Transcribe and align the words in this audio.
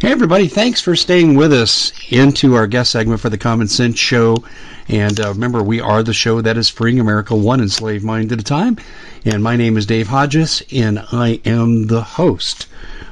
Hey, 0.00 0.12
everybody, 0.12 0.48
thanks 0.48 0.80
for 0.80 0.96
staying 0.96 1.34
with 1.34 1.52
us 1.52 1.92
into 2.10 2.54
our 2.54 2.66
guest 2.66 2.90
segment 2.90 3.20
for 3.20 3.28
the 3.28 3.36
Common 3.36 3.68
Sense 3.68 3.98
Show. 3.98 4.42
And 4.88 5.20
uh, 5.20 5.28
remember, 5.28 5.62
we 5.62 5.78
are 5.78 6.02
the 6.02 6.14
show 6.14 6.40
that 6.40 6.56
is 6.56 6.70
freeing 6.70 7.00
America 7.00 7.36
one 7.36 7.60
enslaved 7.60 8.02
mind 8.02 8.32
at 8.32 8.40
a 8.40 8.42
time. 8.42 8.78
And 9.26 9.42
my 9.42 9.56
name 9.56 9.76
is 9.76 9.84
Dave 9.84 10.08
Hodges, 10.08 10.62
and 10.72 11.04
I 11.12 11.42
am 11.44 11.88
the 11.88 12.00
host 12.00 12.66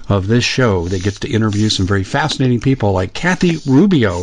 of 0.08 0.28
this 0.28 0.44
show 0.44 0.88
that 0.88 1.02
gets 1.02 1.18
to 1.20 1.30
interview 1.30 1.68
some 1.68 1.86
very 1.86 2.04
fascinating 2.04 2.60
people 2.60 2.92
like 2.92 3.12
Kathy 3.12 3.58
Rubio. 3.66 4.22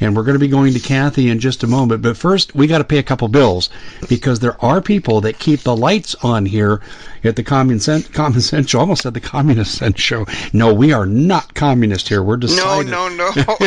And 0.00 0.16
we're 0.16 0.22
going 0.22 0.36
to 0.36 0.40
be 0.40 0.48
going 0.48 0.72
to 0.72 0.80
Kathy 0.80 1.28
in 1.28 1.38
just 1.38 1.64
a 1.64 1.66
moment. 1.66 2.00
But 2.00 2.16
first, 2.16 2.54
we 2.54 2.66
got 2.66 2.78
to 2.78 2.84
pay 2.84 2.96
a 2.96 3.02
couple 3.02 3.28
bills 3.28 3.68
because 4.08 4.40
there 4.40 4.56
are 4.64 4.80
people 4.80 5.20
that 5.20 5.38
keep 5.38 5.60
the 5.60 5.76
lights 5.76 6.14
on 6.22 6.46
here 6.46 6.80
at 7.26 7.36
the 7.36 7.42
Common 7.42 7.80
Sense, 7.80 8.08
Common 8.08 8.40
Sense 8.40 8.70
Show. 8.70 8.80
almost 8.80 9.06
at 9.06 9.14
the 9.14 9.20
Communist 9.20 9.76
Sense 9.76 10.00
Show. 10.00 10.26
No, 10.52 10.72
we 10.72 10.92
are 10.92 11.06
not 11.06 11.54
communist 11.54 12.08
here. 12.08 12.22
We're 12.22 12.36
decided. 12.36 12.90
No, 12.90 13.08
no, 13.08 13.30
no. 13.34 13.42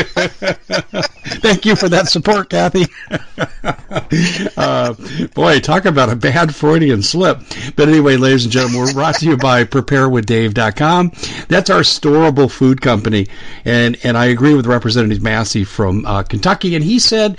Thank 1.42 1.66
you 1.66 1.76
for 1.76 1.90
that 1.90 2.08
support, 2.08 2.50
Kathy. 2.50 2.86
uh, 4.58 4.94
boy, 5.34 5.60
talk 5.60 5.86
about 5.86 6.10
a 6.10 6.16
bad 6.16 6.56
Freudian 6.56 7.02
slip. 7.02 7.40
But 7.76 7.90
anyway, 7.90 8.18
ladies 8.18 8.46
and 8.46 8.52
gentlemen, 8.52 8.82
we're 8.82 8.94
brought 8.94 9.16
to 9.16 9.26
you 9.26 9.38
by 9.38 9.64
PrepareWithDave.com. 9.64 11.12
That's 11.48 11.70
our 11.70 11.82
storable 11.82 12.50
food 12.50 12.82
company. 12.82 13.28
And, 13.66 13.98
and 14.04 14.18
I 14.18 14.26
agree 14.26 14.54
with 14.54 14.66
Representative 14.66 15.22
Massey 15.22 15.64
from 15.64 16.06
uh, 16.06 16.24
Kentucky. 16.24 16.76
And 16.76 16.84
he 16.84 17.00
said 17.00 17.38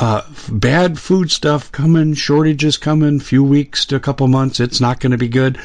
uh, 0.00 0.22
bad 0.50 0.98
food 0.98 1.30
stuff 1.30 1.72
coming, 1.72 2.14
shortages 2.14 2.76
coming, 2.76 3.18
few 3.18 3.42
weeks 3.42 3.84
to 3.86 3.96
a 3.96 4.00
couple 4.00 4.28
months. 4.28 4.60
It's 4.60 4.80
not 4.80 5.00
going 5.00 5.12
to 5.12 5.18
be 5.18 5.28
good. 5.28 5.58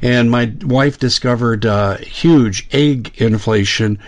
And 0.00 0.30
my 0.30 0.52
wife 0.62 0.98
discovered 0.98 1.66
uh, 1.66 1.96
huge 1.98 2.68
egg 2.72 3.12
inflation 3.16 3.98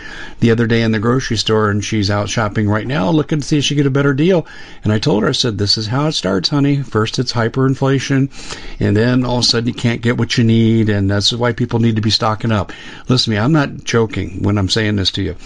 the 0.41 0.50
other 0.50 0.66
day 0.66 0.82
in 0.82 0.92
the 0.92 0.98
grocery 0.98 1.37
store, 1.37 1.71
and 1.71 1.84
she's 1.84 2.10
out 2.10 2.28
shopping 2.28 2.69
right 2.69 2.87
now 2.87 3.10
looking 3.10 3.41
to 3.41 3.47
see 3.47 3.59
if 3.59 3.65
she 3.65 3.75
get 3.75 3.87
a 3.87 3.91
better 3.91 4.15
deal. 4.15 4.47
And 4.84 4.92
I 4.92 4.98
told 4.98 5.22
her, 5.22 5.28
I 5.28 5.32
said, 5.32 5.59
"This 5.59 5.76
is 5.76 5.87
how 5.87 6.06
it 6.06 6.12
starts, 6.12 6.48
honey. 6.48 6.82
First, 6.82 7.19
it's 7.19 7.32
hyperinflation, 7.32 8.31
and 8.81 8.97
then 8.97 9.25
all 9.25 9.38
of 9.38 9.44
a 9.44 9.47
sudden 9.47 9.69
you 9.69 9.75
can't 9.75 10.00
get 10.00 10.19
what 10.19 10.38
you 10.38 10.44
need, 10.44 10.88
and 10.88 11.10
that's 11.10 11.32
why 11.32 11.53
people 11.53 11.81
need 11.81 11.97
to 11.97 12.03
be 12.03 12.10
stocking 12.10 12.53
up." 12.53 12.72
Listen 13.09 13.32
to 13.32 13.38
me, 13.38 13.44
I'm 13.44 13.53
not 13.53 13.84
joking 13.84 14.42
when 14.42 14.59
I'm 14.59 14.69
saying 14.69 14.97
this 14.97 15.10
to 15.12 15.22
you. 15.22 15.37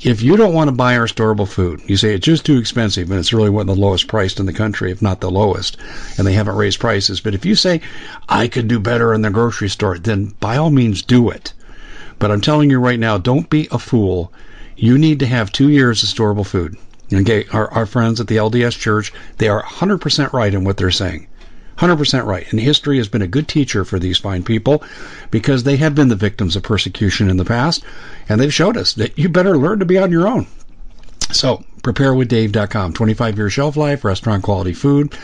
If 0.00 0.22
you 0.22 0.36
don't 0.36 0.54
want 0.54 0.68
to 0.68 0.72
buy 0.72 0.96
our 0.96 1.06
storable 1.06 1.48
food, 1.48 1.82
you 1.86 1.96
say 1.96 2.14
it's 2.14 2.26
just 2.26 2.46
too 2.46 2.58
expensive, 2.58 3.10
and 3.10 3.20
it's 3.20 3.32
really 3.32 3.50
of 3.62 3.66
the 3.66 3.81
lowest 3.82 4.06
priced 4.06 4.40
in 4.40 4.46
the 4.46 4.52
country, 4.52 4.90
if 4.90 5.02
not 5.02 5.20
the 5.20 5.30
lowest, 5.30 5.76
and 6.16 6.26
they 6.26 6.32
haven't 6.32 6.56
raised 6.56 6.80
prices. 6.80 7.20
But 7.20 7.34
if 7.34 7.44
you 7.44 7.54
say, 7.54 7.82
I 8.28 8.48
could 8.48 8.68
do 8.68 8.78
better 8.78 9.12
in 9.12 9.22
the 9.22 9.30
grocery 9.30 9.68
store, 9.68 9.98
then 9.98 10.34
by 10.40 10.56
all 10.56 10.70
means 10.70 11.02
do 11.02 11.28
it. 11.28 11.52
But 12.18 12.30
I'm 12.30 12.40
telling 12.40 12.70
you 12.70 12.78
right 12.78 13.00
now, 13.00 13.18
don't 13.18 13.50
be 13.50 13.68
a 13.70 13.78
fool. 13.78 14.32
You 14.76 14.96
need 14.96 15.18
to 15.18 15.26
have 15.26 15.52
two 15.52 15.68
years 15.68 16.02
of 16.02 16.08
storable 16.08 16.46
food. 16.46 16.76
Okay, 17.12 17.44
our, 17.52 17.70
our 17.72 17.84
friends 17.84 18.20
at 18.20 18.28
the 18.28 18.36
LDS 18.36 18.78
Church, 18.78 19.12
they 19.36 19.48
are 19.48 19.62
100% 19.62 20.32
right 20.32 20.54
in 20.54 20.64
what 20.64 20.76
they're 20.78 20.90
saying. 20.90 21.26
100% 21.78 22.24
right. 22.24 22.46
And 22.50 22.60
history 22.60 22.98
has 22.98 23.08
been 23.08 23.22
a 23.22 23.26
good 23.26 23.48
teacher 23.48 23.84
for 23.84 23.98
these 23.98 24.18
fine 24.18 24.44
people 24.44 24.84
because 25.30 25.64
they 25.64 25.76
have 25.76 25.94
been 25.94 26.08
the 26.08 26.14
victims 26.14 26.54
of 26.54 26.62
persecution 26.62 27.28
in 27.28 27.38
the 27.38 27.44
past. 27.44 27.82
And 28.28 28.40
they've 28.40 28.54
showed 28.54 28.76
us 28.76 28.94
that 28.94 29.18
you 29.18 29.28
better 29.28 29.58
learn 29.58 29.80
to 29.80 29.84
be 29.84 29.98
on 29.98 30.12
your 30.12 30.28
own. 30.28 30.46
So, 31.32 31.64
preparewithdave.com. 31.82 32.92
25 32.92 33.36
year 33.36 33.50
shelf 33.50 33.76
life, 33.76 34.04
restaurant 34.04 34.42
quality 34.42 34.72
food. 34.72 35.14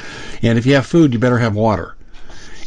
And 0.43 0.59
if 0.59 0.67
you 0.67 0.75
have 0.75 0.87
food, 0.87 1.13
you 1.13 1.19
better 1.19 1.39
have 1.39 1.55
water. 1.55 1.95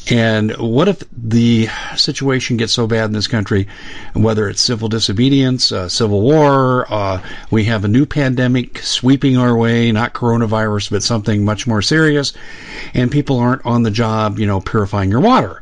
And 0.10 0.52
what 0.58 0.88
if 0.88 1.04
the 1.16 1.70
situation 1.96 2.58
gets 2.58 2.74
so 2.74 2.88
bad 2.88 3.06
in 3.06 3.12
this 3.12 3.28
country, 3.28 3.68
whether 4.14 4.50
it's 4.50 4.62
civil 4.62 4.90
disobedience, 4.90 5.72
uh, 5.72 5.90
civil 5.90 6.22
war, 6.22 6.92
uh, 6.92 7.22
we 7.52 7.66
have 7.66 7.86
a 7.86 7.88
new 7.88 8.08
pandemic 8.08 8.80
sweeping 8.80 9.38
our 9.38 9.56
way, 9.56 9.92
not 9.92 10.14
coronavirus, 10.14 10.90
but 10.90 11.04
something 11.04 11.46
much 11.46 11.68
more 11.68 11.84
serious, 11.84 12.34
and 12.96 13.12
people 13.12 13.38
aren't 13.38 13.66
on 13.66 13.84
the 13.84 13.92
job, 13.92 14.40
you 14.40 14.48
know, 14.48 14.60
purifying 14.60 15.12
your 15.12 15.22
water. 15.22 15.62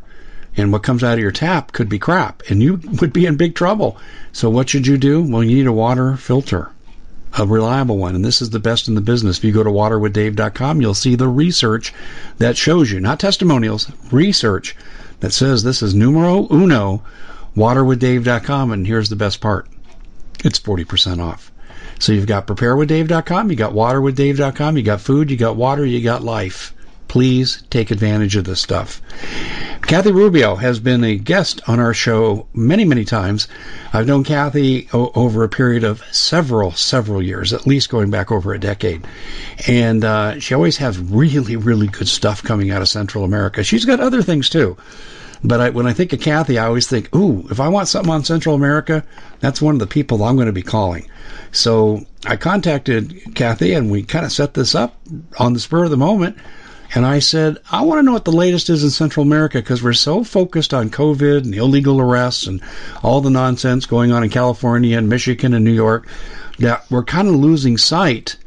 And 0.56 0.72
what 0.72 0.84
comes 0.84 1.04
out 1.04 1.14
of 1.14 1.20
your 1.20 1.32
tap 1.32 1.74
could 1.74 1.90
be 1.90 2.00
crap, 2.00 2.42
and 2.50 2.64
you 2.64 2.80
would 3.02 3.12
be 3.12 3.26
in 3.26 3.36
big 3.36 3.56
trouble. 3.56 3.98
So 4.32 4.50
what 4.50 4.70
should 4.70 4.88
you 4.88 4.98
do? 4.98 5.22
Well, 5.22 5.44
you 5.44 5.56
need 5.56 5.68
a 5.68 5.74
water 5.74 6.16
filter 6.16 6.72
a 7.38 7.46
reliable 7.46 7.98
one. 7.98 8.16
And 8.16 8.26
this 8.26 8.42
is 8.42 8.50
the 8.50 8.60
best 8.60 8.88
in 8.88 8.96
the 8.96 9.02
business. 9.02 9.38
If 9.38 9.44
you 9.44 9.52
go 9.52 9.64
to 9.64 9.70
waterwithdave.com, 9.70 10.82
you'll 10.82 10.94
see 10.94 11.16
the 11.16 11.28
research 11.28 11.94
that 12.38 12.58
shows 12.58 12.92
you, 12.92 13.00
not 13.00 13.20
testimonials, 13.20 13.92
research 14.12 14.76
that 15.20 15.34
says 15.34 15.64
this 15.64 15.82
is 15.82 15.94
numero 15.94 16.48
uno, 16.52 17.04
waterwithdave.com. 17.56 18.72
And 18.72 18.88
here's 18.88 19.10
the 19.10 19.16
best 19.16 19.42
part 19.42 19.68
it's 20.44 20.60
40% 20.60 21.20
off. 21.20 21.52
So 22.00 22.14
you've 22.14 22.28
got 22.28 22.48
preparewithdave.com, 22.48 23.50
you 23.50 23.58
got 23.58 23.74
waterwithdave.com, 23.74 24.78
you 24.78 24.84
got 24.84 25.02
food, 25.02 25.30
you 25.30 25.36
got 25.36 25.58
water, 25.58 25.86
you 25.86 26.02
got 26.02 26.24
life. 26.24 26.74
Please 27.10 27.64
take 27.70 27.92
advantage 27.92 28.38
of 28.38 28.46
this 28.46 28.62
stuff. 28.62 29.02
Kathy 29.82 30.12
Rubio 30.12 30.56
has 30.56 30.80
been 30.80 31.04
a 31.04 31.16
guest 31.16 31.60
on 31.68 31.80
our 31.80 31.94
show 31.94 32.46
many, 32.54 32.86
many 32.86 33.04
times. 33.04 33.48
I've 33.92 34.06
known 34.06 34.24
Kathy 34.24 34.88
o- 34.94 35.12
over 35.16 35.44
a 35.44 35.50
period 35.50 35.84
of 35.84 36.04
several, 36.12 36.72
several 36.72 37.22
years, 37.22 37.52
at 37.52 37.66
least 37.66 37.90
going 37.90 38.12
back 38.12 38.32
over 38.32 38.54
a 38.54 38.60
decade. 38.60 39.06
And 39.68 40.06
uh, 40.06 40.40
she 40.40 40.54
always 40.54 40.78
has 40.78 41.00
really, 41.00 41.56
really 41.56 41.88
good 41.88 42.08
stuff 42.08 42.44
coming 42.44 42.70
out 42.70 42.84
of 42.84 42.88
Central 42.88 43.24
America. 43.24 43.64
She's 43.64 43.86
got 43.86 44.00
other 44.00 44.22
things 44.22 44.48
too. 44.48 44.78
But 45.44 45.62
I, 45.62 45.70
when 45.72 45.88
I 45.88 45.94
think 45.94 46.14
of 46.14 46.20
Kathy, 46.20 46.60
I 46.60 46.68
always 46.68 46.88
think, 46.88 47.16
ooh, 47.16 47.48
if 47.50 47.60
I 47.60 47.70
want 47.70 47.88
something 47.88 48.12
on 48.12 48.24
Central 48.24 48.56
America, 48.56 49.04
that's 49.40 49.62
one 49.62 49.74
of 49.74 49.80
the 49.80 49.88
people 49.88 50.24
I'm 50.24 50.36
going 50.36 50.48
to 50.48 50.54
be 50.54 50.62
calling. 50.62 51.10
So 51.52 52.06
I 52.26 52.36
contacted 52.36 53.20
Kathy 53.34 53.74
and 53.74 53.90
we 53.90 54.04
kind 54.04 54.26
of 54.26 54.32
set 54.32 54.54
this 54.54 54.76
up 54.76 54.96
on 55.40 55.54
the 55.54 55.60
spur 55.60 55.86
of 55.86 55.90
the 55.90 55.98
moment. 55.98 56.38
And 56.96 57.06
I 57.06 57.20
said, 57.20 57.58
I 57.72 57.84
want 57.84 58.00
to 58.00 58.04
know 58.04 58.14
what 58.14 58.26
the 58.26 58.32
latest 58.32 58.70
is 58.70 58.84
in 58.84 58.90
Central 58.90 59.26
America 59.26 59.60
because 59.60 59.84
we're 59.84 59.94
so 59.94 60.24
focused 60.24 60.74
on 60.74 60.90
COVID 60.90 61.44
and 61.44 61.54
illegal 61.54 62.02
arrests 62.02 62.48
and 62.48 62.62
all 63.04 63.22
the 63.22 63.30
nonsense 63.30 63.86
going 63.86 64.12
on 64.12 64.24
in 64.24 64.30
California 64.30 64.98
and 64.98 65.08
Michigan 65.08 65.54
and 65.54 65.64
New 65.64 65.74
York 65.74 66.08
that 66.58 66.90
we're 66.90 67.04
kind 67.04 67.28
of 67.28 67.36
losing 67.36 67.78
sight 67.78 68.38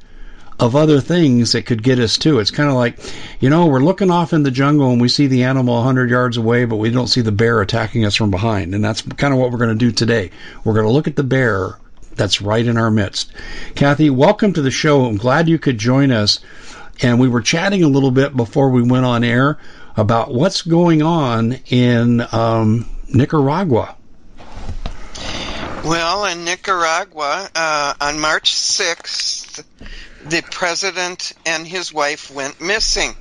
of 0.58 0.76
other 0.76 1.00
things 1.00 1.52
that 1.52 1.66
could 1.66 1.82
get 1.82 1.98
us 1.98 2.18
too. 2.18 2.38
It's 2.38 2.50
kind 2.50 2.68
of 2.68 2.74
like, 2.74 2.98
you 3.40 3.48
know, 3.48 3.66
we're 3.66 3.80
looking 3.80 4.10
off 4.10 4.32
in 4.32 4.42
the 4.42 4.50
jungle 4.50 4.90
and 4.90 5.00
we 5.00 5.08
see 5.08 5.26
the 5.26 5.44
animal 5.44 5.76
100 5.76 6.10
yards 6.10 6.36
away, 6.36 6.64
but 6.64 6.76
we 6.76 6.90
don't 6.90 7.08
see 7.08 7.20
the 7.20 7.32
bear 7.32 7.60
attacking 7.60 8.04
us 8.04 8.14
from 8.14 8.30
behind. 8.30 8.74
And 8.74 8.84
that's 8.84 9.02
kind 9.02 9.32
of 9.32 9.40
what 9.40 9.50
we're 9.50 9.58
going 9.58 9.76
to 9.76 9.84
do 9.84 9.92
today. 9.92 10.30
We're 10.64 10.74
going 10.74 10.86
to 10.86 10.92
look 10.92 11.08
at 11.08 11.16
the 11.16 11.24
bear 11.24 11.78
that's 12.14 12.42
right 12.42 12.66
in 12.66 12.76
our 12.76 12.90
midst. 12.90 13.32
Kathy, 13.74 14.10
welcome 14.10 14.52
to 14.52 14.62
the 14.62 14.70
show. 14.70 15.06
I'm 15.06 15.16
glad 15.16 15.48
you 15.48 15.58
could 15.58 15.78
join 15.78 16.10
us. 16.10 16.40
And 17.00 17.18
we 17.18 17.28
were 17.28 17.40
chatting 17.40 17.82
a 17.82 17.88
little 17.88 18.10
bit 18.10 18.36
before 18.36 18.70
we 18.70 18.82
went 18.82 19.04
on 19.04 19.24
air 19.24 19.58
about 19.96 20.32
what's 20.32 20.62
going 20.62 21.02
on 21.02 21.58
in 21.66 22.26
um, 22.32 22.88
Nicaragua. 23.12 23.96
Well, 25.84 26.26
in 26.26 26.44
Nicaragua, 26.44 27.50
uh, 27.54 27.94
on 28.00 28.20
March 28.20 28.52
6th, 28.52 29.64
the 30.24 30.42
president 30.50 31.32
and 31.44 31.66
his 31.66 31.92
wife 31.92 32.30
went 32.30 32.60
missing. 32.60 33.14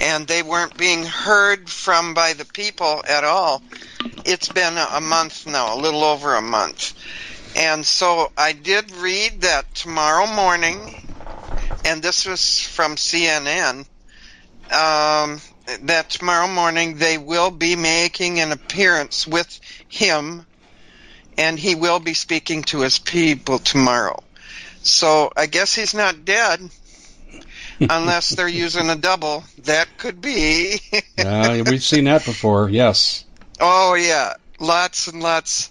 And 0.00 0.26
they 0.26 0.42
weren't 0.42 0.76
being 0.76 1.04
heard 1.04 1.70
from 1.70 2.12
by 2.14 2.32
the 2.32 2.44
people 2.44 3.02
at 3.08 3.24
all. 3.24 3.62
It's 4.24 4.48
been 4.48 4.76
a 4.76 5.00
month 5.00 5.46
now, 5.46 5.76
a 5.76 5.80
little 5.80 6.02
over 6.02 6.34
a 6.34 6.42
month. 6.42 6.92
And 7.56 7.86
so 7.86 8.30
I 8.36 8.52
did 8.52 8.90
read 8.96 9.42
that 9.42 9.72
tomorrow 9.74 10.26
morning 10.26 11.05
and 11.86 12.02
this 12.02 12.26
was 12.26 12.60
from 12.60 12.96
CNN, 12.96 13.86
um, 14.72 15.40
that 15.82 16.10
tomorrow 16.10 16.48
morning 16.48 16.96
they 16.96 17.16
will 17.16 17.50
be 17.50 17.76
making 17.76 18.40
an 18.40 18.52
appearance 18.52 19.26
with 19.26 19.60
him, 19.88 20.44
and 21.38 21.58
he 21.58 21.74
will 21.74 22.00
be 22.00 22.14
speaking 22.14 22.62
to 22.64 22.80
his 22.80 22.98
people 22.98 23.58
tomorrow. 23.58 24.22
So 24.82 25.30
I 25.36 25.46
guess 25.46 25.74
he's 25.74 25.94
not 25.94 26.24
dead. 26.24 26.60
unless 27.90 28.30
they're 28.30 28.48
using 28.48 28.88
a 28.88 28.96
double, 28.96 29.44
that 29.64 29.86
could 29.98 30.20
be. 30.20 30.80
uh, 31.18 31.62
we've 31.66 31.82
seen 31.82 32.04
that 32.04 32.24
before. 32.24 32.70
Yes. 32.70 33.24
Oh 33.60 33.94
yeah, 33.94 34.34
lots 34.58 35.08
and 35.08 35.22
lots 35.22 35.70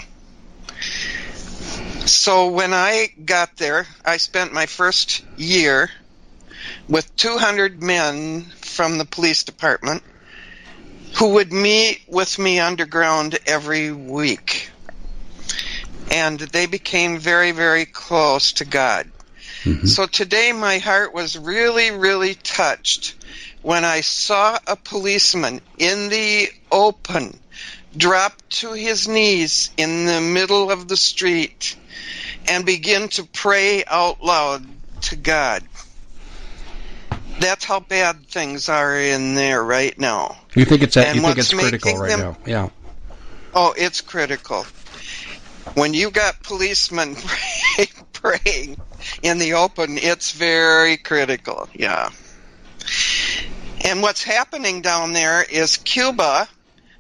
So 2.06 2.50
when 2.50 2.72
I 2.72 3.08
got 3.24 3.56
there, 3.56 3.88
I 4.04 4.18
spent 4.18 4.52
my 4.52 4.66
first 4.66 5.24
year 5.36 5.90
with 6.88 7.16
200 7.16 7.82
men 7.82 8.42
from 8.60 8.98
the 8.98 9.06
police 9.06 9.42
department 9.42 10.04
who 11.18 11.30
would 11.30 11.52
meet 11.52 12.02
with 12.06 12.38
me 12.38 12.60
underground 12.60 13.36
every 13.46 13.90
week. 13.90 14.70
And 16.12 16.38
they 16.38 16.66
became 16.66 17.18
very, 17.18 17.50
very 17.50 17.84
close 17.84 18.52
to 18.52 18.64
God. 18.64 19.10
Mm-hmm. 19.64 19.86
So 19.86 20.06
today 20.06 20.52
my 20.52 20.78
heart 20.78 21.12
was 21.12 21.38
really, 21.38 21.90
really 21.90 22.34
touched 22.34 23.14
when 23.62 23.84
I 23.84 24.00
saw 24.00 24.58
a 24.66 24.76
policeman 24.76 25.60
in 25.78 26.08
the 26.08 26.48
open 26.72 27.38
drop 27.96 28.32
to 28.48 28.72
his 28.72 29.08
knees 29.08 29.70
in 29.76 30.06
the 30.06 30.20
middle 30.20 30.70
of 30.70 30.88
the 30.88 30.96
street 30.96 31.76
and 32.48 32.64
begin 32.64 33.08
to 33.08 33.24
pray 33.24 33.84
out 33.84 34.22
loud 34.22 34.64
to 35.02 35.16
God. 35.16 35.62
That's 37.38 37.64
how 37.64 37.80
bad 37.80 38.26
things 38.26 38.68
are 38.68 38.98
in 38.98 39.34
there 39.34 39.62
right 39.62 39.98
now. 39.98 40.36
You 40.54 40.64
think 40.64 40.82
it's 40.82 40.96
you 40.96 41.02
think 41.02 41.38
it's 41.38 41.52
critical 41.52 41.96
right 41.96 42.10
them, 42.10 42.20
now? 42.20 42.36
Yeah. 42.46 42.68
Oh, 43.54 43.74
it's 43.76 44.00
critical. 44.00 44.64
When 45.74 45.94
you 45.94 46.10
got 46.10 46.42
policemen 46.42 47.16
praying 48.12 48.80
in 49.22 49.38
the 49.38 49.54
open, 49.54 49.98
it's 49.98 50.32
very 50.32 50.96
critical. 50.96 51.68
Yeah. 51.74 52.10
And 53.84 54.02
what's 54.02 54.22
happening 54.22 54.82
down 54.82 55.12
there 55.12 55.42
is 55.42 55.76
Cuba 55.78 56.48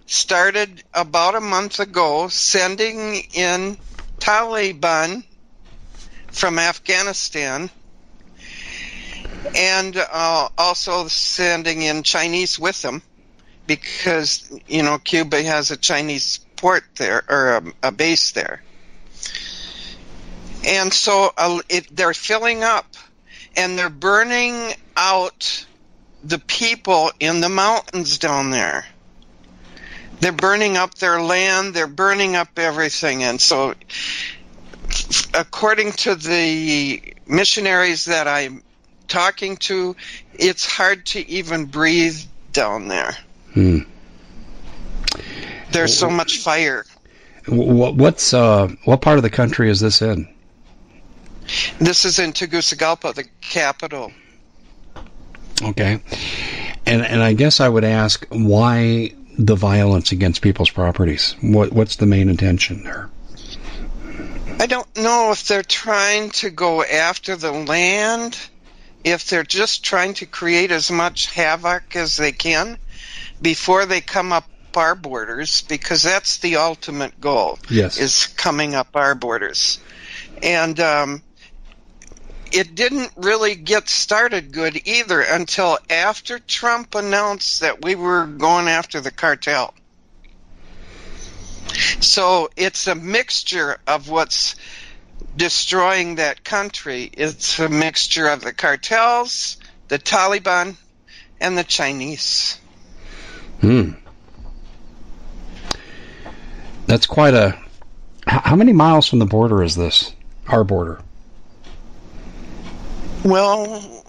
started 0.06 0.82
about 0.94 1.34
a 1.34 1.40
month 1.40 1.78
ago 1.78 2.28
sending 2.28 3.22
in 3.34 3.78
Taliban 4.18 5.24
from 6.30 6.58
Afghanistan 6.58 7.70
and 9.54 9.96
uh, 9.96 10.48
also 10.56 11.08
sending 11.08 11.82
in 11.82 12.02
Chinese 12.02 12.58
with 12.58 12.80
them 12.82 13.02
because, 13.66 14.50
you 14.66 14.82
know, 14.82 14.98
Cuba 14.98 15.42
has 15.42 15.70
a 15.70 15.76
Chinese 15.76 16.40
port 16.56 16.84
there 16.96 17.22
or 17.28 17.56
a, 17.56 17.88
a 17.88 17.92
base 17.92 18.32
there 18.32 18.62
and 20.64 20.92
so 20.92 21.32
uh, 21.36 21.60
it, 21.68 21.94
they're 21.94 22.14
filling 22.14 22.62
up 22.62 22.86
and 23.56 23.78
they're 23.78 23.90
burning 23.90 24.72
out 24.96 25.66
the 26.22 26.38
people 26.38 27.10
in 27.18 27.40
the 27.40 27.48
mountains 27.48 28.18
down 28.18 28.50
there. 28.50 28.86
They're 30.20 30.32
burning 30.32 30.76
up 30.76 30.94
their 30.96 31.20
land, 31.20 31.74
they're 31.74 31.86
burning 31.86 32.36
up 32.36 32.58
everything. 32.58 33.22
And 33.22 33.40
so, 33.40 33.74
according 35.32 35.92
to 35.92 36.14
the 36.14 37.14
missionaries 37.26 38.04
that 38.04 38.28
I'm 38.28 38.62
talking 39.08 39.56
to, 39.56 39.96
it's 40.34 40.66
hard 40.66 41.06
to 41.06 41.28
even 41.28 41.66
breathe 41.66 42.20
down 42.52 42.88
there. 42.88 43.16
Hmm. 43.54 43.78
There's 45.72 45.96
so 45.96 46.10
much 46.10 46.38
fire. 46.38 46.84
What's 47.48 48.34
uh, 48.34 48.68
what 48.84 49.00
part 49.00 49.16
of 49.16 49.22
the 49.22 49.30
country 49.30 49.70
is 49.70 49.80
this 49.80 50.02
in? 50.02 50.28
This 51.78 52.04
is 52.04 52.18
in 52.18 52.32
Tegucigalpa, 52.32 53.12
the 53.14 53.24
capital. 53.40 54.12
Okay. 55.62 56.00
And 56.86 57.02
and 57.02 57.22
I 57.22 57.32
guess 57.34 57.60
I 57.60 57.68
would 57.68 57.84
ask 57.84 58.26
why 58.30 59.14
the 59.38 59.56
violence 59.56 60.12
against 60.12 60.42
people's 60.42 60.70
properties? 60.70 61.34
What 61.40 61.72
what's 61.72 61.96
the 61.96 62.06
main 62.06 62.28
intention 62.28 62.84
there? 62.84 63.10
I 64.58 64.66
don't 64.66 64.94
know 64.96 65.32
if 65.32 65.46
they're 65.46 65.62
trying 65.62 66.30
to 66.30 66.50
go 66.50 66.84
after 66.84 67.36
the 67.36 67.50
land, 67.52 68.38
if 69.04 69.26
they're 69.26 69.42
just 69.42 69.82
trying 69.82 70.14
to 70.14 70.26
create 70.26 70.70
as 70.70 70.90
much 70.90 71.26
havoc 71.26 71.96
as 71.96 72.18
they 72.18 72.32
can 72.32 72.76
before 73.40 73.86
they 73.86 74.02
come 74.02 74.32
up 74.32 74.44
our 74.76 74.94
borders 74.94 75.62
because 75.62 76.02
that's 76.02 76.38
the 76.38 76.56
ultimate 76.56 77.18
goal. 77.20 77.58
Yes. 77.70 77.98
Is 77.98 78.26
coming 78.26 78.74
up 78.74 78.88
our 78.94 79.14
borders. 79.14 79.80
And 80.42 80.78
um, 80.78 81.22
it 82.52 82.74
didn't 82.74 83.12
really 83.16 83.54
get 83.54 83.88
started 83.88 84.52
good 84.52 84.86
either 84.86 85.20
until 85.20 85.78
after 85.88 86.38
Trump 86.38 86.94
announced 86.94 87.60
that 87.60 87.84
we 87.84 87.94
were 87.94 88.26
going 88.26 88.68
after 88.68 89.00
the 89.00 89.10
cartel. 89.10 89.74
So 92.00 92.50
it's 92.56 92.86
a 92.86 92.94
mixture 92.94 93.78
of 93.86 94.08
what's 94.08 94.56
destroying 95.36 96.16
that 96.16 96.42
country. 96.44 97.10
It's 97.12 97.58
a 97.58 97.68
mixture 97.68 98.28
of 98.28 98.40
the 98.40 98.52
cartels, 98.52 99.58
the 99.88 99.98
Taliban, 99.98 100.76
and 101.40 101.56
the 101.56 101.64
Chinese. 101.64 102.58
Hmm. 103.60 103.92
That's 106.86 107.06
quite 107.06 107.34
a. 107.34 107.56
How 108.26 108.56
many 108.56 108.72
miles 108.72 109.06
from 109.06 109.20
the 109.20 109.26
border 109.26 109.62
is 109.62 109.76
this? 109.76 110.12
Our 110.48 110.64
border. 110.64 111.00
Well, 113.24 114.04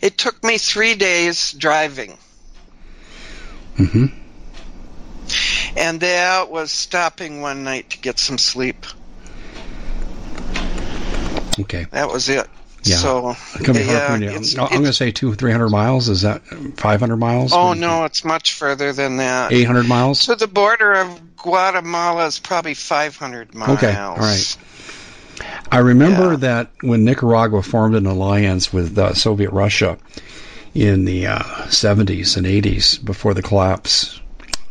it 0.00 0.18
took 0.18 0.42
me 0.42 0.58
three 0.58 0.94
days 0.94 1.52
driving. 1.52 2.18
Mm-hmm. 3.76 4.06
And 5.76 6.00
that 6.00 6.50
was 6.50 6.72
stopping 6.72 7.40
one 7.40 7.64
night 7.64 7.90
to 7.90 7.98
get 7.98 8.18
some 8.18 8.38
sleep. 8.38 8.84
Okay. 11.58 11.86
That 11.90 12.08
was 12.08 12.28
it. 12.28 12.48
Yeah. 12.82 12.96
So 12.96 13.36
It 13.54 13.64
can 13.64 13.74
be 13.74 13.82
hard 13.82 14.22
yeah, 14.22 14.30
I'm, 14.30 14.60
I'm 14.60 14.68
going 14.68 14.84
to 14.84 14.92
say 14.92 15.10
two, 15.10 15.34
three 15.34 15.52
hundred 15.52 15.68
miles. 15.68 16.08
Is 16.08 16.22
that 16.22 16.42
five 16.76 16.98
hundred 16.98 17.18
miles? 17.18 17.52
Oh 17.52 17.74
no, 17.74 18.04
it's 18.04 18.24
much 18.24 18.54
further 18.54 18.94
than 18.94 19.18
that. 19.18 19.52
Eight 19.52 19.64
hundred 19.64 19.86
miles. 19.86 20.26
To 20.26 20.34
the 20.34 20.46
border 20.46 20.94
of 20.94 21.36
Guatemala 21.36 22.26
is 22.26 22.38
probably 22.38 22.74
500 22.74 23.54
miles. 23.54 23.78
Okay, 23.78 23.94
all 23.94 24.16
right. 24.16 24.56
I 25.72 25.78
remember 25.78 26.30
Yeah. 26.32 26.36
that 26.36 26.70
when 26.82 27.04
Nicaragua 27.04 27.62
formed 27.62 27.94
an 27.94 28.06
alliance 28.06 28.72
with 28.72 28.98
uh, 28.98 29.14
Soviet 29.14 29.50
Russia 29.50 29.98
in 30.74 31.04
the 31.04 31.26
uh, 31.28 31.38
70s 31.68 32.36
and 32.36 32.46
80s 32.46 33.02
before 33.04 33.34
the 33.34 33.42
collapse, 33.42 34.20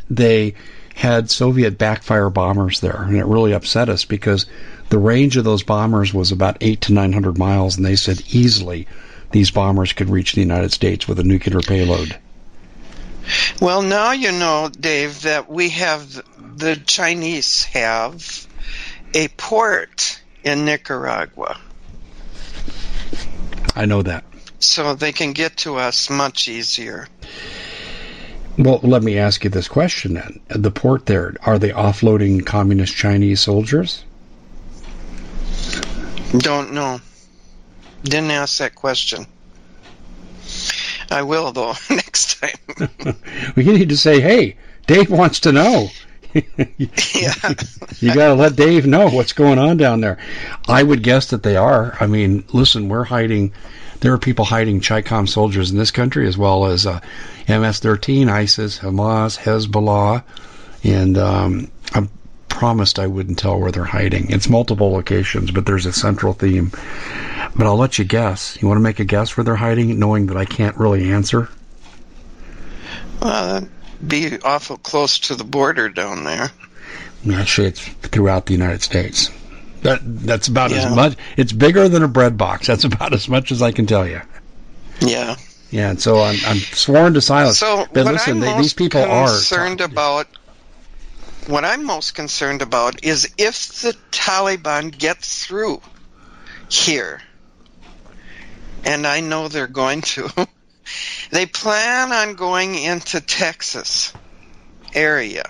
they 0.09 0.53
had 0.95 1.29
Soviet 1.31 1.77
backfire 1.77 2.29
bombers 2.29 2.81
there, 2.81 3.03
and 3.03 3.15
it 3.17 3.25
really 3.25 3.53
upset 3.53 3.89
us 3.89 4.05
because 4.05 4.45
the 4.89 4.97
range 4.97 5.38
of 5.38 5.43
those 5.45 5.63
bombers 5.63 6.13
was 6.13 6.31
about 6.31 6.57
eight 6.61 6.81
to 6.81 6.93
900 6.93 7.38
miles, 7.38 7.77
and 7.77 7.85
they 7.85 7.95
said 7.95 8.21
easily 8.31 8.88
these 9.31 9.51
bombers 9.51 9.93
could 9.93 10.09
reach 10.09 10.33
the 10.33 10.41
United 10.41 10.73
States 10.73 11.07
with 11.07 11.19
a 11.19 11.23
nuclear 11.23 11.61
payload. 11.61 12.17
Well, 13.61 13.81
now 13.81 14.11
you 14.11 14.31
know, 14.31 14.69
Dave, 14.77 15.21
that 15.21 15.49
we 15.49 15.69
have 15.69 16.21
the 16.57 16.75
Chinese 16.75 17.63
have 17.65 18.47
a 19.13 19.27
port 19.29 20.19
in 20.43 20.65
Nicaragua, 20.65 21.60
I 23.75 23.86
know 23.86 24.01
that. 24.01 24.24
so 24.60 24.96
they 24.96 25.12
can 25.12 25.34
get 25.34 25.58
to 25.58 25.77
us 25.77 26.10
much 26.10 26.48
easier. 26.48 27.08
Well, 28.58 28.79
let 28.84 29.03
me 29.03 29.17
ask 29.17 29.43
you 29.43 29.50
this 29.50 29.67
question 29.69 30.15
then. 30.15 30.39
At 30.50 30.62
the 30.63 30.72
port 30.72 31.05
there, 31.05 31.36
are 31.43 31.58
they 31.58 31.69
offloading 31.69 32.46
communist 32.46 32.93
Chinese 32.96 33.39
soldiers? 33.39 34.03
Don't 36.38 36.74
know. 36.74 37.00
Didn't 38.03 38.31
ask 38.31 38.60
that 38.60 38.75
question. 38.75 39.25
I 41.10 41.22
will 41.24 41.51
though 41.51 41.74
next 41.89 42.39
time. 42.41 42.86
well, 43.55 43.65
you 43.65 43.74
need 43.74 43.89
to 43.89 43.98
say, 43.98 44.19
"Hey, 44.19 44.58
Dave 44.88 45.10
wants 45.10 45.39
to 45.41 45.51
know." 45.51 45.89
yeah. 46.33 47.33
you 48.00 48.13
got 48.13 48.27
to 48.27 48.36
let 48.36 48.55
Dave 48.55 48.86
know 48.86 49.09
what's 49.09 49.33
going 49.33 49.57
on 49.59 49.77
down 49.77 50.01
there. 50.01 50.17
I 50.67 50.83
would 50.83 51.03
guess 51.03 51.27
that 51.27 51.43
they 51.43 51.55
are. 51.55 51.98
I 52.00 52.07
mean, 52.07 52.45
listen, 52.53 52.89
we're 52.89 53.03
hiding. 53.03 53.53
There 54.01 54.13
are 54.13 54.17
people 54.17 54.45
hiding 54.45 54.79
Chicom 54.79 55.27
soldiers 55.27 55.71
in 55.71 55.77
this 55.77 55.91
country 55.91 56.27
as 56.27 56.38
well 56.38 56.67
as 56.67 56.86
uh, 56.86 57.00
MS-13, 57.48 58.29
ISIS, 58.29 58.79
Hamas, 58.79 59.38
Hezbollah, 59.38 60.24
and 60.83 61.17
um, 61.17 61.71
I 61.93 62.07
promised 62.48 63.00
I 63.00 63.07
wouldn't 63.07 63.39
tell 63.39 63.59
where 63.59 63.71
they're 63.71 63.83
hiding. 63.83 64.31
It's 64.31 64.50
multiple 64.50 64.91
locations, 64.91 65.51
but 65.51 65.65
there's 65.65 65.86
a 65.86 65.93
central 65.93 66.33
theme. 66.33 66.71
But 67.55 67.65
I'll 67.67 67.77
let 67.77 68.00
you 68.00 68.05
guess. 68.05 68.57
You 68.62 68.67
want 68.67 68.77
to 68.77 68.83
make 68.83 69.00
a 69.00 69.05
guess 69.05 69.36
where 69.36 69.43
they're 69.43 69.55
hiding, 69.55 69.98
knowing 70.00 70.27
that 70.27 70.38
I 70.38 70.45
can't 70.45 70.77
really 70.77 71.12
answer? 71.12 71.50
Uh, 73.21 73.62
be 74.06 74.39
awful 74.41 74.77
close 74.77 75.20
to 75.20 75.36
the 75.36 75.44
border 75.44 75.89
down 75.89 76.24
there. 76.24 76.51
Actually, 77.34 77.68
it's 77.68 77.82
throughout 77.82 78.46
the 78.46 78.53
United 78.53 78.82
States. 78.82 79.29
That 79.82 80.00
that's 80.03 80.48
about 80.48 80.72
Yeah. 80.72 80.88
as 80.89 80.96
much. 80.96 81.18
It's 81.38 81.51
bigger 81.51 81.88
than 81.89 82.03
a 82.03 82.08
bread 82.08 82.38
box. 82.38 82.68
That's 82.68 82.84
about 82.84 83.13
as 83.13 83.27
much 83.29 83.51
as 83.51 83.62
I 83.62 83.72
can 83.72 83.86
tell 83.86 84.08
you. 84.08 84.22
Yeah. 85.01 85.36
Yeah, 85.72 85.91
and 85.91 86.01
so 86.01 86.22
I'm, 86.22 86.38
I'm 86.48 86.58
sworn 86.58 87.13
to 87.13 87.22
silence. 87.22 87.60
So 87.60 87.86
but 87.94 88.06
what 88.06 88.13
listen, 88.13 88.34
I'm 88.38 88.39
they, 88.39 88.48
most 88.53 88.62
these 88.63 88.74
people 88.74 89.01
are 89.01 89.27
concerned 89.27 89.82
about, 89.82 90.25
what 91.46 91.63
I'm 91.63 91.84
most 91.84 92.15
concerned 92.15 92.62
about 92.63 93.03
is 93.06 93.32
if 93.38 93.82
the 93.82 93.96
Taliban 94.12 94.98
get 94.98 95.18
through 95.18 95.82
here, 96.70 97.22
and 98.84 99.06
I 99.06 99.20
know 99.20 99.48
they're 99.48 99.68
going 99.68 100.01
to. 100.01 100.29
they 101.31 101.46
plan 101.46 102.12
on 102.12 102.36
going 102.36 102.75
into 102.75 103.22
Texas 103.22 104.13
area. 104.93 105.43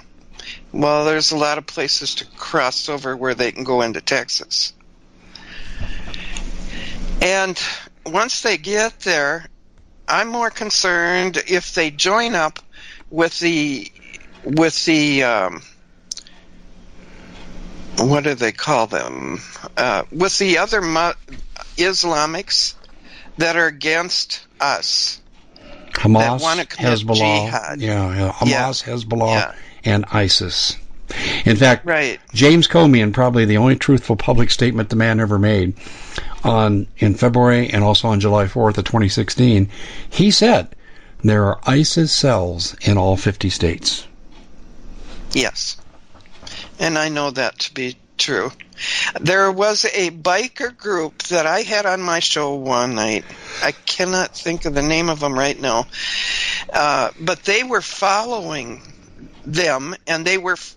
Well, 0.72 1.06
there's 1.06 1.32
a 1.32 1.38
lot 1.38 1.58
of 1.58 1.66
places 1.66 2.16
to 2.16 2.26
cross 2.26 2.90
over 2.90 3.16
where 3.16 3.36
they 3.36 3.52
can 3.52 3.64
go 3.64 3.82
into 3.82 4.02
Texas. 4.02 4.74
And 7.22 7.62
once 8.06 8.42
they 8.42 8.58
get 8.58 9.00
there, 9.02 9.48
I'm 10.08 10.30
more 10.30 10.50
concerned 10.50 11.38
if 11.48 11.74
they 11.74 11.92
join 11.92 12.36
up 12.36 12.60
with 13.10 13.40
the 13.40 13.92
with 14.44 14.86
the 14.86 15.24
um, 15.24 15.62
what 17.98 18.24
do 18.24 18.34
they 18.34 18.52
call 18.52 18.88
them? 18.88 19.40
Uh, 19.76 20.04
with 20.12 20.38
the 20.38 20.60
other 20.60 20.82
mu- 20.82 21.14
Islamics 21.78 22.76
that 23.38 23.56
are 23.56 23.68
against 23.68 24.46
us. 24.60 25.22
Hamas, 25.94 26.40
Hezbollah, 26.68 27.16
jihad. 27.46 27.82
yeah, 27.82 28.16
yeah, 28.16 28.32
Hamas, 28.32 28.84
Hezbollah, 28.84 29.34
Yeah. 29.34 29.54
and 29.86 30.06
ISIS. 30.12 30.78
In 31.46 31.56
fact, 31.56 31.86
Right. 31.86 32.20
James 32.34 32.68
Comey, 32.68 33.02
and 33.02 33.14
probably 33.14 33.46
the 33.46 33.58
only 33.58 33.76
truthful 33.76 34.16
public 34.16 34.52
statement 34.52 34.90
the 34.90 34.96
man 34.96 35.20
ever 35.20 35.40
made, 35.40 35.74
on 36.44 36.88
in 37.00 37.16
February 37.16 37.70
and 37.70 37.84
also 37.84 38.08
on 38.08 38.20
July 38.20 38.46
4th 38.46 38.78
of 38.78 38.86
2016, 38.86 39.68
he 40.10 40.30
said 40.32 40.68
there 41.24 41.46
are 41.46 41.60
ISIS 41.66 42.12
cells 42.12 42.76
in 42.82 42.98
all 42.98 43.18
50 43.18 43.50
states. 43.50 44.06
Yes. 45.34 45.78
And 46.80 46.98
I 46.98 47.10
know 47.10 47.32
that 47.32 47.60
to 47.60 47.74
be 47.74 47.98
true. 48.20 48.52
There 49.20 49.52
was 49.52 49.86
a 49.86 50.12
biker 50.12 50.76
group 50.76 51.24
that 51.24 51.46
I 51.46 51.62
had 51.62 51.86
on 51.86 52.02
my 52.02 52.20
show 52.20 52.56
one 52.56 52.96
night. 52.96 53.26
I 53.64 53.72
cannot 53.72 54.36
think 54.36 54.66
of 54.66 54.76
the 54.76 54.82
name 54.82 55.10
of 55.10 55.20
them 55.20 55.38
right 55.38 55.60
now. 55.60 55.88
Uh, 56.72 57.12
but 57.20 57.44
they 57.44 57.64
were 57.64 57.82
following 57.82 58.82
them 59.46 59.96
and 60.08 60.26
they 60.26 60.38
were 60.38 60.54
f- 60.54 60.76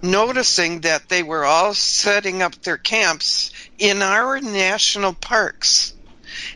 noticing 0.00 0.82
that 0.82 1.08
they 1.08 1.22
were 1.22 1.44
all 1.44 1.74
setting 1.74 2.42
up 2.42 2.54
their 2.62 2.78
camps 2.78 3.50
in 3.78 4.02
our 4.02 4.40
national 4.40 5.14
parks. 5.14 5.94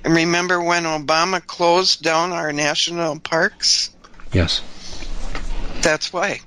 And 0.04 0.14
remember 0.14 0.62
when 0.62 0.84
Obama 0.84 1.44
closed 1.46 2.02
down 2.02 2.32
our 2.32 2.52
national 2.52 3.20
parks? 3.20 3.90
Yes. 4.32 4.62
That's 5.82 6.12
why. 6.12 6.40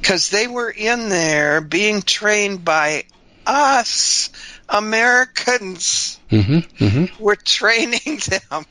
Because 0.00 0.30
they 0.30 0.46
were 0.46 0.70
in 0.70 1.08
there 1.08 1.60
being 1.60 2.02
trained 2.02 2.64
by 2.64 3.04
us, 3.46 4.30
Americans. 4.68 6.18
Mm-hmm. 6.30 6.84
Mm-hmm. 6.84 7.22
We're 7.22 7.36
training 7.36 7.98
them. 8.50 8.66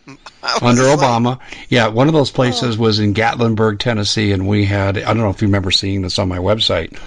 Under 0.62 0.84
like, 0.84 1.00
Obama, 1.00 1.40
yeah, 1.70 1.88
one 1.88 2.08
of 2.08 2.14
those 2.14 2.32
places 2.32 2.78
was 2.78 3.00
in 3.00 3.14
Gatlinburg, 3.14 3.80
Tennessee, 3.80 4.32
and 4.32 4.48
we 4.48 4.66
had, 4.66 4.98
I 4.98 5.14
don't 5.14 5.18
know 5.18 5.32
if 5.32 5.42
you 5.42 5.48
remember 5.48 5.72
seeing 5.72 6.04
this 6.04 6.20
on 6.20 6.30
my 6.30 6.38
website, 6.38 6.98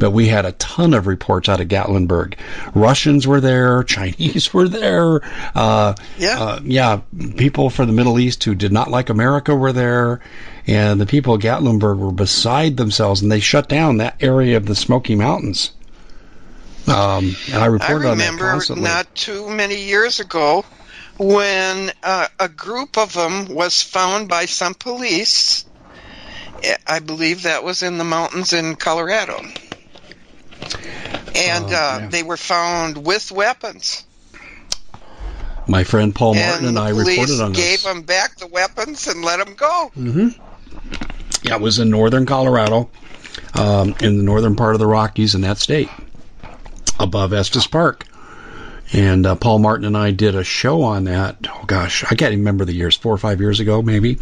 but 0.00 0.10
we 0.10 0.26
had 0.26 0.44
a 0.46 0.52
ton 0.52 0.94
of 0.94 1.06
reports 1.06 1.48
out 1.48 1.60
of 1.60 1.68
Gatlinburg. 1.68 2.34
Russians 2.74 3.26
were 3.26 3.40
there, 3.40 3.82
Chinese 3.84 4.52
were 4.52 4.66
there, 4.66 5.20
uh, 5.54 5.94
Yeah. 6.18 6.40
uh, 6.42 6.60
yeah, 6.64 7.00
people 7.36 7.70
from 7.70 7.86
the 7.86 7.92
Middle 7.92 8.18
East 8.18 8.42
who 8.42 8.56
did 8.56 8.72
not 8.72 8.90
like 8.90 9.10
America 9.10 9.54
were 9.54 9.72
there, 9.72 10.20
and 10.66 11.00
the 11.00 11.06
people 11.06 11.34
of 11.34 11.42
Gatlinburg 11.42 11.98
were 11.98 12.10
beside 12.10 12.76
themselves, 12.76 13.22
and 13.22 13.30
they 13.30 13.40
shut 13.40 13.68
down 13.68 13.98
that 13.98 14.16
area 14.20 14.56
of 14.56 14.66
the 14.66 14.74
Smoky 14.74 15.14
Mountains. 15.14 15.70
Um, 16.88 17.36
and 17.52 17.56
I 17.56 17.64
I 17.64 17.66
reported 17.66 18.08
on 18.08 18.18
that 18.18 18.24
remember 18.24 18.50
constantly. 18.50 18.84
not 18.84 19.14
too 19.14 19.48
many 19.50 19.76
years 19.84 20.18
ago 20.18 20.64
when 21.18 21.92
uh, 22.02 22.26
a 22.40 22.48
group 22.48 22.96
of 22.96 23.12
them 23.12 23.54
was 23.54 23.82
found 23.82 24.28
by 24.28 24.46
some 24.46 24.74
police 24.74 25.66
I 26.86 26.98
believe 26.98 27.42
that 27.44 27.64
was 27.64 27.82
in 27.82 27.96
the 27.98 28.04
mountains 28.04 28.52
in 28.52 28.76
Colorado. 28.76 29.40
And 31.34 31.64
Oh, 31.64 31.68
uh, 31.68 31.98
yeah. 32.00 32.08
they 32.10 32.22
were 32.22 32.36
found 32.36 33.04
with 33.06 33.30
weapons. 33.32 34.04
My 35.66 35.84
friend 35.84 36.14
Paul 36.14 36.34
Martin 36.34 36.66
and 36.66 36.78
I 36.78 36.88
reported 36.88 37.40
on 37.40 37.52
gave 37.52 37.82
this. 37.82 37.84
them 37.84 38.02
back 38.02 38.36
the 38.38 38.46
weapons 38.48 39.06
and 39.06 39.24
let 39.24 39.44
them 39.44 39.54
go. 39.54 39.90
hmm 39.94 40.28
Yeah, 41.42 41.54
it 41.54 41.60
was 41.60 41.78
in 41.78 41.90
northern 41.90 42.26
Colorado, 42.26 42.90
um, 43.54 43.94
in 44.00 44.16
the 44.16 44.22
northern 44.24 44.56
part 44.56 44.74
of 44.74 44.80
the 44.80 44.86
Rockies 44.86 45.34
in 45.34 45.42
that 45.42 45.58
state, 45.58 45.88
above 46.98 47.32
Estes 47.32 47.66
Park. 47.68 48.04
And 48.92 49.24
uh, 49.24 49.36
Paul 49.36 49.60
Martin 49.60 49.84
and 49.86 49.96
I 49.96 50.10
did 50.10 50.34
a 50.34 50.42
show 50.42 50.82
on 50.82 51.04
that. 51.04 51.36
Oh 51.48 51.64
gosh, 51.64 52.02
I 52.02 52.16
can't 52.16 52.32
even 52.32 52.40
remember 52.40 52.64
the 52.64 52.74
years, 52.74 52.96
four 52.96 53.14
or 53.14 53.18
five 53.18 53.40
years 53.40 53.60
ago, 53.60 53.82
maybe. 53.82 54.18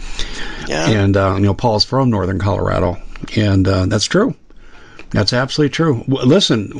Yeah. 0.66 0.86
And 0.90 1.16
uh, 1.16 1.34
you 1.36 1.44
know, 1.46 1.54
Paul's 1.54 1.84
from 1.84 2.10
northern 2.10 2.38
Colorado, 2.38 2.98
and 3.34 3.66
uh, 3.66 3.86
that's 3.86 4.04
true. 4.04 4.34
That's 5.10 5.32
absolutely 5.32 5.72
true. 5.74 6.04
Listen, 6.06 6.70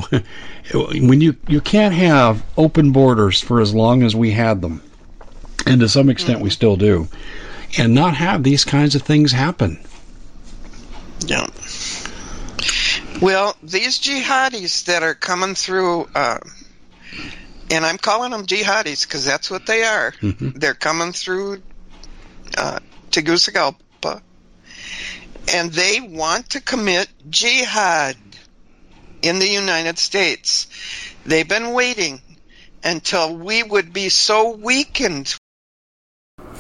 when 0.75 1.21
you 1.21 1.37
you 1.47 1.61
can't 1.61 1.95
have 1.95 2.45
open 2.57 2.93
borders 2.93 3.41
for 3.41 3.61
as 3.61 3.75
long 3.75 4.03
as 4.03 4.15
we 4.15 4.31
had 4.31 4.61
them, 4.61 4.83
and 5.67 5.81
to 5.81 5.89
some 5.89 6.11
extent 6.11 6.41
we 6.41 6.51
still 6.51 6.77
do, 6.77 7.09
and 7.79 7.95
not 7.95 8.15
have 8.15 8.43
these 8.43 8.65
kinds 8.65 8.95
of 8.95 9.03
things 9.03 9.33
happen. 9.33 9.79
Yeah. 11.27 11.47
Well, 13.21 13.57
these 13.63 13.99
jihadis 13.99 14.85
that 14.85 15.03
are 15.03 15.15
coming 15.15 15.55
through, 15.55 16.09
uh, 16.15 16.39
and 17.71 17.85
I'm 17.85 17.99
calling 17.99 18.31
them 18.31 18.47
jihadis 18.47 19.07
because 19.07 19.25
that's 19.25 19.51
what 19.51 19.67
they 19.67 19.83
are. 19.85 20.13
Mhm. 20.21 20.61
They're 20.61 20.75
coming 20.75 21.13
through 21.13 21.63
uh, 22.57 22.79
Tegucigalpa, 23.11 24.23
and 25.53 25.73
they 25.73 26.01
want 26.01 26.51
to 26.51 26.61
commit 26.61 27.09
jihad 27.29 28.17
in 29.23 29.39
the 29.39 29.49
United 29.49 29.99
States. 29.99 30.67
They've 31.25 31.49
been 31.49 31.73
waiting 31.73 32.21
until 32.85 33.37
we 33.37 33.63
would 33.63 33.93
be 33.93 34.09
so 34.09 34.57
weakened 34.57 35.38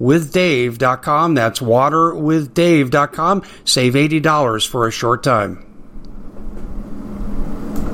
waterwithdave.com. 0.00 1.34
That's 1.34 1.60
waterwithdave.com. 1.60 3.42
Save 3.64 3.94
$80 3.94 4.66
for 4.68 4.86
a 4.86 4.92
short 4.92 5.22
time. 5.22 5.66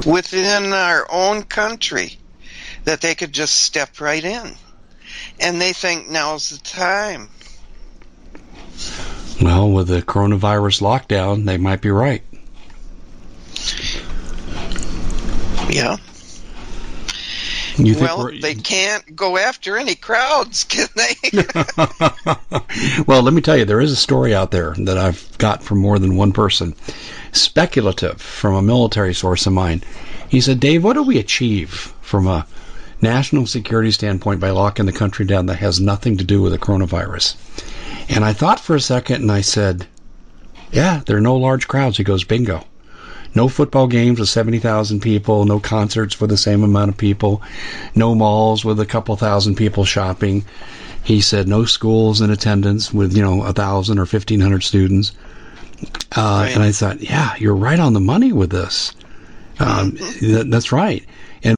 within 0.06 0.72
our 0.72 1.06
own 1.10 1.42
country 1.42 2.18
that 2.84 3.00
they 3.00 3.14
could 3.14 3.32
just 3.32 3.54
step 3.54 4.00
right 4.00 4.24
in. 4.24 4.54
And 5.40 5.60
they 5.60 5.72
think 5.72 6.08
now's 6.08 6.50
the 6.50 6.58
time. 6.58 7.28
Well, 9.42 9.70
with 9.70 9.88
the 9.88 10.02
coronavirus 10.02 10.80
lockdown, 10.82 11.44
they 11.44 11.58
might 11.58 11.80
be 11.80 11.90
right. 11.90 12.22
Yeah. 15.68 15.96
You 17.78 17.94
think 17.94 18.08
Well, 18.08 18.30
they 18.40 18.54
can't 18.54 19.14
go 19.14 19.38
after 19.38 19.76
any 19.78 19.94
crowds, 19.94 20.64
can 20.64 20.88
they? 20.96 21.14
well, 23.06 23.22
let 23.22 23.32
me 23.32 23.40
tell 23.40 23.56
you, 23.56 23.64
there 23.64 23.80
is 23.80 23.92
a 23.92 23.96
story 23.96 24.34
out 24.34 24.50
there 24.50 24.74
that 24.78 24.98
I've 24.98 25.38
got 25.38 25.62
from 25.62 25.78
more 25.78 25.98
than 25.98 26.16
one 26.16 26.32
person. 26.32 26.74
Speculative 27.32 28.20
from 28.20 28.54
a 28.54 28.62
military 28.62 29.14
source 29.14 29.46
of 29.46 29.52
mine. 29.52 29.82
He 30.28 30.40
said, 30.40 30.58
Dave, 30.60 30.82
what 30.82 30.94
do 30.94 31.02
we 31.02 31.18
achieve 31.18 31.92
from 32.00 32.26
a 32.26 32.46
national 33.00 33.46
security 33.46 33.92
standpoint 33.92 34.40
by 34.40 34.50
locking 34.50 34.86
the 34.86 34.92
country 34.92 35.24
down 35.24 35.46
that 35.46 35.56
has 35.56 35.80
nothing 35.80 36.16
to 36.16 36.24
do 36.24 36.42
with 36.42 36.52
the 36.52 36.58
coronavirus? 36.58 37.36
And 38.08 38.24
I 38.24 38.32
thought 38.32 38.60
for 38.60 38.74
a 38.74 38.80
second 38.80 39.22
and 39.22 39.30
I 39.30 39.42
said, 39.42 39.86
yeah, 40.72 41.02
there 41.06 41.16
are 41.16 41.20
no 41.20 41.36
large 41.36 41.68
crowds. 41.68 41.96
He 41.96 42.04
goes, 42.04 42.24
bingo. 42.24 42.64
No 43.34 43.48
football 43.48 43.86
games 43.86 44.18
with 44.18 44.28
70,000 44.28 45.00
people, 45.00 45.44
no 45.44 45.60
concerts 45.60 46.20
with 46.20 46.30
the 46.30 46.36
same 46.36 46.62
amount 46.64 46.90
of 46.90 46.96
people, 46.96 47.42
no 47.94 48.14
malls 48.14 48.64
with 48.64 48.80
a 48.80 48.86
couple 48.86 49.14
thousand 49.16 49.54
people 49.56 49.84
shopping. 49.84 50.44
He 51.04 51.20
said 51.20 51.46
no 51.48 51.64
schools 51.64 52.20
in 52.20 52.30
attendance 52.30 52.92
with, 52.92 53.16
you 53.16 53.22
know, 53.22 53.42
a 53.44 53.52
thousand 53.52 53.98
or 53.98 54.02
1,500 54.06 54.62
students. 54.62 55.12
Uh, 56.16 56.42
Right. 56.44 56.54
And 56.54 56.62
I 56.62 56.72
thought, 56.72 57.00
yeah, 57.00 57.34
you're 57.38 57.54
right 57.54 57.78
on 57.78 57.92
the 57.92 58.00
money 58.00 58.32
with 58.32 58.50
this. 58.50 58.92
Um, 59.60 59.92
th- 60.20 60.46
that's 60.48 60.72
right. 60.72 61.04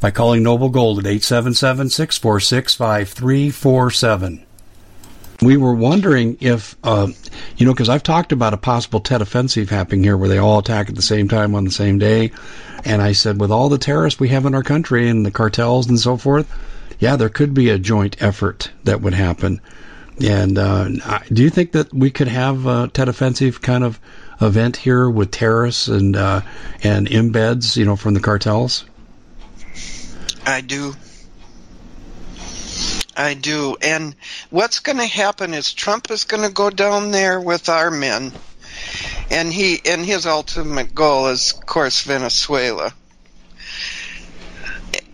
by 0.00 0.10
calling 0.10 0.42
Noble 0.42 0.68
Gold 0.68 0.98
at 0.98 1.06
877 1.06 1.90
646 1.90 2.74
5347. 2.74 4.44
We 5.40 5.56
were 5.56 5.74
wondering 5.74 6.36
if, 6.40 6.76
uh, 6.82 7.08
you 7.56 7.64
know, 7.64 7.72
because 7.72 7.88
I've 7.88 8.02
talked 8.02 8.32
about 8.32 8.54
a 8.54 8.58
possible 8.58 9.00
Tet 9.00 9.22
offensive 9.22 9.70
happening 9.70 10.02
here 10.02 10.16
where 10.16 10.28
they 10.28 10.38
all 10.38 10.58
attack 10.58 10.88
at 10.88 10.96
the 10.96 11.02
same 11.02 11.28
time 11.28 11.54
on 11.54 11.64
the 11.64 11.70
same 11.70 11.98
day. 11.98 12.32
And 12.84 13.00
I 13.00 13.12
said, 13.12 13.40
with 13.40 13.52
all 13.52 13.68
the 13.68 13.78
terrorists 13.78 14.18
we 14.18 14.28
have 14.30 14.46
in 14.46 14.54
our 14.54 14.64
country 14.64 15.08
and 15.08 15.24
the 15.24 15.30
cartels 15.30 15.88
and 15.88 15.98
so 15.98 16.16
forth, 16.16 16.52
yeah, 16.98 17.14
there 17.14 17.28
could 17.28 17.54
be 17.54 17.70
a 17.70 17.78
joint 17.78 18.20
effort 18.20 18.70
that 18.84 19.00
would 19.00 19.14
happen. 19.14 19.60
And 20.20 20.58
uh, 20.58 20.88
do 21.32 21.42
you 21.44 21.50
think 21.50 21.72
that 21.72 21.94
we 21.94 22.10
could 22.10 22.26
have 22.26 22.66
a 22.66 22.88
Tet 22.88 23.08
offensive 23.08 23.62
kind 23.62 23.84
of 23.84 24.00
event 24.40 24.76
here 24.76 25.08
with 25.08 25.30
terrorists 25.30 25.86
and 25.86 26.16
uh, 26.16 26.40
and 26.82 27.06
embeds, 27.08 27.76
you 27.76 27.84
know, 27.84 27.94
from 27.94 28.14
the 28.14 28.20
cartels? 28.20 28.84
I 30.46 30.60
do. 30.60 30.94
I 33.16 33.34
do. 33.34 33.76
And 33.82 34.14
what's 34.50 34.78
going 34.78 34.98
to 34.98 35.06
happen 35.06 35.52
is 35.52 35.74
Trump 35.74 36.10
is 36.10 36.24
going 36.24 36.44
to 36.44 36.52
go 36.52 36.70
down 36.70 37.10
there 37.10 37.40
with 37.40 37.68
our 37.68 37.90
men. 37.90 38.32
And 39.30 39.52
he 39.52 39.80
and 39.84 40.06
his 40.06 40.24
ultimate 40.24 40.94
goal 40.94 41.26
is 41.28 41.52
of 41.52 41.66
course 41.66 42.02
Venezuela. 42.02 42.94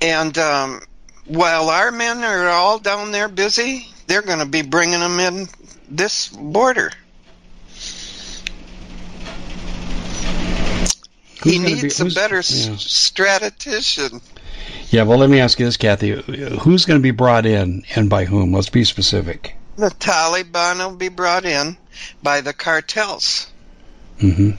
And 0.00 0.36
um, 0.36 0.82
while 1.26 1.70
our 1.70 1.90
men 1.90 2.22
are 2.22 2.48
all 2.48 2.78
down 2.78 3.10
there 3.10 3.28
busy, 3.28 3.88
they're 4.06 4.22
going 4.22 4.40
to 4.40 4.46
be 4.46 4.62
bringing 4.62 5.00
them 5.00 5.18
in 5.18 5.48
this 5.88 6.28
border. 6.28 6.92
Who's 11.42 11.52
he 11.52 11.58
needs 11.58 12.00
be, 12.00 12.08
a 12.08 12.10
better 12.10 12.36
yeah. 12.36 12.76
strategician. 12.76 14.20
Yeah, 14.90 15.02
well, 15.02 15.18
let 15.18 15.30
me 15.30 15.40
ask 15.40 15.58
you 15.58 15.66
this, 15.66 15.76
Kathy. 15.76 16.10
Who's 16.60 16.84
going 16.84 16.98
to 16.98 17.02
be 17.02 17.10
brought 17.10 17.46
in 17.46 17.84
and 17.94 18.08
by 18.08 18.24
whom? 18.24 18.52
Let's 18.52 18.68
be 18.68 18.84
specific. 18.84 19.56
The 19.76 19.90
Taliban 19.90 20.78
will 20.78 20.96
be 20.96 21.08
brought 21.08 21.44
in 21.44 21.76
by 22.22 22.40
the 22.40 22.52
cartels. 22.52 23.50
Mm-hmm. 24.20 24.50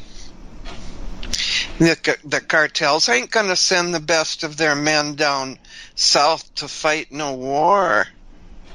The, 1.78 2.18
the 2.26 2.42
cartels 2.42 3.10
ain't 3.10 3.32
going 3.32 3.48
to 3.48 3.56
send 3.56 3.94
the 3.94 4.00
best 4.00 4.44
of 4.44 4.58
their 4.58 4.76
men 4.76 5.16
down 5.16 5.58
south 5.96 6.54
to 6.56 6.68
fight 6.68 7.12
no 7.12 7.36
war. 7.36 8.08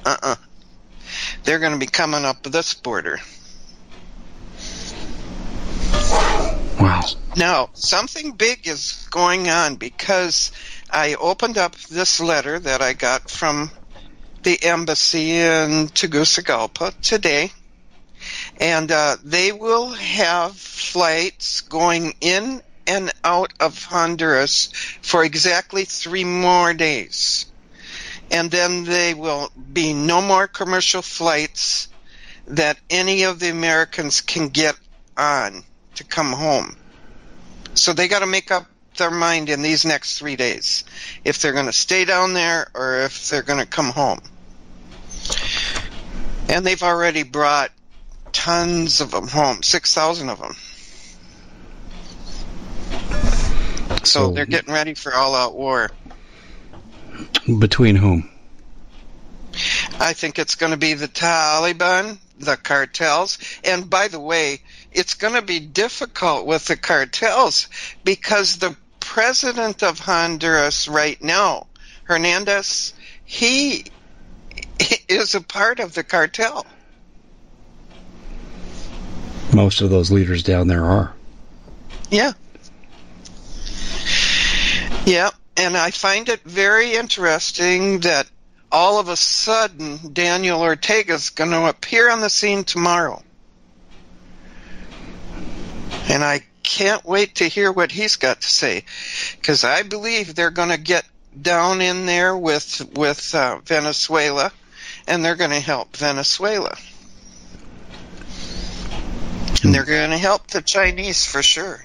Uh-uh. 0.05 0.37
They're 1.45 1.59
going 1.59 1.73
to 1.73 1.79
be 1.79 1.87
coming 1.87 2.25
up 2.25 2.43
this 2.43 2.75
border. 2.75 3.19
Wow. 6.81 7.03
Now, 7.37 7.69
something 7.75 8.33
big 8.33 8.67
is 8.67 9.07
going 9.11 9.51
on 9.51 9.77
because 9.77 10.51
I 10.91 11.15
opened 11.15 11.59
up 11.59 11.77
this 11.77 12.21
letter 12.21 12.59
that 12.59 12.81
I 12.81 12.95
got 12.95 13.29
from 13.29 13.71
the 14.43 14.59
embassy 14.63 15.33
in 15.33 15.89
Tegucigalpa 15.89 16.95
today, 17.03 17.53
and 18.59 18.91
uh, 18.91 19.19
they 19.23 19.53
will 19.53 19.91
have 19.91 20.57
flights 20.57 21.61
going 21.61 22.15
in 22.23 22.63
and 22.87 23.13
out 23.25 23.53
of 23.61 23.85
Honduras 23.85 24.71
for 25.03 25.23
exactly 25.23 25.85
three 25.85 26.25
more 26.25 26.73
days. 26.73 27.45
And 28.31 28.51
then 28.51 28.85
there 28.85 29.15
will 29.17 29.51
be 29.73 29.93
no 29.93 30.23
more 30.23 30.49
commercial 30.49 31.03
flights 31.03 31.89
that 32.47 32.79
any 32.89 33.25
of 33.25 33.39
the 33.39 33.51
Americans 33.51 34.23
can 34.23 34.49
get 34.49 34.77
on 35.19 35.63
to 36.01 36.05
come 36.05 36.33
home. 36.33 36.77
So 37.75 37.93
they 37.93 38.09
got 38.09 38.21
to 38.21 38.27
make 38.27 38.51
up 38.51 38.67
their 38.97 39.11
mind 39.11 39.49
in 39.51 39.63
these 39.63 39.85
next 39.85 40.19
three 40.19 40.35
days 40.35 40.85
if 41.25 41.41
they're 41.41 41.53
going 41.53 41.67
to 41.67 41.73
stay 41.73 42.05
down 42.05 42.33
there 42.33 42.69
or 42.75 43.01
if 43.01 43.29
they're 43.29 43.43
going 43.43 43.61
to 43.61 43.67
come 43.67 43.91
home. 43.91 44.21
And 46.49 46.67
they've 46.67 46.83
already 46.83 47.23
brought 47.23 47.71
tons 48.33 49.01
of 49.01 49.11
them 49.11 49.29
home, 49.29 49.63
6,000 49.63 50.29
of 50.31 50.41
them. 50.41 50.57
So 54.03 54.31
they're 54.31 54.47
getting 54.47 54.73
ready 54.73 54.95
for 54.95 55.15
all 55.15 55.35
out 55.35 55.55
war. 55.55 55.91
Between 57.59 57.97
whom? 57.97 58.29
I 60.01 60.15
think 60.15 60.39
it's 60.39 60.55
going 60.55 60.73
to 60.73 60.79
be 60.79 60.95
the 60.95 61.09
Taliban, 61.09 62.19
the 62.39 62.57
cartels, 62.57 63.39
and 63.63 63.91
by 63.91 64.09
the 64.09 64.19
way, 64.19 64.63
it's 64.93 65.15
going 65.15 65.35
to 65.35 65.43
be 65.43 65.61
difficult 65.61 66.47
with 66.47 66.67
the 66.67 66.77
cartels 66.77 67.69
because 68.05 68.57
the 68.57 68.77
president 68.99 69.83
of 69.83 69.99
Honduras 69.99 70.89
right 70.89 71.21
now, 71.23 71.67
Hernandez, 72.05 72.95
he 73.25 73.85
is 75.09 75.35
a 75.35 75.41
part 75.41 75.81
of 75.81 75.95
the 75.95 76.05
cartel. 76.05 76.67
Most 79.53 79.81
of 79.81 79.91
those 79.91 80.11
leaders 80.11 80.43
down 80.43 80.69
there 80.69 80.85
are. 80.85 81.13
Yeah. 82.11 82.33
Yeah, 85.07 85.31
and 85.57 85.77
I 85.77 85.91
find 85.91 86.29
it 86.29 86.43
very 86.43 86.95
interesting 86.95 88.01
that 88.01 88.29
all 88.71 89.01
of 89.01 89.09
a 89.09 89.17
sudden 89.17 90.13
Daniel 90.13 90.61
Ortega 90.61 91.15
is 91.15 91.31
going 91.31 91.51
to 91.51 91.69
appear 91.69 92.11
on 92.11 92.21
the 92.21 92.31
scene 92.31 92.65
tomorrow. 92.65 93.23
And 96.11 96.25
I 96.25 96.43
can't 96.63 97.05
wait 97.05 97.37
to 97.37 97.45
hear 97.45 97.71
what 97.71 97.93
he's 97.93 98.17
got 98.17 98.41
to 98.41 98.49
say 98.49 98.85
because 99.37 99.65
I 99.65 99.83
believe 99.83 100.35
they're 100.35 100.51
going 100.51 100.71
to 100.71 100.79
get 100.79 101.05
down 101.41 101.81
in 101.81 102.07
there 102.07 102.37
with 102.37 102.91
with 102.95 103.35
uh, 103.35 103.61
Venezuela 103.65 104.53
and 105.07 105.25
they're 105.25 105.37
going 105.37 105.51
to 105.51 105.61
help 105.61 105.97
Venezuela. 105.97 106.77
And 109.63 109.75
they're 109.75 109.85
going 109.85 110.11
to 110.11 110.19
help 110.19 110.47
the 110.49 110.63
Chinese 110.63 111.27
for 111.27 111.43
sure. 111.43 111.85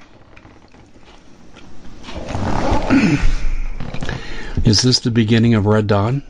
Is 4.64 4.82
this 4.82 5.00
the 5.02 5.12
beginning 5.12 5.54
of 5.54 5.66
Red 5.66 5.88
Dawn? 5.88 6.24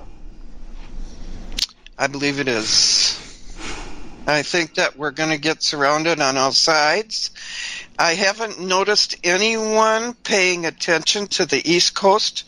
I 1.97 2.07
believe 2.07 2.39
it 2.39 2.47
is. 2.47 3.24
I 4.27 4.41
think 4.41 4.75
that 4.75 4.97
we're 4.97 5.11
going 5.11 5.29
to 5.29 5.37
get 5.37 5.61
surrounded 5.61 6.19
on 6.19 6.37
all 6.37 6.51
sides 6.51 7.31
I 7.97 8.13
haven't 8.15 8.59
noticed 8.59 9.15
anyone 9.23 10.13
paying 10.15 10.65
attention 10.65 11.27
to 11.27 11.45
the 11.45 11.61
East 11.69 11.95
Coast 11.95 12.43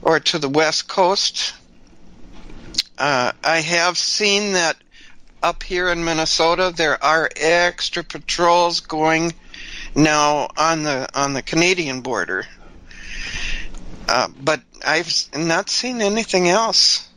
or 0.00 0.20
to 0.20 0.38
the 0.38 0.48
West 0.48 0.86
Coast. 0.86 1.54
Uh, 2.96 3.32
I 3.42 3.58
have 3.58 3.98
seen 3.98 4.52
that 4.52 4.76
up 5.42 5.62
here 5.62 5.88
in 5.88 6.04
Minnesota 6.04 6.72
there 6.74 7.02
are 7.02 7.28
extra 7.36 8.04
patrols 8.04 8.80
going 8.80 9.34
now 9.94 10.48
on 10.56 10.84
the 10.84 11.08
on 11.14 11.34
the 11.34 11.42
Canadian 11.42 12.00
border, 12.00 12.46
uh, 14.08 14.28
but 14.40 14.60
I've 14.86 15.12
not 15.36 15.68
seen 15.68 16.00
anything 16.00 16.48
else. 16.48 17.08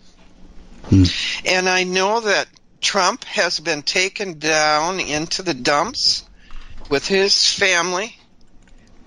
Hmm. 0.90 1.04
And 1.46 1.70
I 1.70 1.84
know 1.84 2.22
that 2.22 2.48
Trump 2.82 3.24
has 3.26 3.60
been 3.60 3.82
taken 3.82 4.40
down 4.40 5.00
into 5.00 5.42
the 5.42 5.54
dumps 5.54 6.24
with 6.90 7.08
his 7.08 7.52
family. 7.52 8.18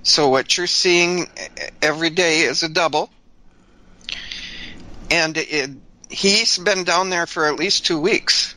So 0.02 0.28
what 0.28 0.56
you're 0.56 0.66
seeing 0.66 1.28
every 1.82 2.10
day 2.10 2.40
is 2.40 2.62
a 2.62 2.68
double. 2.68 3.10
And 5.10 5.36
it, 5.36 5.70
he's 6.08 6.58
been 6.58 6.84
down 6.84 7.10
there 7.10 7.26
for 7.26 7.46
at 7.46 7.56
least 7.56 7.86
two 7.86 8.00
weeks. 8.00 8.54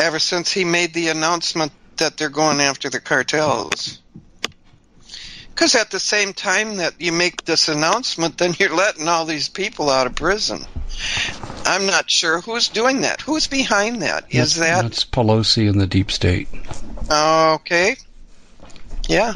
Ever 0.00 0.18
since 0.18 0.50
he 0.50 0.64
made 0.64 0.92
the 0.92 1.08
announcement 1.08 1.72
that 1.96 2.16
they're 2.16 2.28
going 2.28 2.60
after 2.60 2.90
the 2.90 3.00
cartels. 3.00 4.00
Because 5.54 5.74
at 5.76 5.90
the 5.90 6.00
same 6.00 6.32
time 6.32 6.76
that 6.78 7.00
you 7.00 7.12
make 7.12 7.44
this 7.44 7.68
announcement, 7.68 8.38
then 8.38 8.54
you're 8.58 8.74
letting 8.74 9.06
all 9.08 9.24
these 9.24 9.48
people 9.48 9.88
out 9.88 10.06
of 10.06 10.16
prison. 10.16 10.60
I'm 11.64 11.86
not 11.86 12.10
sure 12.10 12.40
who's 12.40 12.68
doing 12.68 13.02
that. 13.02 13.20
Who's 13.20 13.46
behind 13.46 14.02
that? 14.02 14.24
Is 14.30 14.56
that 14.56 14.82
that's 14.82 15.04
Pelosi 15.04 15.68
and 15.68 15.80
the 15.80 15.86
deep 15.86 16.10
state? 16.10 16.48
Okay. 17.10 17.96
Yeah. 19.08 19.34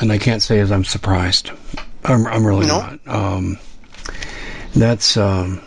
And 0.00 0.10
I 0.10 0.18
can't 0.18 0.42
say 0.42 0.58
as 0.60 0.72
I'm 0.72 0.84
surprised. 0.84 1.50
I'm, 2.04 2.26
I'm 2.26 2.46
really 2.46 2.66
not. 2.66 2.98
Um, 3.06 3.58
That's 4.74 5.16
um, 5.16 5.62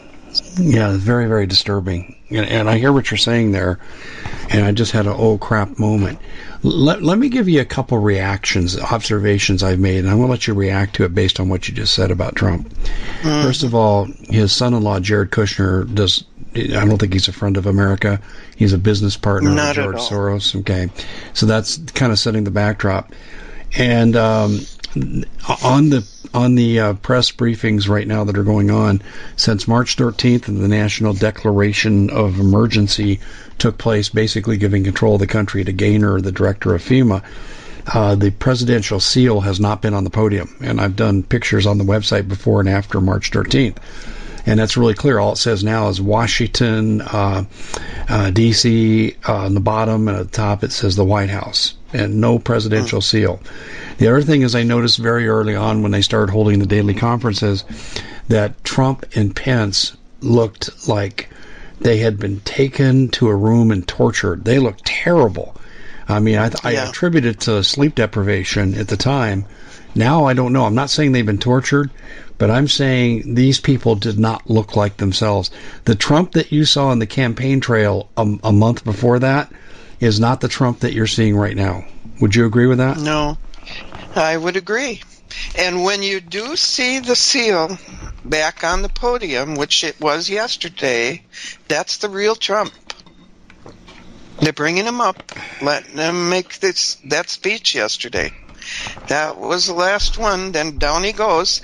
yeah, 0.60 0.92
very 0.98 1.28
very 1.28 1.48
disturbing. 1.48 2.16
And, 2.30 2.46
and 2.46 2.70
I 2.70 2.78
hear 2.78 2.92
what 2.92 3.10
you're 3.10 3.18
saying 3.18 3.52
there, 3.52 3.80
and 4.50 4.66
I 4.66 4.72
just 4.74 4.92
had 4.92 5.06
an 5.06 5.16
oh 5.16 5.38
crap 5.38 5.80
moment. 5.80 6.20
Let, 6.64 7.04
let 7.04 7.18
me 7.18 7.30
give 7.30 7.48
you 7.48 7.62
a 7.62 7.66
couple 7.66 7.98
reactions, 8.00 8.80
observations 8.80 9.64
I've 9.64 9.80
made, 9.80 10.00
and 10.00 10.10
I'm 10.10 10.18
going 10.18 10.28
to 10.28 10.32
let 10.32 10.48
you 10.48 10.54
react 10.54 10.96
to 10.96 11.06
it 11.06 11.14
based 11.14 11.40
on 11.40 11.50
what 11.50 11.68
you 11.68 11.74
just 11.74 11.94
said 11.94 12.12
about 12.12 12.36
Trump. 12.36 12.70
Mm. 13.22 13.44
First 13.44 13.64
of 13.64 13.76
all, 13.76 14.06
his 14.30 14.52
son-in-law 14.52 15.00
Jared 15.02 15.32
Kushner 15.32 15.94
does. 15.94 16.24
I 16.56 16.86
don't 16.86 16.98
think 16.98 17.14
he's 17.14 17.28
a 17.28 17.34
friend 17.34 17.58
of 17.58 17.68
America. 17.68 18.20
He's 18.56 18.74
a 18.74 18.80
business 18.80 19.16
partner 19.16 19.52
Not 19.52 19.78
of 19.78 19.84
George 19.84 19.98
Soros. 19.98 20.56
Okay, 20.62 20.90
so 21.34 21.46
that's 21.46 21.78
kind 21.92 22.12
of 22.12 22.18
setting 22.18 22.46
the 22.46 22.52
backdrop. 22.52 23.12
And 23.78 24.16
um, 24.16 24.62
on 25.64 25.90
the 25.90 26.08
on 26.34 26.56
the 26.56 26.80
uh, 26.80 26.94
press 26.96 27.32
briefings 27.32 27.88
right 27.88 28.08
now 28.08 28.24
that 28.24 28.38
are 28.38 28.44
going 28.44 28.70
on 28.70 29.02
since 29.36 29.68
March 29.68 29.96
13th 29.96 30.48
and 30.48 30.58
the 30.58 30.68
national 30.68 31.14
declaration 31.14 32.10
of 32.10 32.40
emergency 32.40 33.20
took 33.58 33.78
place, 33.78 34.10
basically 34.10 34.58
giving 34.58 34.84
control 34.84 35.16
of 35.16 35.20
the 35.20 35.28
country 35.28 35.64
to 35.64 35.72
Gaynor, 35.72 36.22
the 36.22 36.32
director 36.32 36.76
of 36.76 36.82
FEMA. 36.82 37.24
Uh, 37.94 38.16
the 38.16 38.32
presidential 38.32 39.00
seal 39.00 39.42
has 39.42 39.60
not 39.60 39.82
been 39.82 39.94
on 39.94 40.04
the 40.04 40.10
podium, 40.10 40.54
and 40.62 40.82
I've 40.82 40.96
done 40.96 41.24
pictures 41.24 41.66
on 41.66 41.78
the 41.78 41.86
website 41.86 42.28
before 42.28 42.60
and 42.60 42.68
after 42.68 43.00
March 43.00 43.32
13th 43.32 43.78
and 44.48 44.58
that's 44.58 44.78
really 44.78 44.94
clear. 44.94 45.20
All 45.20 45.34
it 45.34 45.38
says 45.38 45.64
now 45.64 45.90
is 45.90 46.02
Washington, 46.02 47.02
uh, 47.02 47.44
uh, 48.10 48.32
D.C. 48.32 49.16
Uh, 49.28 49.36
on 49.36 49.54
the 49.54 49.60
bottom, 49.60 50.08
and 50.08 50.18
at 50.18 50.32
the 50.32 50.38
top 50.38 50.64
it 50.64 50.72
says 50.72 50.96
the 50.96 51.04
White 51.04 51.30
House, 51.30 51.76
and 51.94 52.22
no 52.22 52.40
presidential 52.40 53.02
mm. 53.02 53.04
seal. 53.04 53.40
The 53.98 54.08
other 54.08 54.22
thing 54.22 54.44
is, 54.44 54.56
I 54.56 54.64
noticed 54.64 55.00
very 55.00 55.28
early 55.28 55.54
on 55.54 55.84
when 55.84 55.92
they 55.92 56.02
started 56.02 56.32
holding 56.32 56.60
the 56.60 56.66
daily 56.66 56.94
conferences 56.94 57.66
that 58.30 58.64
Trump 58.64 59.06
and 59.16 59.36
Pence 59.36 59.98
looked 60.22 60.88
like 60.88 61.30
they 61.80 61.98
had 61.98 62.20
been 62.20 62.40
taken 62.42 63.10
to 63.10 63.28
a 63.28 63.36
room 63.36 63.72
and 63.72 63.88
tortured. 63.88 64.44
They 64.44 64.60
looked 64.60 64.86
terrible. 64.86 65.56
I 66.08 66.20
mean, 66.20 66.38
I, 66.38 66.52
I 66.64 66.72
yeah. 66.72 66.90
attribute 66.90 67.26
it 67.26 67.42
to 67.42 67.64
sleep 67.64 67.96
deprivation 67.96 68.76
at 68.76 68.88
the 68.88 68.98
time. 68.98 69.46
Now 69.94 70.26
I 70.26 70.34
don't 70.34 70.54
know. 70.54 70.66
I'm 70.66 70.76
not 70.76 70.90
saying 70.90 71.12
they've 71.12 71.26
been 71.26 71.38
tortured, 71.38 71.90
but 72.38 72.52
I'm 72.52 72.68
saying 72.68 73.34
these 73.36 73.60
people 73.60 73.96
did 73.96 74.20
not 74.20 74.50
look 74.50 74.76
like 74.76 74.98
themselves. 74.98 75.52
The 75.86 75.96
Trump 75.96 76.34
that 76.34 76.52
you 76.52 76.66
saw 76.66 76.90
on 76.90 77.00
the 77.00 77.08
campaign 77.08 77.60
trail 77.60 78.10
a, 78.16 78.38
a 78.44 78.54
month 78.54 78.84
before 78.84 79.20
that 79.20 79.52
is 80.00 80.20
not 80.20 80.42
the 80.42 80.48
Trump 80.48 80.82
that 80.82 80.94
you're 80.94 81.08
seeing 81.08 81.36
right 81.36 81.56
now. 81.56 81.84
Would 82.22 82.36
you 82.36 82.46
agree 82.46 82.68
with 82.68 82.78
that? 82.78 82.98
No, 82.98 83.38
I 84.16 84.38
would 84.38 84.56
agree. 84.56 85.02
And 85.58 85.84
when 85.84 86.04
you 86.04 86.20
do 86.20 86.56
see 86.56 87.00
the 87.00 87.16
seal 87.16 87.78
back 88.24 88.64
on 88.64 88.82
the 88.82 88.90
podium, 88.90 89.56
which 89.56 89.84
it 89.84 90.00
was 90.00 90.30
yesterday, 90.30 91.24
that's 91.68 91.98
the 91.98 92.10
real 92.10 92.36
Trump. 92.36 92.74
They're 94.40 94.54
bringing 94.54 94.86
him 94.86 95.02
up, 95.02 95.32
letting 95.62 95.98
him 95.98 96.30
make 96.30 96.60
this 96.60 96.96
that 97.06 97.30
speech 97.30 97.74
yesterday. 97.74 98.32
That 99.08 99.38
was 99.38 99.68
the 99.68 99.74
last 99.74 100.18
one. 100.18 100.52
Then 100.52 100.78
down 100.78 101.04
he 101.04 101.14
goes. 101.14 101.62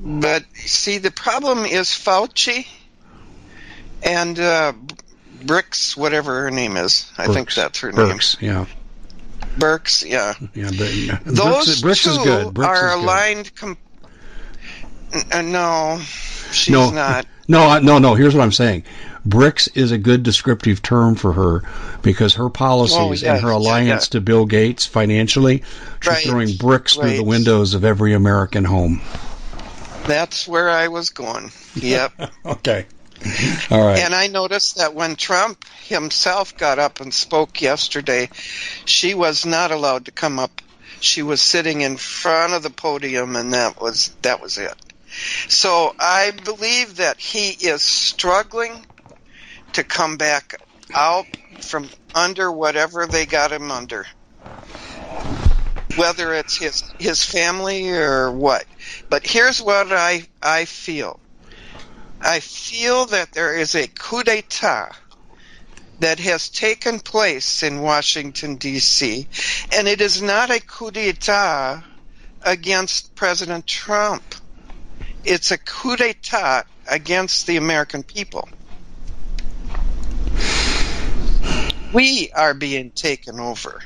But 0.00 0.44
see, 0.54 0.98
the 0.98 1.10
problem 1.10 1.64
is 1.64 1.88
Fauci 1.88 2.66
and 4.02 4.38
uh, 4.38 4.72
Bricks, 5.44 5.96
whatever 5.96 6.42
her 6.42 6.50
name 6.50 6.76
is. 6.76 7.10
I 7.16 7.26
think 7.26 7.52
that's 7.52 7.80
her 7.80 7.92
Birx, 7.92 8.40
name. 8.40 8.50
Yeah. 8.50 8.66
Birx, 9.58 10.08
yeah. 10.08 10.34
Yeah, 10.54 10.70
but, 10.76 10.94
yeah. 10.94 11.18
Those 11.24 11.80
Bricks, 11.82 12.04
two 12.04 12.10
is 12.10 12.18
good. 12.18 12.54
Bricks 12.54 12.68
are 12.68 12.88
is 12.88 13.02
aligned. 13.02 13.54
Com- 13.56 13.78
uh, 15.32 15.42
no, 15.42 16.00
she's 16.52 16.72
no, 16.72 16.90
not. 16.90 17.26
No, 17.50 17.78
no, 17.78 17.98
no. 17.98 18.14
Here's 18.14 18.34
what 18.34 18.42
I'm 18.42 18.52
saying. 18.52 18.84
Bricks 19.24 19.68
is 19.68 19.90
a 19.90 19.96
good 19.96 20.22
descriptive 20.22 20.82
term 20.82 21.14
for 21.14 21.32
her 21.32 21.62
because 22.02 22.34
her 22.34 22.50
policies 22.50 22.98
oh, 22.98 23.12
yes, 23.12 23.22
and 23.22 23.40
her 23.40 23.48
alliance 23.48 24.08
yeah. 24.08 24.12
to 24.12 24.20
Bill 24.20 24.44
Gates 24.44 24.84
financially, 24.84 25.62
she's 26.00 26.12
right, 26.12 26.24
throwing 26.24 26.56
bricks 26.56 26.98
right. 26.98 27.06
through 27.06 27.16
the 27.16 27.24
windows 27.24 27.72
of 27.72 27.86
every 27.86 28.12
American 28.12 28.64
home. 28.64 29.00
That's 30.06 30.46
where 30.46 30.68
I 30.68 30.88
was 30.88 31.08
going. 31.08 31.50
Yep. 31.74 32.32
okay. 32.44 32.84
All 33.70 33.84
right. 33.84 33.98
And 33.98 34.14
I 34.14 34.28
noticed 34.28 34.76
that 34.76 34.94
when 34.94 35.16
Trump 35.16 35.64
himself 35.86 36.56
got 36.56 36.78
up 36.78 37.00
and 37.00 37.12
spoke 37.12 37.60
yesterday, 37.60 38.28
she 38.84 39.14
was 39.14 39.44
not 39.44 39.70
allowed 39.70 40.06
to 40.06 40.12
come 40.12 40.38
up. 40.38 40.60
She 41.00 41.22
was 41.22 41.40
sitting 41.40 41.80
in 41.80 41.96
front 41.96 42.52
of 42.52 42.62
the 42.62 42.70
podium, 42.70 43.36
and 43.36 43.52
that 43.52 43.80
was 43.80 44.14
that 44.22 44.40
was 44.40 44.58
it. 44.58 44.74
So 45.48 45.94
I 45.98 46.32
believe 46.44 46.96
that 46.96 47.18
he 47.18 47.50
is 47.50 47.82
struggling 47.82 48.84
to 49.72 49.84
come 49.84 50.16
back 50.16 50.60
out 50.94 51.26
from 51.60 51.88
under 52.14 52.50
whatever 52.50 53.06
they 53.06 53.26
got 53.26 53.52
him 53.52 53.70
under. 53.70 54.06
Whether 55.96 56.34
it's 56.34 56.56
his 56.56 56.82
his 56.98 57.24
family 57.24 57.90
or 57.90 58.30
what. 58.30 58.64
But 59.10 59.26
here's 59.26 59.60
what 59.60 59.92
I 59.92 60.26
I 60.42 60.64
feel. 60.64 61.20
I 62.20 62.40
feel 62.40 63.06
that 63.06 63.32
there 63.32 63.56
is 63.56 63.74
a 63.74 63.86
coup 63.86 64.22
d'etat 64.22 64.90
that 66.00 66.18
has 66.20 66.48
taken 66.48 67.00
place 67.00 67.62
in 67.62 67.80
Washington, 67.80 68.56
D.C., 68.56 69.26
and 69.72 69.88
it 69.88 70.00
is 70.00 70.22
not 70.22 70.50
a 70.50 70.60
coup 70.60 70.90
d'etat 70.90 71.82
against 72.42 73.14
President 73.14 73.66
Trump. 73.66 74.22
It's 75.24 75.50
a 75.50 75.58
coup 75.58 75.96
d'etat 75.96 76.64
against 76.88 77.46
the 77.46 77.56
American 77.56 78.02
people. 78.02 78.48
We 81.92 82.30
are 82.32 82.54
being 82.54 82.90
taken 82.90 83.40
over. 83.40 83.82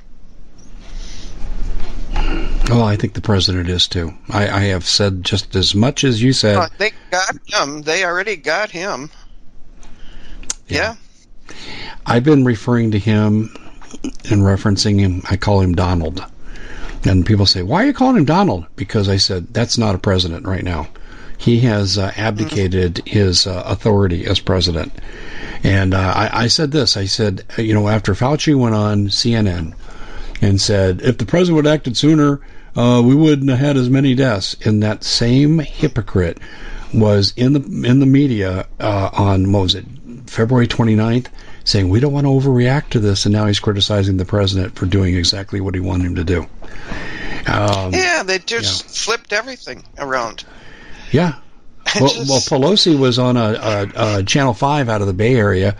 Oh, 2.70 2.84
I 2.84 2.96
think 2.96 3.14
the 3.14 3.20
president 3.20 3.68
is 3.68 3.88
too. 3.88 4.14
I, 4.30 4.48
I 4.48 4.60
have 4.66 4.84
said 4.86 5.24
just 5.24 5.56
as 5.56 5.74
much 5.74 6.04
as 6.04 6.22
you 6.22 6.32
said. 6.32 6.70
they 6.78 6.92
got 7.10 7.36
him. 7.46 7.82
They 7.82 8.04
already 8.04 8.36
got 8.36 8.70
him. 8.70 9.10
Yeah. 10.68 10.94
yeah. 11.48 11.54
I've 12.06 12.24
been 12.24 12.44
referring 12.44 12.92
to 12.92 12.98
him 12.98 13.54
and 14.30 14.42
referencing 14.42 15.00
him. 15.00 15.22
I 15.28 15.36
call 15.36 15.60
him 15.60 15.74
Donald. 15.74 16.24
And 17.04 17.26
people 17.26 17.46
say, 17.46 17.62
why 17.62 17.82
are 17.82 17.86
you 17.86 17.92
calling 17.92 18.16
him 18.16 18.24
Donald? 18.24 18.66
Because 18.76 19.08
I 19.08 19.16
said, 19.16 19.52
that's 19.52 19.76
not 19.76 19.94
a 19.94 19.98
president 19.98 20.46
right 20.46 20.62
now. 20.62 20.88
He 21.36 21.60
has 21.60 21.98
uh, 21.98 22.12
abdicated 22.16 22.94
mm-hmm. 22.94 23.10
his 23.10 23.46
uh, 23.46 23.64
authority 23.66 24.24
as 24.26 24.38
president. 24.38 24.92
And 25.64 25.94
uh, 25.94 26.12
I, 26.14 26.44
I 26.44 26.46
said 26.46 26.70
this 26.70 26.96
I 26.96 27.06
said, 27.06 27.44
you 27.58 27.74
know, 27.74 27.88
after 27.88 28.14
Fauci 28.14 28.54
went 28.54 28.76
on 28.76 29.08
CNN 29.08 29.74
and 30.42 30.60
said, 30.60 31.00
if 31.00 31.16
the 31.16 31.24
president 31.24 31.56
would 31.56 31.64
have 31.66 31.74
acted 31.74 31.96
sooner, 31.96 32.40
uh, 32.76 33.02
we 33.04 33.14
wouldn't 33.14 33.48
have 33.48 33.58
had 33.58 33.76
as 33.76 33.88
many 33.88 34.14
deaths. 34.14 34.56
And 34.64 34.82
that 34.82 35.04
same 35.04 35.60
hypocrite 35.60 36.38
was 36.92 37.32
in 37.36 37.54
the 37.54 37.88
in 37.88 38.00
the 38.00 38.06
media 38.06 38.66
uh, 38.78 39.10
on 39.14 39.50
what 39.50 39.62
was 39.62 39.74
it 39.74 39.86
February 40.26 40.66
29th 40.66 41.28
saying 41.64 41.88
we 41.88 42.00
don't 42.00 42.12
want 42.12 42.26
to 42.26 42.30
overreact 42.30 42.90
to 42.90 43.00
this, 43.00 43.24
and 43.24 43.32
now 43.32 43.46
he's 43.46 43.60
criticizing 43.60 44.16
the 44.16 44.24
president 44.24 44.74
for 44.74 44.84
doing 44.86 45.14
exactly 45.14 45.60
what 45.60 45.74
he 45.74 45.80
wanted 45.80 46.06
him 46.06 46.14
to 46.16 46.24
do. 46.24 46.40
Um, 47.46 47.92
yeah, 47.92 48.22
they 48.24 48.38
just 48.38 48.84
yeah. 48.84 48.90
flipped 49.04 49.32
everything 49.32 49.84
around. 49.98 50.44
Yeah. 51.10 51.34
Well, 52.00 52.08
just... 52.08 52.30
well, 52.30 52.60
Pelosi 52.60 52.98
was 52.98 53.18
on 53.18 53.36
a, 53.36 53.90
a, 53.94 54.18
a 54.18 54.22
Channel 54.22 54.54
Five 54.54 54.88
out 54.88 55.00
of 55.02 55.08
the 55.08 55.12
Bay 55.12 55.34
Area 55.34 55.76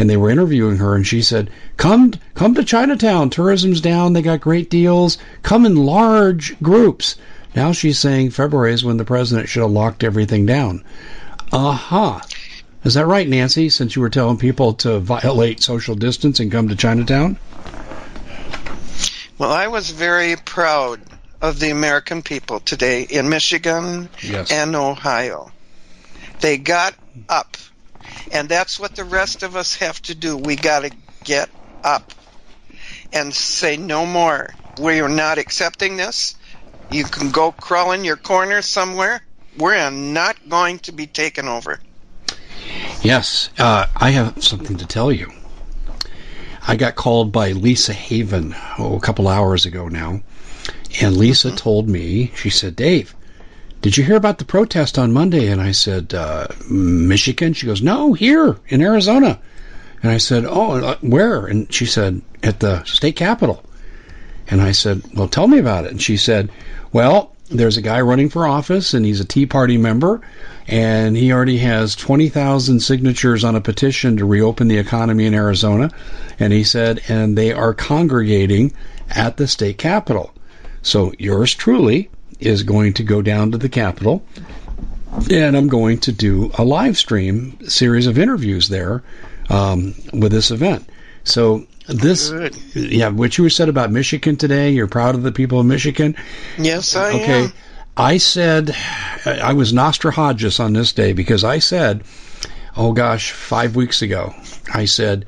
and 0.00 0.08
they 0.08 0.16
were 0.16 0.30
interviewing 0.30 0.78
her, 0.78 0.94
and 0.94 1.06
she 1.06 1.20
said, 1.20 1.50
"Come, 1.76 2.14
come 2.34 2.54
to 2.54 2.64
Chinatown. 2.64 3.28
Tourism's 3.28 3.82
down. 3.82 4.14
They 4.14 4.22
got 4.22 4.40
great 4.40 4.70
deals. 4.70 5.18
Come 5.42 5.66
in 5.66 5.76
large 5.76 6.58
groups." 6.62 7.16
Now 7.54 7.72
she's 7.72 7.98
saying 7.98 8.30
February 8.30 8.72
is 8.72 8.82
when 8.82 8.96
the 8.96 9.04
president 9.04 9.50
should 9.50 9.60
have 9.60 9.70
locked 9.70 10.02
everything 10.02 10.46
down. 10.46 10.82
Aha. 11.52 12.16
Uh-huh. 12.16 12.26
Is 12.82 12.94
that 12.94 13.06
right, 13.06 13.28
Nancy? 13.28 13.68
Since 13.68 13.94
you 13.94 14.00
were 14.00 14.08
telling 14.08 14.38
people 14.38 14.72
to 14.74 15.00
violate 15.00 15.62
social 15.62 15.94
distance 15.94 16.40
and 16.40 16.50
come 16.50 16.68
to 16.68 16.76
Chinatown? 16.76 17.36
Well, 19.36 19.52
I 19.52 19.68
was 19.68 19.90
very 19.90 20.36
proud 20.36 21.00
of 21.42 21.60
the 21.60 21.70
American 21.70 22.22
people 22.22 22.60
today 22.60 23.02
in 23.02 23.28
Michigan 23.28 24.08
yes. 24.22 24.50
and 24.50 24.74
Ohio. 24.74 25.52
They 26.40 26.56
got 26.56 26.94
up 27.28 27.58
and 28.32 28.48
that's 28.48 28.78
what 28.78 28.96
the 28.96 29.04
rest 29.04 29.42
of 29.42 29.56
us 29.56 29.76
have 29.76 30.00
to 30.02 30.14
do. 30.14 30.36
We 30.36 30.56
got 30.56 30.80
to 30.80 30.90
get 31.24 31.50
up 31.82 32.12
and 33.12 33.34
say 33.34 33.76
no 33.76 34.06
more. 34.06 34.54
We 34.80 35.00
are 35.00 35.08
not 35.08 35.38
accepting 35.38 35.96
this. 35.96 36.36
You 36.90 37.04
can 37.04 37.30
go 37.30 37.52
crawl 37.52 37.92
in 37.92 38.04
your 38.04 38.16
corner 38.16 38.62
somewhere. 38.62 39.22
We're 39.56 39.90
not 39.90 40.48
going 40.48 40.78
to 40.80 40.92
be 40.92 41.06
taken 41.06 41.48
over. 41.48 41.78
Yes, 43.02 43.50
uh, 43.58 43.86
I 43.96 44.10
have 44.10 44.42
something 44.42 44.76
to 44.76 44.86
tell 44.86 45.10
you. 45.10 45.30
I 46.66 46.76
got 46.76 46.94
called 46.94 47.32
by 47.32 47.52
Lisa 47.52 47.92
Haven 47.92 48.54
oh, 48.78 48.96
a 48.96 49.00
couple 49.00 49.26
hours 49.26 49.66
ago 49.66 49.88
now, 49.88 50.20
and 51.00 51.16
Lisa 51.16 51.48
mm-hmm. 51.48 51.56
told 51.56 51.88
me, 51.88 52.32
she 52.36 52.50
said, 52.50 52.76
Dave, 52.76 53.14
did 53.82 53.96
you 53.96 54.04
hear 54.04 54.16
about 54.16 54.38
the 54.38 54.44
protest 54.44 54.98
on 54.98 55.12
Monday? 55.12 55.48
And 55.48 55.60
I 55.60 55.72
said, 55.72 56.12
uh, 56.12 56.48
Michigan. 56.68 57.54
She 57.54 57.66
goes, 57.66 57.82
no, 57.82 58.12
here 58.12 58.58
in 58.68 58.82
Arizona. 58.82 59.40
And 60.02 60.12
I 60.12 60.18
said, 60.18 60.44
oh, 60.44 60.72
uh, 60.72 60.96
where? 61.00 61.46
And 61.46 61.72
she 61.72 61.86
said, 61.86 62.20
at 62.42 62.60
the 62.60 62.84
state 62.84 63.16
capitol. 63.16 63.64
And 64.48 64.60
I 64.60 64.72
said, 64.72 65.02
well, 65.14 65.28
tell 65.28 65.46
me 65.46 65.58
about 65.58 65.84
it. 65.84 65.92
And 65.92 66.02
she 66.02 66.16
said, 66.16 66.50
well, 66.92 67.34
there's 67.48 67.76
a 67.76 67.82
guy 67.82 68.00
running 68.00 68.28
for 68.28 68.46
office 68.46 68.94
and 68.94 69.04
he's 69.04 69.20
a 69.20 69.24
Tea 69.24 69.46
Party 69.46 69.76
member 69.76 70.20
and 70.68 71.16
he 71.16 71.32
already 71.32 71.58
has 71.58 71.96
20,000 71.96 72.80
signatures 72.80 73.44
on 73.44 73.56
a 73.56 73.60
petition 73.60 74.16
to 74.16 74.24
reopen 74.24 74.68
the 74.68 74.78
economy 74.78 75.26
in 75.26 75.34
Arizona. 75.34 75.90
And 76.38 76.52
he 76.52 76.64
said, 76.64 77.00
and 77.08 77.36
they 77.36 77.52
are 77.52 77.74
congregating 77.74 78.72
at 79.10 79.36
the 79.36 79.48
state 79.48 79.78
capitol. 79.78 80.32
So 80.82 81.12
yours 81.18 81.54
truly 81.54 82.08
is 82.40 82.62
going 82.62 82.94
to 82.94 83.02
go 83.02 83.22
down 83.22 83.52
to 83.52 83.58
the 83.58 83.68
Capitol, 83.68 84.24
and 85.30 85.56
I'm 85.56 85.68
going 85.68 85.98
to 86.00 86.12
do 86.12 86.50
a 86.58 86.64
live 86.64 86.96
stream 86.96 87.58
series 87.68 88.06
of 88.06 88.18
interviews 88.18 88.68
there 88.68 89.02
um, 89.48 89.94
with 90.12 90.32
this 90.32 90.50
event. 90.50 90.88
So 91.24 91.66
this, 91.88 92.30
Good. 92.30 92.56
yeah, 92.74 93.08
what 93.08 93.36
you 93.36 93.48
said 93.48 93.68
about 93.68 93.90
Michigan 93.90 94.36
today, 94.36 94.70
you're 94.70 94.86
proud 94.86 95.14
of 95.14 95.22
the 95.22 95.32
people 95.32 95.60
of 95.60 95.66
Michigan. 95.66 96.16
Yes, 96.58 96.96
I 96.96 97.10
am. 97.10 97.16
okay. 97.16 97.44
am. 97.44 97.52
I 97.96 98.16
said 98.16 98.74
I 99.26 99.52
was 99.52 99.72
Nostrahadges 99.72 100.60
on 100.60 100.72
this 100.72 100.92
day 100.92 101.12
because 101.12 101.44
I 101.44 101.58
said, 101.58 102.04
oh 102.76 102.92
gosh, 102.92 103.32
five 103.32 103.76
weeks 103.76 104.00
ago, 104.00 104.34
I 104.72 104.86
said 104.86 105.26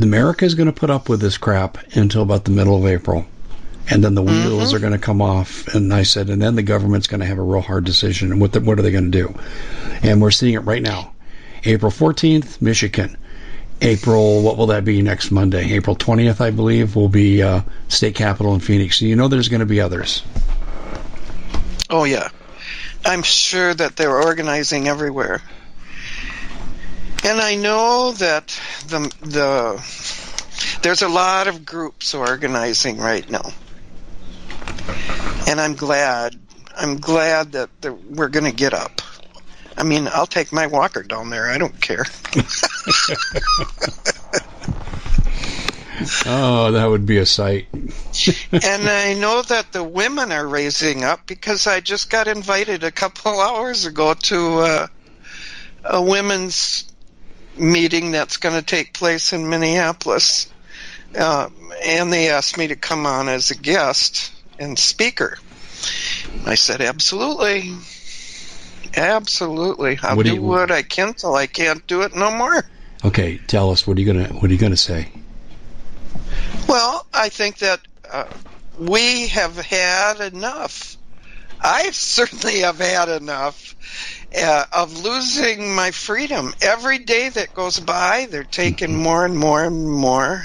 America 0.00 0.44
is 0.44 0.54
going 0.54 0.68
to 0.68 0.72
put 0.72 0.90
up 0.90 1.08
with 1.08 1.20
this 1.20 1.36
crap 1.36 1.78
until 1.94 2.22
about 2.22 2.44
the 2.44 2.52
middle 2.52 2.76
of 2.76 2.86
April 2.86 3.26
and 3.90 4.04
then 4.04 4.14
the 4.14 4.22
wheels 4.22 4.68
mm-hmm. 4.68 4.76
are 4.76 4.78
going 4.78 4.92
to 4.92 4.98
come 4.98 5.20
off. 5.20 5.66
And 5.74 5.92
I 5.92 6.04
said, 6.04 6.30
and 6.30 6.40
then 6.40 6.54
the 6.54 6.62
government's 6.62 7.08
going 7.08 7.20
to 7.20 7.26
have 7.26 7.38
a 7.38 7.42
real 7.42 7.60
hard 7.60 7.84
decision. 7.84 8.30
And 8.30 8.40
what 8.40 8.52
the, 8.52 8.60
what 8.60 8.78
are 8.78 8.82
they 8.82 8.92
going 8.92 9.10
to 9.10 9.18
do? 9.18 9.34
And 10.02 10.22
we're 10.22 10.30
seeing 10.30 10.54
it 10.54 10.60
right 10.60 10.82
now. 10.82 11.12
April 11.64 11.90
14th, 11.90 12.62
Michigan. 12.62 13.16
April, 13.82 14.42
what 14.42 14.56
will 14.56 14.68
that 14.68 14.84
be 14.84 15.02
next 15.02 15.30
Monday? 15.30 15.72
April 15.72 15.96
20th, 15.96 16.40
I 16.40 16.50
believe, 16.50 16.94
will 16.94 17.08
be 17.08 17.42
uh, 17.42 17.62
state 17.88 18.14
capital 18.14 18.54
in 18.54 18.60
Phoenix. 18.60 18.98
So 18.98 19.06
you 19.06 19.16
know 19.16 19.28
there's 19.28 19.48
going 19.48 19.60
to 19.60 19.66
be 19.66 19.80
others. 19.80 20.22
Oh 21.88 22.04
yeah, 22.04 22.28
I'm 23.04 23.22
sure 23.22 23.72
that 23.72 23.96
they're 23.96 24.14
organizing 24.14 24.86
everywhere, 24.86 25.40
and 27.24 27.40
I 27.40 27.56
know 27.56 28.12
that 28.12 28.60
the 28.86 29.12
the 29.22 30.78
there's 30.82 31.02
a 31.02 31.08
lot 31.08 31.48
of 31.48 31.64
groups 31.64 32.14
organizing 32.14 32.98
right 32.98 33.28
now 33.28 33.50
and 35.48 35.60
I'm 35.60 35.74
glad. 35.74 36.36
I'm 36.76 36.98
glad 36.98 37.52
that 37.52 37.70
we're 38.08 38.28
going 38.28 38.44
to 38.44 38.56
get 38.56 38.72
up. 38.72 39.02
I 39.76 39.82
mean, 39.82 40.08
I'll 40.12 40.26
take 40.26 40.52
my 40.52 40.66
walker 40.66 41.02
down 41.02 41.30
there. 41.30 41.46
I 41.50 41.58
don't 41.58 41.80
care. 41.80 42.04
oh, 46.26 46.72
that 46.72 46.86
would 46.88 47.06
be 47.06 47.18
a 47.18 47.26
sight. 47.26 47.66
and 47.72 48.88
I 48.88 49.14
know 49.18 49.42
that 49.42 49.72
the 49.72 49.82
women 49.82 50.32
are 50.32 50.46
raising 50.46 51.02
up 51.02 51.26
because 51.26 51.66
I 51.66 51.80
just 51.80 52.10
got 52.10 52.28
invited 52.28 52.84
a 52.84 52.90
couple 52.90 53.40
hours 53.40 53.86
ago 53.86 54.14
to 54.14 54.58
uh, 54.58 54.86
a 55.84 56.02
women's 56.02 56.84
meeting 57.56 58.12
that's 58.12 58.36
going 58.36 58.54
to 58.54 58.62
take 58.62 58.92
place 58.92 59.32
in 59.32 59.48
Minneapolis. 59.48 60.52
Uh, 61.18 61.48
and 61.84 62.12
they 62.12 62.30
asked 62.30 62.56
me 62.56 62.68
to 62.68 62.76
come 62.76 63.06
on 63.06 63.28
as 63.28 63.50
a 63.50 63.56
guest 63.56 64.32
and 64.60 64.78
speaker. 64.78 65.38
I 66.46 66.54
said, 66.54 66.80
absolutely. 66.80 67.72
Absolutely. 68.96 69.98
I'll 70.02 70.16
what 70.16 70.26
do, 70.26 70.34
you, 70.34 70.42
what 70.42 70.70
I 70.70 70.82
can 70.82 71.14
till 71.14 71.34
I 71.34 71.46
can't 71.46 71.84
do 71.86 72.02
it 72.02 72.14
no 72.14 72.30
more. 72.36 72.64
Okay, 73.04 73.38
tell 73.46 73.70
us 73.70 73.86
what 73.86 73.96
are 73.96 74.00
you 74.00 74.06
gonna 74.06 74.28
what 74.28 74.50
are 74.50 74.52
you 74.52 74.58
gonna 74.58 74.76
say? 74.76 75.08
Well, 76.68 77.06
I 77.14 77.30
think 77.30 77.58
that 77.58 77.80
uh, 78.10 78.24
we 78.78 79.28
have 79.28 79.56
had 79.56 80.20
enough. 80.20 80.96
I 81.62 81.90
certainly 81.90 82.60
have 82.60 82.78
had 82.78 83.08
enough 83.08 83.74
uh, 84.36 84.64
of 84.72 85.02
losing 85.02 85.74
my 85.74 85.92
freedom. 85.92 86.52
Every 86.60 86.98
day 86.98 87.28
that 87.28 87.54
goes 87.54 87.80
by, 87.80 88.26
they're 88.30 88.44
taking 88.44 88.90
mm-hmm. 88.90 89.02
more 89.02 89.24
and 89.24 89.38
more 89.38 89.64
and 89.64 89.90
more, 89.90 90.42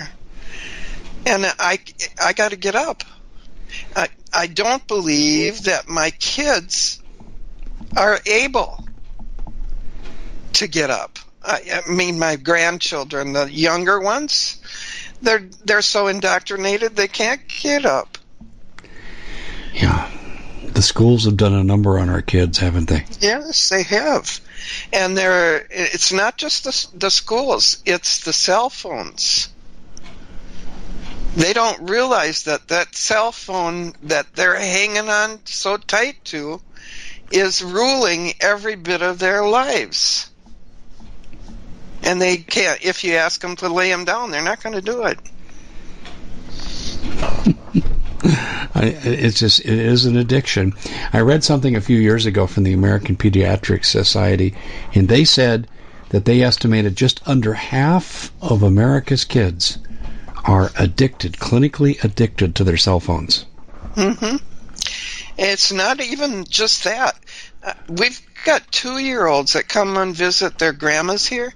and 1.25 1.45
I 1.59 1.79
I 2.23 2.33
got 2.33 2.51
to 2.51 2.57
get 2.57 2.75
up. 2.75 3.03
I, 4.35 4.47
don't 4.47 4.85
believe 4.87 5.63
that 5.63 5.87
my 5.87 6.11
kids 6.11 7.01
are 7.95 8.19
able 8.25 8.85
to 10.53 10.67
get 10.67 10.89
up. 10.89 11.19
I, 11.43 11.81
I 11.85 11.91
mean, 11.91 12.19
my 12.19 12.35
grandchildren, 12.35 13.33
the 13.33 13.51
younger 13.51 13.99
ones, 13.99 14.61
they're 15.21 15.47
they're 15.63 15.81
so 15.81 16.07
indoctrinated 16.07 16.95
they 16.95 17.07
can't 17.07 17.41
get 17.47 17.85
up. 17.85 18.17
Yeah, 19.73 20.09
the 20.63 20.81
schools 20.81 21.25
have 21.25 21.37
done 21.37 21.53
a 21.53 21.63
number 21.63 21.99
on 21.99 22.09
our 22.09 22.21
kids, 22.21 22.57
haven't 22.57 22.89
they? 22.89 23.05
Yes, 23.19 23.69
they 23.69 23.83
have, 23.83 24.39
and 24.91 25.17
they're. 25.17 25.67
It's 25.69 26.11
not 26.11 26.37
just 26.37 26.63
the 26.63 26.97
the 26.97 27.11
schools; 27.11 27.81
it's 27.85 28.23
the 28.23 28.33
cell 28.33 28.69
phones 28.69 29.49
they 31.35 31.53
don't 31.53 31.89
realize 31.89 32.43
that 32.43 32.69
that 32.69 32.95
cell 32.95 33.31
phone 33.31 33.93
that 34.03 34.33
they're 34.33 34.55
hanging 34.55 35.09
on 35.09 35.39
so 35.45 35.77
tight 35.77 36.23
to 36.25 36.61
is 37.31 37.61
ruling 37.61 38.33
every 38.39 38.75
bit 38.75 39.01
of 39.01 39.19
their 39.19 39.45
lives. 39.45 40.29
And 42.03 42.21
they 42.21 42.37
can't, 42.37 42.83
if 42.83 43.03
you 43.03 43.15
ask 43.15 43.41
them 43.41 43.55
to 43.57 43.67
lay 43.67 43.89
them 43.89 44.05
down, 44.05 44.31
they're 44.31 44.43
not 44.43 44.63
going 44.63 44.75
to 44.75 44.81
do 44.81 45.03
it. 45.03 45.19
I, 48.77 48.95
it's 49.03 49.39
just 49.39 49.59
it 49.59 49.67
is 49.67 50.05
an 50.05 50.17
addiction. 50.17 50.73
I 51.13 51.19
read 51.19 51.43
something 51.43 51.75
a 51.75 51.81
few 51.81 51.97
years 51.97 52.25
ago 52.25 52.47
from 52.47 52.63
the 52.63 52.73
American 52.73 53.15
Pediatric 53.15 53.85
Society, 53.85 54.55
and 54.93 55.07
they 55.07 55.25
said 55.25 55.67
that 56.09 56.25
they 56.25 56.41
estimated 56.41 56.95
just 56.95 57.21
under 57.27 57.53
half 57.53 58.31
of 58.41 58.63
America's 58.63 59.25
kids 59.25 59.77
are 60.45 60.71
addicted, 60.77 61.33
clinically 61.33 62.03
addicted 62.03 62.55
to 62.55 62.63
their 62.63 62.77
cell 62.77 62.99
phones. 62.99 63.45
Mm-hmm. 63.95 64.37
It's 65.37 65.71
not 65.71 66.01
even 66.01 66.45
just 66.45 66.83
that. 66.85 67.17
Uh, 67.63 67.73
we've 67.89 68.21
got 68.45 68.71
two-year-olds 68.71 69.53
that 69.53 69.67
come 69.67 69.97
and 69.97 70.15
visit 70.15 70.57
their 70.57 70.73
grandmas 70.73 71.25
here, 71.25 71.53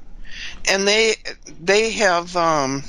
and 0.69 0.87
they 0.87 1.15
they 1.61 1.91
have 1.91 2.35
um, 2.35 2.83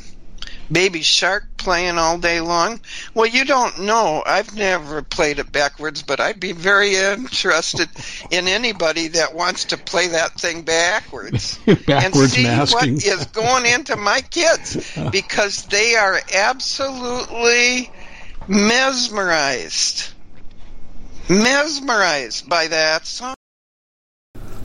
Baby 0.72 1.02
Shark 1.02 1.56
playing 1.56 1.98
all 1.98 2.18
day 2.18 2.40
long. 2.40 2.80
Well, 3.14 3.26
you 3.26 3.44
don't 3.44 3.80
know. 3.80 4.22
I've 4.24 4.54
never 4.54 5.02
played 5.02 5.38
it 5.38 5.50
backwards, 5.50 6.02
but 6.02 6.20
I'd 6.20 6.38
be 6.38 6.52
very 6.52 6.94
interested 6.94 7.88
in 8.30 8.46
anybody 8.46 9.08
that 9.08 9.34
wants 9.34 9.66
to 9.66 9.76
play 9.76 10.08
that 10.08 10.34
thing 10.34 10.62
backwards, 10.62 11.58
backwards 11.66 11.88
and 11.88 12.14
see 12.14 12.44
masking. 12.44 12.94
what 12.94 13.04
is 13.04 13.26
going 13.26 13.66
into 13.66 13.96
my 13.96 14.20
kids 14.20 14.92
uh. 14.96 15.10
because 15.10 15.66
they 15.66 15.96
are 15.96 16.20
absolutely 16.34 17.90
mesmerized, 18.46 20.12
mesmerized 21.28 22.48
by 22.48 22.68
that 22.68 23.06
song. 23.06 23.34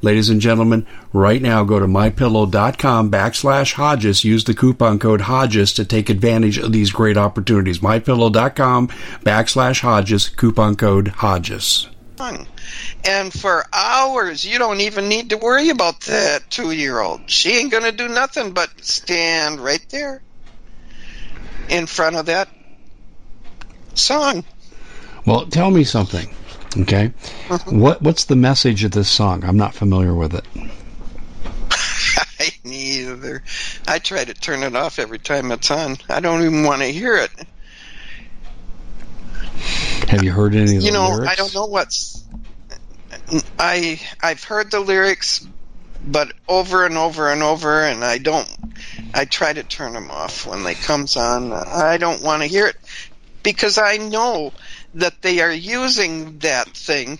Ladies 0.00 0.28
and 0.30 0.40
gentlemen, 0.40 0.86
right 1.12 1.42
now 1.42 1.64
go 1.64 1.80
to 1.80 1.86
mypillow.com 1.86 3.10
backslash 3.10 3.72
Hodges. 3.72 4.24
Use 4.24 4.44
the 4.44 4.54
coupon 4.54 4.98
code 4.98 5.22
Hodges 5.22 5.72
to 5.74 5.84
take 5.84 6.08
advantage 6.08 6.58
of 6.58 6.72
these 6.72 6.92
great 6.92 7.16
opportunities. 7.16 7.80
Mypillow.com 7.80 8.88
backslash 9.24 9.80
Hodges, 9.80 10.28
coupon 10.28 10.76
code 10.76 11.08
Hodges. 11.08 11.88
And 13.04 13.32
for 13.32 13.64
hours, 13.72 14.44
you 14.44 14.58
don't 14.58 14.80
even 14.80 15.08
need 15.08 15.30
to 15.30 15.36
worry 15.36 15.70
about 15.70 16.00
that 16.02 16.50
two 16.50 16.72
year 16.72 17.00
old. 17.00 17.28
She 17.30 17.50
ain't 17.52 17.70
going 17.70 17.84
to 17.84 17.92
do 17.92 18.08
nothing 18.08 18.52
but 18.52 18.70
stand 18.84 19.60
right 19.60 19.84
there 19.90 20.22
in 21.68 21.86
front 21.86 22.16
of 22.16 22.26
that 22.26 22.48
song. 23.94 24.44
Well, 25.26 25.46
tell 25.46 25.70
me 25.70 25.84
something. 25.84 26.28
Okay. 26.76 27.12
Mm-hmm. 27.48 27.80
What 27.80 28.02
what's 28.02 28.24
the 28.24 28.36
message 28.36 28.84
of 28.84 28.90
this 28.90 29.08
song? 29.08 29.44
I'm 29.44 29.56
not 29.56 29.74
familiar 29.74 30.14
with 30.14 30.34
it. 30.34 30.44
I 32.40 32.50
neither. 32.64 33.42
I 33.86 33.98
try 33.98 34.24
to 34.24 34.34
turn 34.34 34.62
it 34.62 34.76
off 34.76 34.98
every 34.98 35.18
time 35.18 35.50
it's 35.50 35.70
on. 35.70 35.96
I 36.08 36.20
don't 36.20 36.42
even 36.42 36.64
want 36.64 36.82
to 36.82 36.88
hear 36.88 37.16
it. 37.16 37.30
Have 40.08 40.22
you 40.22 40.32
heard 40.32 40.54
any 40.54 40.76
of 40.76 40.82
the 40.82 40.86
you 40.86 40.92
know, 40.92 41.10
lyrics? 41.10 41.32
I 41.32 41.34
don't 41.34 41.54
know 41.54 41.66
what's. 41.66 42.24
I 43.58 44.00
I've 44.22 44.44
heard 44.44 44.70
the 44.70 44.80
lyrics, 44.80 45.46
but 46.04 46.32
over 46.48 46.84
and 46.84 46.96
over 46.96 47.30
and 47.30 47.42
over, 47.42 47.82
and 47.82 48.04
I 48.04 48.18
don't. 48.18 48.48
I 49.14 49.24
try 49.24 49.52
to 49.52 49.62
turn 49.62 49.94
them 49.94 50.10
off 50.10 50.46
when 50.46 50.62
they 50.64 50.74
comes 50.74 51.16
on. 51.16 51.52
I 51.52 51.96
don't 51.96 52.22
want 52.22 52.42
to 52.42 52.48
hear 52.48 52.66
it 52.66 52.76
because 53.42 53.78
I 53.78 53.96
know 53.96 54.52
that 54.94 55.20
they 55.22 55.40
are 55.40 55.52
using 55.52 56.38
that 56.40 56.68
thing 56.68 57.18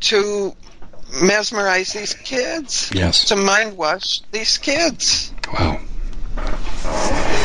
to 0.00 0.54
mesmerize 1.22 1.92
these 1.92 2.14
kids, 2.14 2.90
Yes. 2.94 3.26
to 3.26 3.36
mind 3.36 3.76
wash 3.76 4.20
these 4.30 4.58
kids. 4.58 5.32
Wow. 5.52 5.80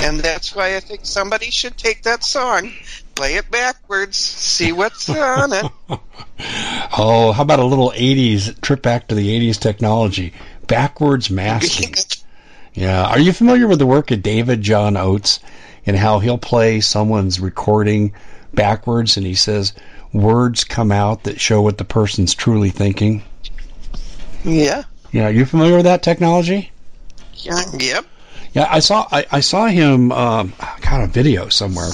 And 0.03 0.19
that's 0.19 0.53
why 0.55 0.75
I 0.75 0.79
think 0.81 1.01
somebody 1.05 1.49
should 1.49 1.77
take 1.77 2.03
that 2.03 2.23
song, 2.23 2.71
play 3.15 3.35
it 3.35 3.49
backwards, 3.49 4.17
see 4.17 4.71
what's 4.71 5.09
on 5.09 5.53
it. 5.53 5.65
Oh, 6.95 7.31
how 7.31 7.41
about 7.43 7.59
a 7.59 7.63
little 7.65 7.91
80s 7.95 8.59
trip 8.61 8.81
back 8.81 9.07
to 9.07 9.15
the 9.15 9.39
80s 9.39 9.59
technology? 9.59 10.33
Backwards 10.67 11.29
masking. 11.29 11.93
Yeah. 12.75 13.05
Are 13.05 13.19
you 13.19 13.33
familiar 13.33 13.67
with 13.67 13.77
the 13.77 13.85
work 13.85 14.09
of 14.09 14.23
David 14.23 14.63
John 14.63 14.97
Oates 14.97 15.39
and 15.85 15.95
how 15.95 16.17
he'll 16.17 16.39
play 16.39 16.81
someone's 16.81 17.39
recording 17.39 18.13
backwards 18.53 19.17
and 19.17 19.25
he 19.25 19.35
says 19.35 19.73
words 20.13 20.63
come 20.63 20.91
out 20.91 21.23
that 21.23 21.39
show 21.39 21.61
what 21.61 21.77
the 21.77 21.83
person's 21.85 22.33
truly 22.33 22.69
thinking? 22.69 23.23
yeah. 24.43 24.83
Yeah. 25.11 25.29
You 25.29 25.45
familiar 25.45 25.75
with 25.75 25.85
that 25.85 26.03
technology? 26.03 26.71
Yeah. 27.35 27.61
Yep. 27.77 28.05
Yeah, 28.53 28.67
I 28.69 28.79
saw 28.79 29.07
I, 29.11 29.25
I 29.31 29.39
saw 29.39 29.65
him 29.65 30.11
um, 30.11 30.53
got 30.81 31.03
a 31.03 31.07
video 31.07 31.49
somewhere, 31.49 31.89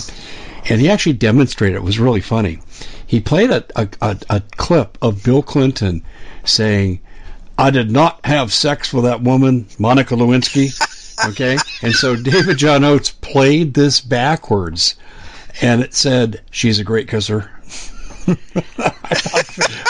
and 0.70 0.82
he 0.82 0.90
actually 0.90 1.14
demonstrated. 1.14 1.78
It 1.78 1.84
was 1.84 2.00
really 2.00 2.20
funny. 2.20 2.60
He 3.08 3.22
played 3.22 3.50
a, 3.50 3.64
a, 3.78 3.88
a, 4.02 4.18
a 4.30 4.42
clip 4.58 4.98
of 5.02 5.24
Bill 5.24 5.42
Clinton 5.42 6.04
saying, 6.44 7.00
"I 7.58 7.70
did 7.70 7.90
not 7.90 8.26
have 8.26 8.52
sex 8.52 8.94
with 8.94 9.06
that 9.06 9.22
woman, 9.22 9.68
Monica 9.80 10.16
Lewinsky." 10.16 10.78
Okay, 11.28 11.58
and 11.82 11.94
so 11.94 12.16
David 12.16 12.58
John 12.58 12.86
Oates 12.86 13.10
played 13.10 13.74
this 13.74 14.00
backwards, 14.00 14.96
and 15.62 15.82
it 15.82 15.94
said, 15.94 16.42
"She's 16.52 16.80
a 16.80 16.84
great 16.84 17.08
kisser." 17.08 17.50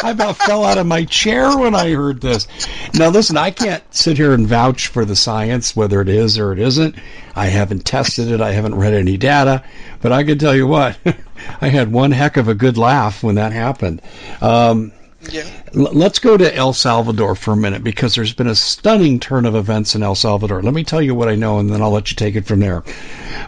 I, 0.03 0.11
about, 0.11 0.37
fell 0.37 0.63
out 0.63 0.77
of 0.77 0.87
my 0.87 1.03
chair 1.05 1.57
when 1.57 1.75
I 1.75 1.91
heard 1.91 2.21
this. 2.21 2.47
Now, 2.93 3.09
listen, 3.09 3.37
I 3.37 3.51
can't 3.51 3.83
sit 3.93 4.17
here 4.17 4.33
and 4.33 4.47
vouch 4.47 4.87
for 4.87 5.03
the 5.03 5.15
science, 5.15 5.75
whether 5.75 6.01
it 6.01 6.09
is 6.09 6.37
or 6.37 6.53
it 6.53 6.59
isn't. 6.59 6.95
I 7.35 7.47
haven't 7.47 7.85
tested 7.85 8.31
it. 8.31 8.41
I 8.41 8.51
haven't 8.51 8.75
read 8.75 8.93
any 8.93 9.17
data. 9.17 9.63
But 10.01 10.11
I 10.11 10.23
can 10.23 10.37
tell 10.37 10.55
you 10.55 10.67
what, 10.67 10.97
I 11.61 11.67
had 11.67 11.91
one 11.91 12.11
heck 12.11 12.37
of 12.37 12.47
a 12.47 12.55
good 12.55 12.77
laugh 12.77 13.23
when 13.23 13.35
that 13.35 13.51
happened. 13.51 14.01
Um, 14.41 14.93
Yeah. 15.29 15.45
L- 15.75 15.89
Let's 15.93 16.19
go 16.19 16.37
to 16.37 16.55
El 16.55 16.73
Salvador 16.73 17.35
for 17.35 17.51
a 17.51 17.57
minute 17.57 17.83
because 17.83 18.15
there's 18.15 18.33
been 18.33 18.47
a 18.47 18.55
stunning 18.55 19.19
turn 19.19 19.45
of 19.45 19.55
events 19.55 19.95
in 19.95 20.01
El 20.03 20.15
Salvador. 20.15 20.61
Let 20.61 20.73
me 20.73 20.83
tell 20.83 21.01
you 21.01 21.13
what 21.13 21.27
I 21.29 21.35
know 21.35 21.59
and 21.59 21.69
then 21.69 21.81
I'll 21.81 21.91
let 21.91 22.09
you 22.09 22.15
take 22.15 22.35
it 22.35 22.45
from 22.45 22.59
there. 22.61 22.83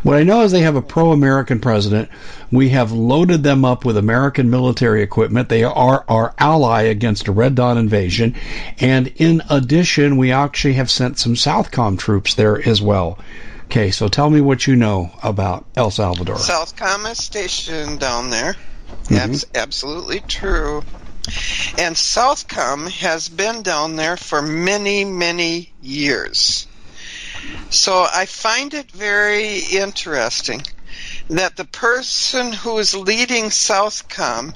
What 0.04 0.18
I 0.18 0.24
know 0.24 0.42
is 0.42 0.52
they 0.52 0.62
have 0.62 0.76
a 0.76 0.82
pro 0.82 1.12
American 1.12 1.60
president. 1.60 2.10
We 2.52 2.70
have 2.70 2.92
loaded 2.92 3.44
them 3.44 3.64
up 3.64 3.86
with 3.86 3.96
American 3.98 4.50
military 4.50 5.02
equipment. 5.02 5.48
They 5.50 5.64
are 5.64 6.04
our 6.10 6.34
ally 6.38 6.84
against 6.84 7.28
a 7.28 7.32
Red 7.32 7.56
Dawn 7.56 7.78
invasion. 7.78 8.36
And 8.80 9.08
in 9.16 9.42
addition, 9.50 10.18
we 10.18 10.32
actually 10.32 10.74
have 10.74 10.92
sent 10.92 11.20
some 11.20 11.36
Southcom 11.36 11.98
troops 11.98 12.34
there 12.36 12.68
as 12.68 12.82
well. 12.82 13.18
Okay, 13.66 13.92
so 13.92 14.10
tell 14.10 14.30
me 14.30 14.42
what 14.42 14.68
you 14.68 14.76
know 14.76 15.12
about 15.24 15.66
El 15.78 15.92
Salvador. 15.92 16.36
Southcom 16.36 17.10
is 17.10 17.18
stationed 17.20 18.02
down 18.02 18.30
there. 18.30 18.58
Mhm. 19.06 19.16
That's 19.32 19.46
absolutely 19.56 20.20
true. 20.28 20.84
And 21.78 21.96
Southcom 21.96 22.90
has 22.90 23.30
been 23.30 23.62
down 23.62 23.96
there 23.96 24.18
for 24.18 24.42
many, 24.42 25.06
many 25.06 25.72
years. 25.82 26.68
So 27.70 28.06
I 28.14 28.26
find 28.26 28.74
it 28.74 28.92
very 28.92 29.60
interesting 29.60 30.64
that 31.30 31.56
the 31.56 31.66
person 31.66 32.52
who 32.52 32.78
is 32.80 32.94
leading 32.96 33.46
Southcom 33.46 34.54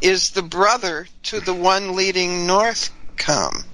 is 0.00 0.30
the 0.30 0.42
brother 0.42 1.06
to 1.24 1.40
the 1.40 1.54
one 1.54 1.96
leading 1.96 2.46
Northcom. 2.46 3.64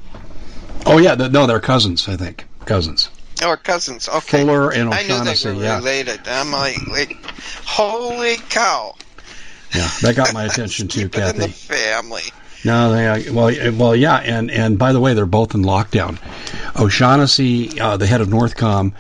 Oh, 0.87 0.99
yeah, 0.99 1.15
no, 1.15 1.47
they're 1.47 1.61
cousins, 1.61 2.09
I 2.09 2.17
think. 2.17 2.47
Cousins. 2.65 3.11
Or 3.45 3.57
cousins. 3.57 4.09
Okay. 4.09 4.45
Faller 4.45 4.73
and 4.73 4.93
I 4.93 5.03
knew 5.03 5.09
they 5.09 5.15
O'Shaughnessy, 5.15 5.49
were 5.53 5.63
yeah. 5.63 5.77
related. 5.77 6.21
I'm 6.27 6.51
like, 6.51 6.87
like, 6.89 7.17
holy 7.65 8.37
cow. 8.49 8.95
Yeah, 9.75 9.89
that 10.03 10.17
got 10.17 10.33
my 10.33 10.45
attention 10.45 10.89
too, 10.89 11.01
it 11.01 11.05
in 11.05 11.11
the 11.11 11.47
Kathy. 11.49 11.49
family. 11.49 12.23
No, 12.65 12.93
they 12.93 13.07
uh, 13.07 13.33
well, 13.33 13.55
well, 13.77 13.95
yeah, 13.97 14.17
and 14.17 14.51
and 14.51 14.79
by 14.79 14.93
the 14.93 15.01
way, 15.01 15.15
they're 15.15 15.27
both 15.27 15.55
in 15.55 15.63
lockdown. 15.63 16.19
O'Shaughnessy, 16.79 17.81
uh, 17.81 17.97
the 17.97 18.07
head 18.07 18.21
of 18.21 18.29
Northcom, 18.29 18.93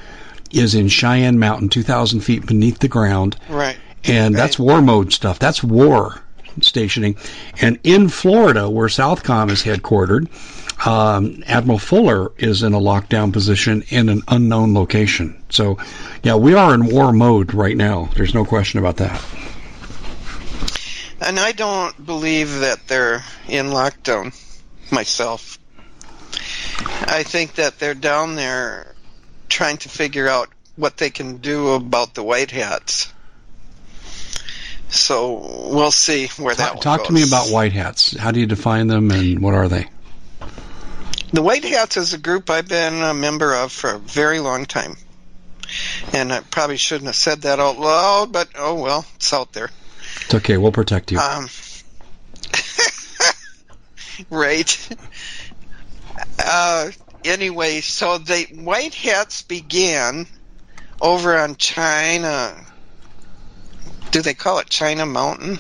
is 0.52 0.74
in 0.74 0.88
Cheyenne 0.88 1.38
Mountain, 1.38 1.68
2,000 1.70 2.20
feet 2.20 2.46
beneath 2.46 2.78
the 2.78 2.88
ground, 2.88 3.36
Right. 3.48 3.76
and 4.04 4.34
that's 4.34 4.58
war 4.58 4.80
mode 4.80 5.12
stuff. 5.12 5.38
That's 5.38 5.62
war 5.62 6.20
stationing. 6.60 7.16
And 7.60 7.78
in 7.84 8.08
Florida, 8.08 8.68
where 8.70 8.88
Southcom 8.88 9.50
is 9.50 9.62
headquartered, 9.62 10.28
um, 10.86 11.42
Admiral 11.46 11.78
Faller 11.78 12.32
is 12.38 12.62
in 12.62 12.72
a 12.74 12.80
lockdown 12.80 13.32
position 13.32 13.84
in 13.88 14.08
an 14.08 14.22
unknown 14.28 14.74
location. 14.74 15.36
So, 15.50 15.78
yeah, 16.22 16.34
we 16.36 16.54
are 16.54 16.74
in 16.74 16.86
war 16.86 17.12
mode 17.12 17.54
right 17.54 17.76
now. 17.76 18.08
There's 18.16 18.34
no 18.34 18.44
question 18.44 18.78
about 18.78 18.96
that. 18.96 19.20
And 21.20 21.38
I 21.38 21.52
don't 21.52 22.04
believe 22.04 22.60
that 22.60 22.86
they're 22.86 23.24
in 23.48 23.66
lockdown 23.66 24.34
myself. 24.92 25.58
I 26.80 27.22
think 27.22 27.54
that 27.54 27.78
they're 27.78 27.94
down 27.94 28.36
there 28.36 28.94
trying 29.48 29.78
to 29.78 29.88
figure 29.88 30.28
out 30.28 30.48
what 30.76 30.96
they 30.96 31.10
can 31.10 31.38
do 31.38 31.70
about 31.70 32.14
the 32.14 32.22
white 32.22 32.50
hats. 32.50 33.12
So 34.90 35.68
we'll 35.70 35.90
see 35.90 36.28
where 36.38 36.54
that 36.54 36.66
Talk, 36.66 36.74
one 36.74 36.82
talk 36.82 37.04
to 37.06 37.12
me 37.12 37.22
about 37.22 37.48
white 37.48 37.72
hats. 37.72 38.16
How 38.16 38.30
do 38.30 38.40
you 38.40 38.46
define 38.46 38.86
them, 38.86 39.10
and 39.10 39.40
what 39.40 39.54
are 39.54 39.68
they? 39.68 39.88
The 41.30 41.42
White 41.42 41.64
Hats 41.64 41.98
is 41.98 42.14
a 42.14 42.18
group 42.18 42.48
I've 42.48 42.68
been 42.68 43.02
a 43.02 43.12
member 43.12 43.54
of 43.54 43.70
for 43.70 43.90
a 43.90 43.98
very 43.98 44.40
long 44.40 44.64
time. 44.64 44.96
And 46.14 46.32
I 46.32 46.40
probably 46.40 46.78
shouldn't 46.78 47.08
have 47.08 47.16
said 47.16 47.42
that 47.42 47.60
out 47.60 47.78
loud, 47.78 48.32
but 48.32 48.48
oh 48.56 48.80
well, 48.82 49.04
it's 49.16 49.34
out 49.34 49.52
there. 49.52 49.70
It's 50.24 50.34
okay. 50.34 50.56
We'll 50.56 50.72
protect 50.72 51.12
you. 51.12 51.18
Um, 51.18 51.48
right. 54.30 54.88
Uh, 56.38 56.90
anyway, 57.24 57.80
so 57.80 58.18
the 58.18 58.46
White 58.54 58.94
Hats 58.94 59.42
began 59.42 60.26
over 61.00 61.36
on 61.36 61.56
China. 61.56 62.56
Do 64.10 64.22
they 64.22 64.34
call 64.34 64.58
it 64.58 64.68
China 64.68 65.06
Mountain? 65.06 65.58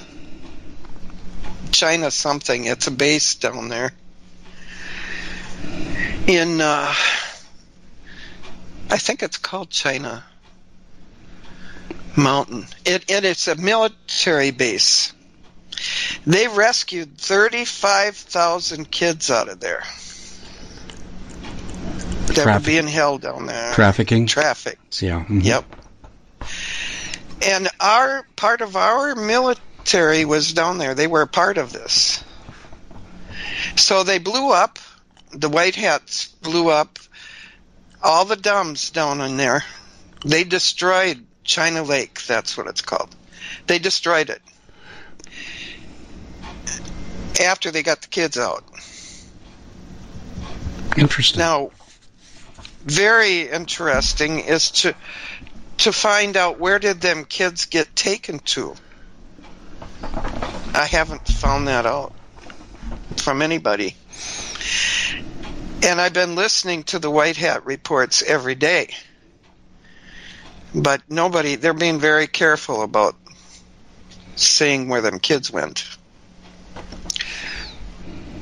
China 1.70 2.10
something. 2.10 2.64
It's 2.64 2.86
a 2.86 2.90
base 2.90 3.34
down 3.36 3.68
there. 3.68 3.92
In, 6.26 6.60
uh, 6.60 6.94
I 8.90 8.96
think 8.98 9.22
it's 9.22 9.38
called 9.38 9.70
China 9.70 10.24
Mountain. 12.16 12.66
It, 12.84 13.10
and 13.10 13.24
it's 13.24 13.48
a 13.48 13.54
military 13.56 14.50
base. 14.50 15.12
They 16.26 16.48
rescued 16.48 17.18
35,000 17.18 18.90
kids 18.90 19.30
out 19.30 19.48
of 19.48 19.60
there 19.60 19.84
that 22.26 22.36
were 22.36 22.42
Traffic- 22.42 22.66
being 22.66 22.86
held 22.88 23.22
down 23.22 23.46
there. 23.46 23.72
Trafficking. 23.74 24.26
Trafficked. 24.26 25.00
yeah. 25.02 25.24
mhm. 25.24 25.44
Yep. 25.44 25.64
And 27.46 27.68
our 27.80 28.26
part 28.36 28.60
of 28.60 28.74
our 28.76 29.14
military 29.14 30.24
was 30.24 30.52
down 30.52 30.78
there. 30.78 30.94
They 30.94 31.06
were 31.06 31.22
a 31.22 31.28
part 31.28 31.56
of 31.58 31.72
this. 31.72 32.22
So 33.76 34.02
they 34.02 34.18
blew 34.18 34.50
up. 34.52 34.78
The 35.32 35.48
White 35.48 35.76
Hats 35.76 36.26
blew 36.42 36.68
up 36.70 36.98
all 38.02 38.24
the 38.24 38.36
dams 38.36 38.90
down 38.90 39.20
in 39.20 39.36
there. 39.36 39.62
They 40.24 40.42
destroyed 40.42 41.24
China 41.48 41.82
Lake. 41.82 42.24
That's 42.26 42.56
what 42.56 42.68
it's 42.68 42.82
called. 42.82 43.08
They 43.66 43.78
destroyed 43.80 44.30
it 44.30 44.42
after 47.40 47.70
they 47.70 47.82
got 47.82 48.02
the 48.02 48.08
kids 48.08 48.36
out. 48.38 48.64
Interesting. 50.96 51.40
Now, 51.40 51.70
very 52.84 53.48
interesting 53.48 54.40
is 54.40 54.70
to 54.82 54.94
to 55.78 55.92
find 55.92 56.36
out 56.36 56.58
where 56.58 56.78
did 56.78 57.00
them 57.00 57.24
kids 57.24 57.66
get 57.66 57.94
taken 57.96 58.40
to. 58.40 58.74
I 60.74 60.86
haven't 60.90 61.26
found 61.26 61.68
that 61.68 61.86
out 61.86 62.12
from 63.16 63.42
anybody. 63.42 63.94
And 65.84 66.00
I've 66.00 66.12
been 66.12 66.34
listening 66.34 66.82
to 66.84 66.98
the 66.98 67.10
White 67.10 67.36
Hat 67.36 67.64
reports 67.64 68.22
every 68.22 68.56
day. 68.56 68.92
But 70.74 71.02
nobody, 71.08 71.56
they're 71.56 71.74
being 71.74 71.98
very 71.98 72.26
careful 72.26 72.82
about 72.82 73.16
seeing 74.36 74.88
where 74.88 75.00
them 75.00 75.18
kids 75.18 75.50
went. 75.50 75.84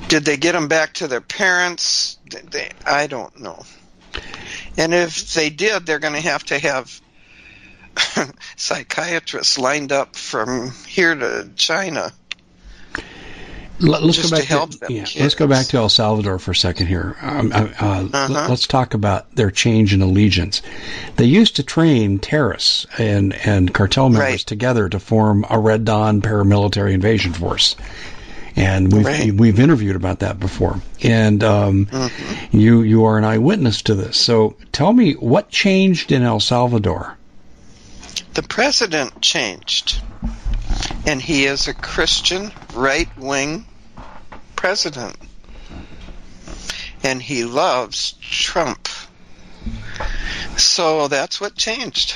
Did 0.09 0.24
they 0.24 0.37
get 0.37 0.53
them 0.53 0.68
back 0.68 0.95
to 0.95 1.09
their 1.09 1.20
parents? 1.20 2.18
They, 2.51 2.70
I 2.85 3.07
don't 3.07 3.41
know. 3.41 3.64
And 4.77 4.95
if 4.95 5.33
they 5.35 5.51
did, 5.51 5.87
they're 5.87 5.99
going 5.99 6.14
to 6.14 6.20
have 6.20 6.45
to 6.45 6.59
have 6.59 7.01
psychiatrists 8.57 9.59
lined 9.59 9.91
up 9.91 10.16
from 10.16 10.72
here 10.87 11.14
to 11.14 11.51
China 11.57 12.12
let, 13.79 14.03
us 14.03 14.22
go 14.22 14.31
back 14.31 14.41
to 14.45 14.47
help 14.49 14.70
them 14.70 14.91
yeah, 14.91 15.05
kids. 15.05 15.20
let's 15.20 15.35
go 15.35 15.47
back 15.47 15.66
to 15.66 15.77
El 15.77 15.89
Salvador 15.91 16.39
for 16.39 16.53
a 16.53 16.57
second 16.57 16.87
here. 16.87 17.14
Um, 17.20 17.53
uh, 17.53 17.68
uh, 17.81 18.09
Uh-huh. 18.12 18.47
Let's 18.49 18.66
talk 18.66 18.95
about 18.95 19.35
their 19.35 19.51
change 19.51 19.93
in 19.93 20.01
allegiance. 20.01 20.62
They 21.16 21.27
used 21.27 21.57
to 21.57 21.62
train 21.62 22.18
terrorists 22.18 22.87
and 22.99 23.35
and 23.47 23.72
cartel 23.74 24.09
members 24.09 24.31
Right. 24.31 24.39
together 24.41 24.89
to 24.89 24.99
form 24.99 25.45
a 25.51 25.59
Red 25.59 25.85
Dawn 25.85 26.22
paramilitary 26.22 26.93
invasion 26.95 27.33
force. 27.35 27.77
And 28.59 28.91
we've 28.91 29.05
Right. 29.05 29.35
we've 29.35 29.61
interviewed 29.61 29.97
about 29.97 30.20
that 30.20 30.41
before. 30.41 30.81
And 31.03 31.45
um, 31.45 31.87
Mm-hmm. 31.87 32.57
you 32.57 32.81
you 32.81 33.05
are 33.05 33.18
an 33.18 33.24
eyewitness 33.24 33.83
to 33.83 33.95
this. 33.95 34.16
So 34.16 34.57
tell 34.72 34.95
me 34.95 35.12
what 35.12 35.51
changed 35.51 36.12
in 36.12 36.22
El 36.22 36.41
Salvador. 36.41 37.18
The 38.33 38.43
president 38.43 39.20
changed, 39.20 40.01
and 41.07 41.23
he 41.23 41.45
is 41.45 41.69
a 41.69 41.75
Christian 41.75 42.53
right 42.75 43.09
wing 43.17 43.64
president. 44.57 45.17
And 47.05 47.23
he 47.23 47.45
loves 47.45 48.12
Trump. 48.21 48.89
So 50.57 51.07
that's 51.07 51.41
what 51.41 51.55
changed. 51.55 52.12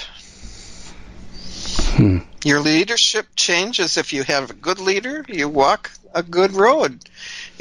Hmm. 1.95 2.19
Your 2.45 2.61
leadership 2.61 3.29
changes 3.37 3.97
if 3.97 4.13
you 4.13 4.25
have 4.25 4.51
a 4.51 4.55
good 4.55 4.81
leader, 4.81 5.25
you 5.29 5.49
walk 5.49 5.91
a 6.15 6.23
good 6.23 6.53
road. 6.53 7.05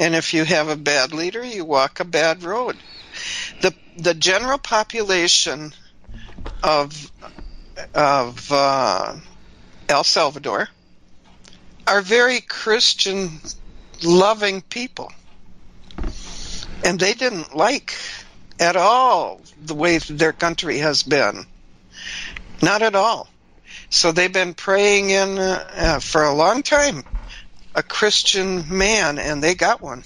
And 0.00 0.14
if 0.14 0.34
you 0.34 0.44
have 0.44 0.68
a 0.68 0.76
bad 0.76 1.12
leader, 1.12 1.44
you 1.44 1.64
walk 1.64 2.00
a 2.00 2.04
bad 2.04 2.42
road. 2.42 2.76
The 3.60 3.74
the 3.96 4.14
general 4.14 4.58
population 4.58 5.72
of 6.62 7.12
of 7.94 8.50
uh, 8.50 9.16
El 9.88 10.04
Salvador 10.04 10.68
are 11.90 12.02
very 12.02 12.40
Christian 12.40 13.40
loving 14.02 14.62
people. 14.62 15.12
And 16.84 16.98
they 16.98 17.14
didn't 17.14 17.54
like 17.54 17.94
at 18.58 18.76
all 18.76 19.40
the 19.60 19.74
way 19.74 19.98
their 19.98 20.32
country 20.32 20.78
has 20.78 21.02
been. 21.02 21.44
Not 22.62 22.82
at 22.82 22.94
all. 22.94 23.28
So 23.90 24.12
they've 24.12 24.32
been 24.32 24.54
praying 24.54 25.10
in 25.10 25.38
uh, 25.38 25.70
uh, 25.74 25.98
for 25.98 26.22
a 26.22 26.32
long 26.32 26.62
time 26.62 27.04
a 27.74 27.82
Christian 27.82 28.64
man, 28.68 29.18
and 29.18 29.42
they 29.42 29.54
got 29.54 29.80
one. 29.80 30.04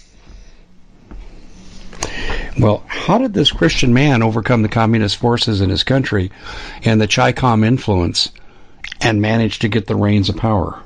Well, 2.58 2.84
how 2.86 3.18
did 3.18 3.34
this 3.34 3.52
Christian 3.52 3.92
man 3.92 4.22
overcome 4.22 4.62
the 4.62 4.68
communist 4.68 5.16
forces 5.16 5.60
in 5.60 5.70
his 5.70 5.82
country 5.82 6.30
and 6.82 7.00
the 7.00 7.08
Chi-Com 7.08 7.64
influence 7.64 8.30
and 9.00 9.20
manage 9.20 9.60
to 9.60 9.68
get 9.68 9.86
the 9.86 9.96
reins 9.96 10.28
of 10.28 10.36
power? 10.36 10.80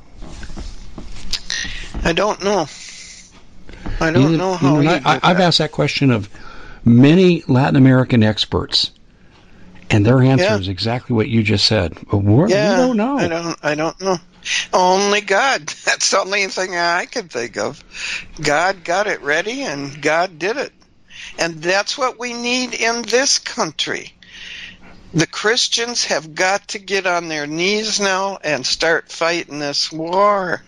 I 2.05 2.13
don't 2.13 2.43
know. 2.43 2.67
I 4.01 4.11
don't 4.11 4.33
You- 4.33 4.37
know 4.39 4.53
you 4.53 4.57
how 4.59 4.81
know, 4.81 5.01
I, 5.05 5.21
I've 5.23 5.41
asked 5.41 5.59
that 5.59 5.73
question 5.73 6.11
of 6.11 6.29
many 6.85 7.43
Latin 7.47 7.77
American 7.77 8.23
experts, 8.23 8.91
and 9.91 10.05
their 10.07 10.21
answer 10.23 10.45
Yeah. 10.45 10.59
is 10.59 10.69
exactly 10.69 11.15
what 11.17 11.29
you 11.29 11.43
just 11.43 11.67
said. 11.67 11.97
We're, 12.13 12.49
Yeah, 12.49 12.71
we 12.71 12.77
don't 12.87 12.97
know. 12.97 13.19
I 13.19 13.29
don't. 13.29 13.59
I 13.63 13.75
don't 13.75 14.01
know. 14.01 14.19
Only 14.73 15.21
God. 15.21 15.67
That's 15.85 16.11
the 16.11 16.21
only 16.21 16.47
thing 16.47 16.77
I 16.77 17.07
can 17.07 17.29
think 17.29 17.57
of. 17.59 17.83
God 18.41 18.85
got 18.85 19.07
it 19.07 19.21
ready, 19.23 19.63
and 19.63 20.01
God 20.01 20.39
did 20.39 20.57
it, 20.57 20.73
and 21.39 21.61
that's 21.63 21.99
what 21.99 22.19
we 22.19 22.33
need 22.33 22.75
in 22.75 23.03
this 23.03 23.39
country. 23.39 24.13
The 25.15 25.27
Christians 25.27 26.05
have 26.07 26.35
got 26.35 26.69
to 26.69 26.79
get 26.79 27.07
on 27.07 27.29
their 27.29 27.47
knees 27.47 27.99
now 27.99 28.39
and 28.45 28.65
start 28.65 29.11
fighting 29.11 29.59
this 29.59 29.91
war. 29.91 30.63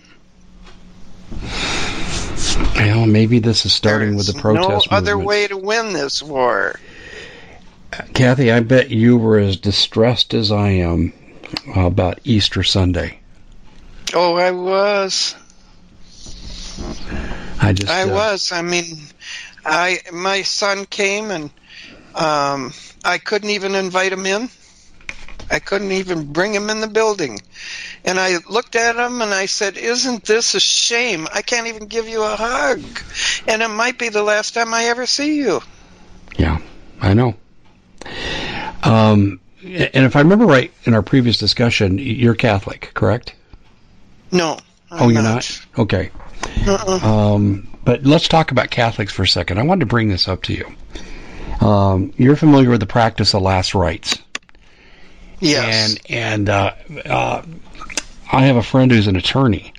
Well, 2.76 3.06
maybe 3.06 3.38
this 3.38 3.66
is 3.66 3.72
starting 3.72 4.16
with 4.16 4.26
the 4.26 4.32
There's 4.32 4.42
protest 4.42 4.90
No 4.90 4.96
other 4.96 5.18
way 5.18 5.46
to 5.46 5.56
win 5.56 5.92
this 5.92 6.22
war. 6.22 6.78
Kathy, 8.14 8.50
I 8.50 8.60
bet 8.60 8.90
you 8.90 9.16
were 9.16 9.38
as 9.38 9.56
distressed 9.56 10.34
as 10.34 10.50
I 10.52 10.70
am 10.70 11.12
about 11.74 12.20
Easter 12.24 12.62
Sunday. 12.62 13.20
Oh, 14.14 14.36
I 14.36 14.50
was. 14.50 15.34
I 17.60 17.72
just 17.72 17.90
I 17.90 18.02
uh, 18.02 18.14
was. 18.14 18.52
I 18.52 18.62
mean, 18.62 18.84
I 19.64 19.98
my 20.12 20.42
son 20.42 20.86
came 20.86 21.30
and 21.30 21.50
um, 22.14 22.72
I 23.04 23.18
couldn't 23.18 23.50
even 23.50 23.74
invite 23.74 24.12
him 24.12 24.26
in. 24.26 24.48
I 25.50 25.58
couldn't 25.58 25.92
even 25.92 26.32
bring 26.32 26.54
him 26.54 26.70
in 26.70 26.80
the 26.80 26.86
building. 26.86 27.40
And 28.04 28.18
I 28.18 28.38
looked 28.48 28.76
at 28.76 28.96
him 28.96 29.20
and 29.20 29.34
I 29.34 29.46
said, 29.46 29.76
"Isn't 29.76 30.24
this 30.24 30.54
a 30.54 30.60
shame? 30.60 31.26
I 31.32 31.42
can't 31.42 31.66
even 31.66 31.86
give 31.86 32.08
you 32.08 32.22
a 32.22 32.36
hug, 32.36 32.80
and 33.48 33.62
it 33.62 33.68
might 33.68 33.98
be 33.98 34.08
the 34.08 34.22
last 34.22 34.54
time 34.54 34.72
I 34.72 34.84
ever 34.84 35.06
see 35.06 35.36
you." 35.36 35.62
Yeah, 36.36 36.58
I 37.00 37.14
know. 37.14 37.34
Um, 38.82 39.40
and 39.62 40.06
if 40.06 40.16
I 40.16 40.20
remember 40.20 40.46
right 40.46 40.72
in 40.84 40.94
our 40.94 41.02
previous 41.02 41.36
discussion, 41.36 41.98
you're 41.98 42.34
Catholic, 42.34 42.92
correct? 42.94 43.34
No. 44.32 44.58
I'm 44.90 45.02
oh, 45.02 45.08
you're 45.08 45.22
not. 45.22 45.60
Okay. 45.78 46.10
Uh-uh. 46.66 47.34
Um, 47.34 47.68
but 47.84 48.04
let's 48.04 48.28
talk 48.28 48.50
about 48.50 48.70
Catholics 48.70 49.12
for 49.12 49.22
a 49.22 49.28
second. 49.28 49.58
I 49.58 49.62
wanted 49.62 49.80
to 49.80 49.86
bring 49.86 50.08
this 50.08 50.28
up 50.28 50.42
to 50.44 50.54
you. 50.54 51.66
Um, 51.66 52.12
you're 52.16 52.36
familiar 52.36 52.70
with 52.70 52.80
the 52.80 52.86
practice 52.86 53.34
of 53.34 53.42
last 53.42 53.74
rites, 53.74 54.18
Yes. 55.40 55.96
and 56.08 56.10
and 56.10 56.48
uh, 56.48 56.74
uh, 57.06 57.42
I 58.30 58.44
have 58.44 58.56
a 58.56 58.62
friend 58.62 58.90
who's 58.90 59.06
an 59.06 59.16
attorney, 59.16 59.72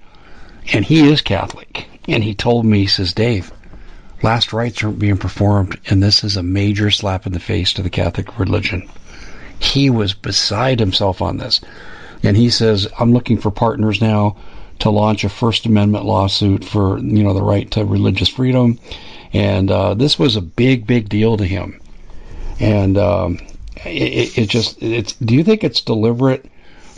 and 0.73 0.83
he 0.83 1.07
is 1.09 1.21
Catholic, 1.21 1.87
and 2.07 2.23
he 2.23 2.33
told 2.33 2.65
me, 2.65 2.79
he 2.79 2.87
says, 2.87 3.13
Dave, 3.13 3.51
last 4.23 4.51
rites 4.53 4.83
aren't 4.83 4.99
being 4.99 5.17
performed, 5.17 5.79
and 5.89 6.01
this 6.01 6.23
is 6.23 6.35
a 6.35 6.43
major 6.43 6.91
slap 6.91 7.25
in 7.25 7.33
the 7.33 7.39
face 7.39 7.73
to 7.73 7.81
the 7.81 7.89
Catholic 7.89 8.37
religion. 8.37 8.89
He 9.59 9.89
was 9.89 10.13
beside 10.13 10.79
himself 10.79 11.21
on 11.21 11.37
this, 11.37 11.61
and 12.23 12.35
he 12.35 12.49
says, 12.49 12.87
I'm 12.99 13.13
looking 13.13 13.37
for 13.37 13.51
partners 13.51 14.01
now 14.01 14.35
to 14.79 14.89
launch 14.89 15.23
a 15.23 15.29
First 15.29 15.67
Amendment 15.67 16.05
lawsuit 16.05 16.65
for 16.65 16.97
you 16.97 17.23
know 17.23 17.33
the 17.33 17.43
right 17.43 17.69
to 17.71 17.85
religious 17.85 18.29
freedom, 18.29 18.79
and 19.31 19.69
uh, 19.69 19.93
this 19.93 20.17
was 20.17 20.35
a 20.35 20.41
big, 20.41 20.87
big 20.87 21.07
deal 21.07 21.37
to 21.37 21.45
him, 21.45 21.79
and 22.59 22.97
um, 22.97 23.39
it, 23.85 24.37
it 24.37 24.49
just 24.49 24.81
it's. 24.81 25.13
Do 25.13 25.35
you 25.35 25.43
think 25.43 25.63
it's 25.63 25.81
deliberate? 25.81 26.45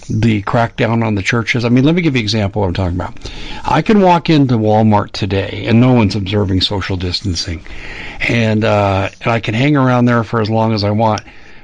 The 0.10 0.42
crackdown 0.44 1.06
on 1.06 1.16
the 1.16 1.22
churches. 1.22 1.64
I 1.64 1.70
mean, 1.70 1.86
let 1.86 1.96
me 1.96 2.02
give 2.02 2.16
you 2.16 2.20
an 2.20 2.24
example 2.24 2.62
of 2.62 2.68
what 2.68 2.80
I'm 2.80 2.94
talking 2.96 3.00
about. 3.00 3.32
I 3.64 3.82
can 3.82 4.02
walk 4.02 4.30
into 4.30 4.56
Walmart 4.56 5.12
today, 5.12 5.64
and 5.68 5.80
no 5.80 5.94
one's 5.94 6.18
observing 6.18 6.60
social 6.60 6.98
distancing, 6.98 7.66
and 8.20 8.66
uh, 8.66 9.10
and 9.22 9.32
I 9.32 9.40
can 9.40 9.54
hang 9.54 9.78
around 9.78 10.04
there 10.04 10.26
for 10.26 10.42
as 10.42 10.50
long 10.50 10.74
as 10.74 10.84
I 10.84 10.92
want, 10.92 11.22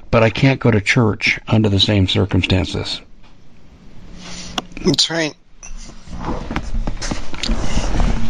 but 0.09 0.23
I 0.23 0.29
can't 0.29 0.57
go 0.59 0.71
to 0.71 0.79
church 0.79 1.37
under 1.49 1.67
the 1.67 1.81
same 1.81 2.07
circumstances. 2.07 3.01
That's 4.85 5.09
right. 5.09 5.35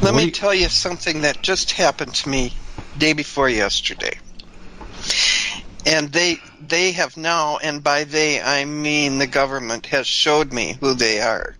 Let 0.01 0.15
me 0.15 0.31
tell 0.31 0.55
you 0.55 0.69
something 0.69 1.21
that 1.21 1.41
just 1.43 1.71
happened 1.73 2.15
to 2.15 2.29
me 2.29 2.53
day 2.97 3.13
before 3.13 3.47
yesterday. 3.47 4.17
And 5.85 6.11
they 6.11 6.39
they 6.70 6.93
have 6.93 7.17
now, 7.17 7.57
and 7.57 7.84
by 7.84 8.03
they 8.03 8.41
I 8.41 8.65
mean 8.65 9.17
the 9.17 9.28
government 9.28 9.88
has 9.88 10.07
showed 10.07 10.53
me 10.53 10.78
who 10.80 10.93
they 10.93 11.20
are 11.20 11.55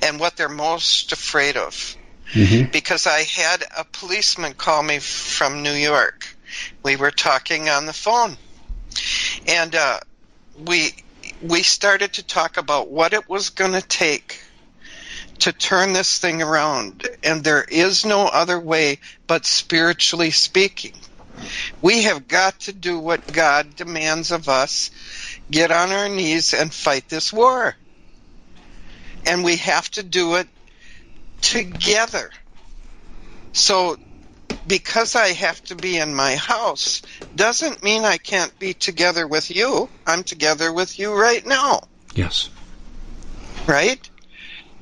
and 0.00 0.18
what 0.18 0.36
they're 0.36 0.48
most 0.48 1.12
afraid 1.12 1.56
of. 1.56 1.96
Mm-hmm. 2.32 2.70
Because 2.70 3.06
I 3.06 3.22
had 3.22 3.64
a 3.76 3.84
policeman 3.84 4.54
call 4.54 4.82
me 4.82 4.98
from 5.00 5.62
New 5.62 5.72
York. 5.72 6.34
We 6.82 6.96
were 6.96 7.10
talking 7.10 7.68
on 7.68 7.86
the 7.86 7.92
phone, 7.92 8.36
and 9.46 9.74
uh, 9.74 10.00
we 10.58 10.94
we 11.42 11.62
started 11.62 12.14
to 12.14 12.22
talk 12.22 12.56
about 12.56 12.90
what 12.90 13.12
it 13.12 13.28
was 13.28 13.50
going 13.50 13.72
to 13.72 13.82
take 13.82 14.40
to 15.40 15.52
turn 15.52 15.92
this 15.92 16.18
thing 16.18 16.40
around, 16.40 17.08
and 17.22 17.42
there 17.42 17.64
is 17.64 18.04
no 18.04 18.26
other 18.26 18.58
way 18.58 18.98
but 19.26 19.44
spiritually 19.44 20.30
speaking. 20.30 20.94
We 21.80 22.02
have 22.02 22.28
got 22.28 22.60
to 22.60 22.72
do 22.72 22.98
what 22.98 23.30
God 23.32 23.74
demands 23.76 24.30
of 24.30 24.48
us 24.48 24.90
get 25.50 25.70
on 25.70 25.90
our 25.90 26.08
knees 26.08 26.54
and 26.54 26.72
fight 26.72 27.08
this 27.08 27.32
war. 27.32 27.74
And 29.26 29.44
we 29.44 29.56
have 29.56 29.90
to 29.92 30.02
do 30.02 30.36
it 30.36 30.48
together. 31.40 32.30
So, 33.52 33.96
because 34.66 35.16
I 35.16 35.28
have 35.28 35.62
to 35.64 35.74
be 35.74 35.98
in 35.98 36.14
my 36.14 36.36
house 36.36 37.02
doesn't 37.34 37.82
mean 37.82 38.04
I 38.04 38.16
can't 38.18 38.56
be 38.58 38.74
together 38.74 39.26
with 39.26 39.50
you. 39.50 39.90
I'm 40.06 40.22
together 40.22 40.72
with 40.72 40.98
you 40.98 41.12
right 41.12 41.44
now 41.44 41.80
Yes. 42.14 42.50
right? 43.66 44.08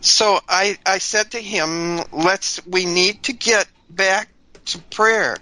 So 0.00 0.40
I 0.48 0.76
I 0.86 0.98
said 0.98 1.30
to 1.32 1.40
him, 1.40 2.00
let's 2.12 2.64
we 2.66 2.84
need 2.86 3.22
to 3.24 3.32
get 3.32 3.68
back 3.88 4.28
to 4.66 4.78
prayer. 4.90 5.36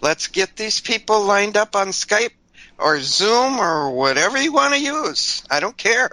Let's 0.00 0.28
get 0.28 0.56
these 0.56 0.80
people 0.80 1.22
lined 1.24 1.56
up 1.56 1.76
on 1.76 1.88
Skype 1.88 2.32
or 2.78 3.00
Zoom 3.00 3.58
or 3.58 3.90
whatever 3.92 4.40
you 4.40 4.52
want 4.52 4.74
to 4.74 4.80
use. 4.80 5.44
I 5.50 5.60
don't 5.60 5.76
care. 5.76 6.10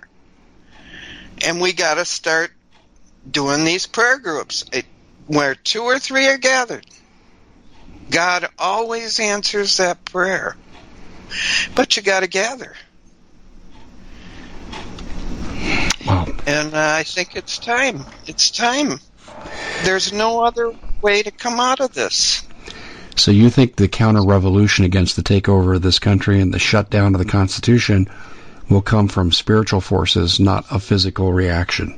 And 1.46 1.62
we 1.62 1.74
got 1.74 1.96
to 1.96 2.06
start 2.06 2.52
doing 3.30 3.64
these 3.64 3.88
prayer 3.88 4.20
groups 4.20 4.66
it, 4.72 4.86
where 5.28 5.56
two 5.56 5.84
or 5.84 6.00
three 6.00 6.28
are 6.28 6.38
gathered. 6.38 6.86
God 8.10 8.48
always 8.58 9.20
answers 9.20 9.78
that 9.78 10.04
prayer. 10.06 10.56
But 11.76 11.96
you 11.96 12.04
got 12.04 12.22
to 12.22 12.28
gather. 12.28 12.76
Wow. 16.06 16.26
And 16.48 16.74
uh, 16.74 16.94
I 16.96 17.04
think 17.04 17.36
it's 17.36 17.60
time. 17.60 18.06
It's 18.26 18.50
time. 18.50 19.00
There's 19.84 20.12
no 20.12 20.44
other 20.44 20.74
way 21.02 21.22
to 21.22 21.32
come 21.32 21.60
out 21.60 21.80
of 21.80 21.94
this. 21.94 22.44
So 23.20 23.32
you 23.32 23.50
think 23.50 23.76
the 23.76 23.90
counter 23.90 24.24
revolution 24.24 24.86
against 24.86 25.18
the 25.18 25.24
takeover 25.24 25.76
of 25.76 25.82
this 25.82 26.00
country 26.00 26.40
and 26.40 26.54
the 26.54 26.58
shutdown 26.58 27.14
of 27.14 27.20
the 27.20 27.30
Constitution 27.30 28.08
will 28.70 28.82
come 28.82 29.10
from 29.10 29.34
spiritual 29.34 29.82
forces, 29.82 30.40
not 30.40 30.64
a 30.72 30.80
physical 30.80 31.34
reaction? 31.34 31.98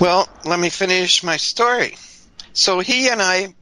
Well, 0.00 0.26
let 0.46 0.58
me 0.58 0.70
finish 0.70 1.22
my 1.22 1.36
story. 1.36 1.96
So 2.54 2.80
he 2.80 3.10
and 3.10 3.20
I, 3.20 3.54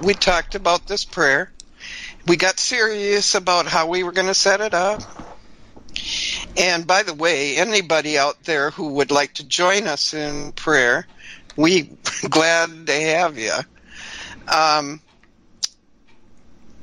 we 0.00 0.14
talked 0.14 0.56
about 0.56 0.88
this 0.88 1.04
prayer. 1.04 1.52
We 2.26 2.36
got 2.36 2.58
serious 2.58 3.36
about 3.36 3.66
how 3.66 3.86
we 3.86 4.02
were 4.02 4.12
going 4.12 4.26
to 4.26 4.34
set 4.34 4.60
it 4.60 4.74
up. 4.74 5.02
And 6.56 6.84
by 6.84 7.04
the 7.04 7.14
way, 7.14 7.56
anybody 7.56 8.18
out 8.18 8.42
there 8.42 8.70
who 8.70 8.94
would 8.94 9.12
like 9.12 9.34
to 9.34 9.46
join 9.46 9.86
us 9.86 10.14
in 10.14 10.50
prayer, 10.50 11.06
we 11.56 11.96
glad 12.28 12.88
to 12.88 12.92
have 12.92 13.38
you. 13.38 13.52
Um, 14.52 15.00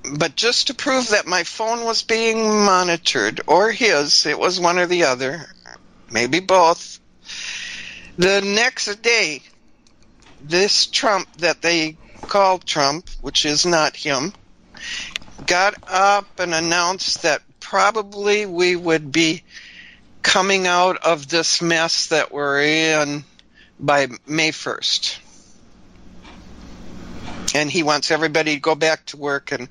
but 0.04 0.36
just 0.36 0.68
to 0.68 0.74
prove 0.74 1.10
that 1.10 1.28
my 1.28 1.44
phone 1.44 1.86
was 1.86 2.04
being 2.04 2.44
monitored, 2.66 3.42
or 3.48 3.72
his, 3.72 4.26
it 4.26 4.40
was 4.40 4.60
one 4.60 4.80
or 4.80 4.88
the 4.88 5.04
other, 5.04 5.46
maybe 6.10 6.40
both. 6.40 7.00
The 8.18 8.42
next 8.42 9.02
day, 9.02 9.42
this 10.40 10.88
Trump 10.88 11.28
that 11.38 11.62
they 11.62 11.98
call 12.28 12.60
Trump, 12.60 13.10
which 13.22 13.46
is 13.46 13.66
not 13.66 13.96
him, 13.96 14.34
got 15.46 15.76
up 15.88 16.28
and 16.40 16.54
announced 16.54 17.24
that 17.24 17.42
probably 17.60 18.46
we 18.46 18.76
would 18.76 19.12
be 19.12 19.44
coming 20.24 20.68
out 20.68 20.98
of 20.98 21.28
this 21.28 21.62
mess 21.62 22.08
that 22.08 22.32
we're 22.32 22.62
in 22.62 23.24
by 23.80 24.08
May 24.28 24.52
1st. 24.52 25.21
And 27.54 27.70
he 27.70 27.84
wants 27.84 28.12
everybody 28.12 28.56
to 28.56 28.62
go 28.62 28.76
back 28.76 29.06
to 29.08 29.18
work. 29.18 29.52
And, 29.52 29.68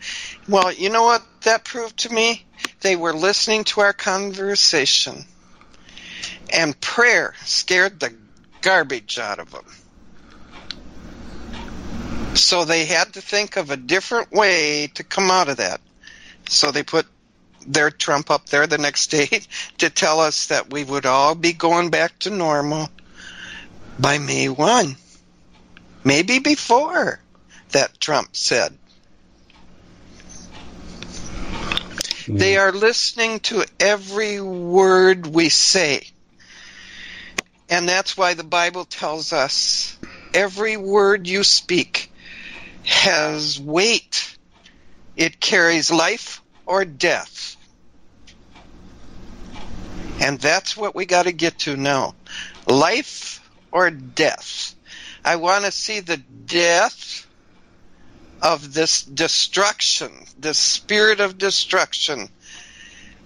well, 0.49 0.73
you 0.73 0.91
know 0.91 1.05
what 1.05 1.23
that 1.43 1.65
proved 1.65 1.99
to 1.99 2.13
me? 2.13 2.45
They 2.81 2.97
were 2.97 3.15
listening 3.15 3.65
to 3.65 3.81
our 3.81 3.93
conversation. 3.93 5.25
And 6.53 6.79
prayer 6.81 7.35
scared 7.45 8.01
the 8.01 8.15
garbage 8.61 9.19
out 9.19 9.39
of 9.39 9.51
them. 9.51 9.65
So 12.35 12.65
they 12.65 12.85
had 12.85 13.15
to 13.15 13.21
think 13.21 13.57
of 13.57 13.71
a 13.71 13.77
different 13.77 14.31
way 14.31 14.89
to 14.95 15.05
come 15.05 15.31
out 15.31 15.49
of 15.49 15.57
that. 15.57 15.81
So 16.49 16.71
they 16.71 16.83
put 16.83 17.07
their 17.67 17.91
Trump 17.91 18.31
up 18.31 18.47
there 18.47 18.67
the 18.67 18.79
next 18.79 19.09
day 19.09 19.43
to 19.79 19.91
tell 19.91 20.21
us 20.21 20.47
that 20.47 20.73
we 20.73 20.85
would 20.85 21.07
all 21.07 21.35
be 21.35 21.53
going 21.53 21.91
back 21.91 22.19
to 22.21 22.31
normal 22.31 22.89
by 23.99 24.19
May 24.19 24.49
1. 24.49 24.97
Maybe 26.05 26.39
before 26.39 27.21
that 27.73 27.99
Trump 28.01 28.37
said. 28.37 28.77
They 32.29 32.57
are 32.57 32.71
listening 32.71 33.41
to 33.41 33.65
every 33.81 34.41
word 34.41 35.27
we 35.27 35.49
say. 35.49 36.07
And 37.69 37.89
that's 37.89 38.17
why 38.17 38.35
the 38.35 38.45
Bible 38.45 38.85
tells 38.85 39.33
us 39.33 39.99
every 40.33 40.77
word 40.77 41.27
you 41.27 41.43
speak 41.43 42.13
has 42.85 43.59
weight. 43.61 44.37
It 45.17 45.41
carries 45.41 45.91
life 45.91 46.43
or 46.67 46.85
death. 46.85 47.57
And 50.21 50.39
that's 50.39 50.77
what 50.77 50.95
we 50.95 51.07
got 51.07 51.25
to 51.25 51.33
get 51.33 51.59
to 51.61 51.77
now. 51.77 52.15
Life 52.69 53.49
or 53.73 53.91
death. 53.91 54.75
I 55.25 55.37
want 55.37 55.65
to 55.65 55.73
see 55.73 56.01
the 56.01 56.17
death 56.17 57.27
of 58.43 58.73
this 58.73 59.03
destruction, 59.03 60.11
this 60.39 60.59
spirit 60.59 61.21
of 61.21 61.39
destruction 61.39 62.29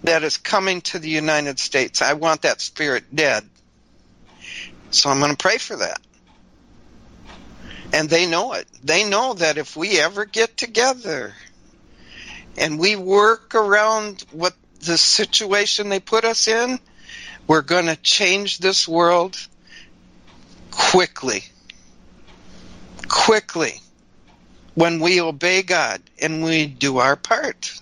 that 0.02 0.22
is 0.22 0.36
coming 0.36 0.80
to 0.82 0.98
the 0.98 1.08
United 1.08 1.58
States. 1.58 2.02
I 2.02 2.14
want 2.14 2.42
that 2.42 2.60
spirit 2.60 3.04
dead. 3.14 3.48
So 4.90 5.10
I'm 5.10 5.18
going 5.18 5.30
to 5.30 5.36
pray 5.36 5.58
for 5.58 5.76
that. 5.76 6.00
And 7.92 8.08
they 8.10 8.26
know 8.26 8.52
it. 8.54 8.66
They 8.82 9.08
know 9.08 9.34
that 9.34 9.56
if 9.56 9.76
we 9.76 9.98
ever 9.98 10.24
get 10.24 10.56
together 10.56 11.34
and 12.56 12.78
we 12.78 12.96
work 12.96 13.54
around 13.54 14.24
what 14.32 14.54
the 14.80 14.98
situation 14.98 15.88
they 15.88 16.00
put 16.00 16.24
us 16.24 16.48
in, 16.48 16.78
we're 17.46 17.62
going 17.62 17.86
to 17.86 17.96
change 17.96 18.58
this 18.58 18.88
world 18.88 19.36
quickly. 20.70 21.44
Quickly. 23.08 23.80
When 24.74 25.00
we 25.00 25.20
obey 25.20 25.62
God 25.62 26.02
and 26.20 26.42
we 26.42 26.66
do 26.66 26.98
our 26.98 27.16
part. 27.16 27.80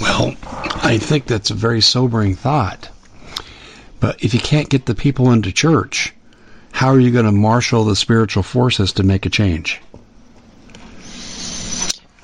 Well, 0.00 0.34
I 0.42 0.98
think 0.98 1.26
that's 1.26 1.50
a 1.50 1.54
very 1.54 1.80
sobering 1.80 2.36
thought. 2.36 2.88
But 3.98 4.22
if 4.22 4.34
you 4.34 4.40
can't 4.40 4.68
get 4.68 4.86
the 4.86 4.94
people 4.94 5.32
into 5.32 5.52
church, 5.52 6.12
how 6.70 6.88
are 6.88 7.00
you 7.00 7.10
going 7.10 7.24
to 7.24 7.32
marshal 7.32 7.84
the 7.84 7.96
spiritual 7.96 8.42
forces 8.42 8.92
to 8.94 9.02
make 9.02 9.24
a 9.24 9.30
change? 9.30 9.80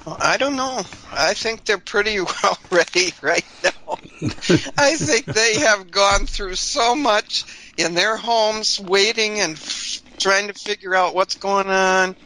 I 0.06 0.36
don't 0.36 0.56
know. 0.56 0.82
I 1.12 1.34
think 1.34 1.64
they're 1.64 1.78
pretty 1.78 2.20
well 2.42 2.58
ready 2.70 3.14
right 3.22 3.46
now. 3.64 3.70
I 4.78 4.96
think 4.96 5.24
they 5.24 5.60
have 5.60 5.90
gone 5.90 6.26
through 6.26 6.56
so 6.56 6.94
much 6.94 7.44
in 7.78 7.94
their 7.94 8.16
homes, 8.16 8.78
waiting 8.78 9.40
and 9.40 9.54
f- 9.54 10.01
trying 10.22 10.48
to 10.48 10.54
figure 10.54 10.94
out 10.94 11.14
what's 11.14 11.34
going 11.34 11.66
on. 11.66 12.16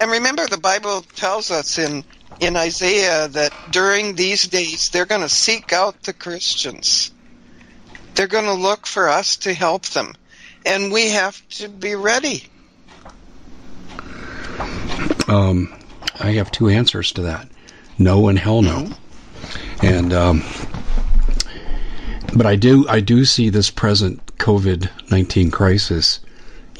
And 0.00 0.10
remember, 0.10 0.46
the 0.46 0.58
Bible 0.58 1.02
tells 1.14 1.50
us 1.50 1.78
in 1.78 2.04
in 2.38 2.54
Isaiah 2.54 3.28
that 3.28 3.52
during 3.70 4.14
these 4.14 4.46
days 4.46 4.90
they're 4.90 5.06
going 5.06 5.22
to 5.22 5.28
seek 5.28 5.72
out 5.72 6.02
the 6.02 6.12
Christians. 6.12 7.10
They're 8.14 8.26
going 8.26 8.44
to 8.44 8.52
look 8.52 8.86
for 8.86 9.08
us 9.08 9.36
to 9.38 9.54
help 9.54 9.86
them, 9.86 10.14
and 10.64 10.92
we 10.92 11.10
have 11.10 11.40
to 11.50 11.68
be 11.68 11.94
ready. 11.94 12.44
Um, 15.28 15.72
I 16.20 16.32
have 16.32 16.50
two 16.50 16.68
answers 16.68 17.12
to 17.12 17.22
that: 17.22 17.48
no 17.98 18.28
and 18.28 18.38
hell 18.38 18.62
no. 18.62 18.90
And 19.82 20.12
um, 20.12 20.42
but 22.34 22.46
I 22.46 22.56
do 22.56 22.86
I 22.88 23.00
do 23.00 23.24
see 23.24 23.48
this 23.48 23.70
present 23.70 24.24
COVID 24.36 25.10
nineteen 25.10 25.50
crisis 25.50 26.20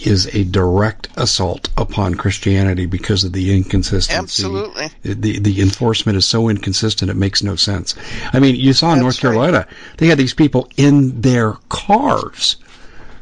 is 0.01 0.26
a 0.34 0.44
direct 0.44 1.09
assault 1.16 1.68
upon 1.76 2.14
Christianity 2.14 2.86
because 2.86 3.24
of 3.24 3.32
the 3.32 3.55
inconsistency. 3.57 4.18
Absolutely. 4.18 4.88
The 5.03 5.38
the 5.38 5.61
enforcement 5.61 6.18
is 6.18 6.26
so 6.26 6.49
inconsistent 6.49 7.11
it 7.11 7.16
makes 7.16 7.42
no 7.42 7.57
sense. 7.57 7.94
I 8.32 8.40
mean, 8.40 8.57
you 8.57 8.72
saw 8.72 8.92
in 8.92 8.99
That's 8.99 9.03
North 9.03 9.14
right. 9.16 9.20
Carolina, 9.22 9.66
they 9.99 10.07
had 10.09 10.18
these 10.18 10.34
people 10.34 10.68
in 10.76 11.20
their 11.20 11.53
cars 11.68 12.57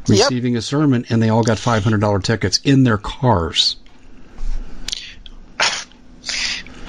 Yep. 0.07 0.19
receiving 0.29 0.57
a 0.57 0.61
sermon 0.63 1.07
and 1.09 1.23
they 1.23 1.31
all 1.31 1.43
got 1.43 1.57
$500 1.57 2.23
tickets 2.23 2.61
in 2.63 2.85
their 2.85 2.99
cars. 2.99 3.77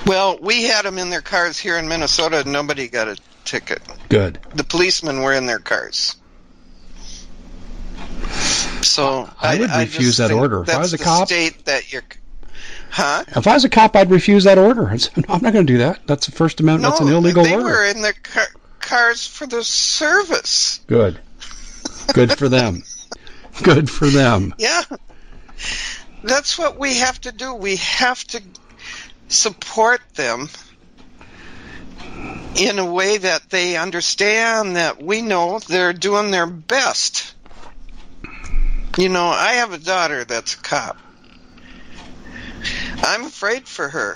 Well, 0.05 0.37
we 0.39 0.63
had 0.63 0.85
them 0.85 0.97
in 0.97 1.09
their 1.09 1.21
cars 1.21 1.57
here 1.57 1.77
in 1.77 1.87
Minnesota, 1.87 2.41
and 2.41 2.51
nobody 2.51 2.87
got 2.87 3.07
a 3.07 3.17
ticket. 3.43 3.81
Good. 4.09 4.39
The 4.53 4.63
policemen 4.63 5.21
were 5.21 5.33
in 5.33 5.45
their 5.47 5.59
cars. 5.59 6.15
So 8.81 9.29
I 9.41 9.57
would 9.57 9.69
just 9.69 9.79
refuse 9.95 10.17
that 10.17 10.31
order. 10.31 10.63
If 10.63 10.69
I 10.69 10.79
was 10.79 10.93
a 10.93 10.97
cop- 10.97 11.27
state 11.27 11.65
that 11.65 11.91
you're, 11.91 12.03
huh? 12.89 13.23
If 13.27 13.47
I 13.47 13.53
was 13.53 13.65
a 13.65 13.69
cop, 13.69 13.95
I'd 13.95 14.11
refuse 14.11 14.43
that 14.45 14.57
order. 14.57 14.83
No, 14.83 15.23
I'm 15.29 15.41
not 15.41 15.53
going 15.53 15.65
to 15.65 15.73
do 15.73 15.79
that. 15.79 16.05
That's 16.07 16.27
the 16.27 16.31
First 16.31 16.59
Amendment. 16.59 16.93
That's 16.93 17.01
an 17.01 17.13
illegal 17.13 17.43
they 17.43 17.53
order. 17.53 17.65
They 17.65 17.71
were 17.71 17.85
in 17.85 18.01
their 18.01 18.13
car- 18.13 18.47
cars 18.79 19.25
for 19.25 19.47
the 19.47 19.63
service. 19.63 20.79
Good. 20.87 21.19
Good 22.13 22.37
for 22.37 22.47
them. 22.49 22.83
Good 23.63 23.89
for 23.89 24.07
them. 24.07 24.53
Yeah. 24.57 24.83
That's 26.23 26.57
what 26.57 26.77
we 26.79 26.95
have 26.97 27.19
to 27.21 27.31
do. 27.31 27.53
We 27.53 27.77
have 27.77 28.23
to 28.25 28.41
support 29.27 30.01
them 30.15 30.49
in 32.55 32.79
a 32.79 32.85
way 32.85 33.17
that 33.17 33.49
they 33.49 33.75
understand 33.77 34.75
that 34.75 35.01
we 35.01 35.21
know 35.21 35.59
they're 35.59 35.93
doing 35.93 36.31
their 36.31 36.47
best. 36.47 37.34
You 38.97 39.09
know, 39.09 39.25
I 39.25 39.53
have 39.53 39.73
a 39.73 39.77
daughter 39.77 40.23
that's 40.23 40.53
a 40.53 40.57
cop. 40.57 40.97
I'm 43.03 43.25
afraid 43.25 43.67
for 43.67 43.89
her. 43.89 44.15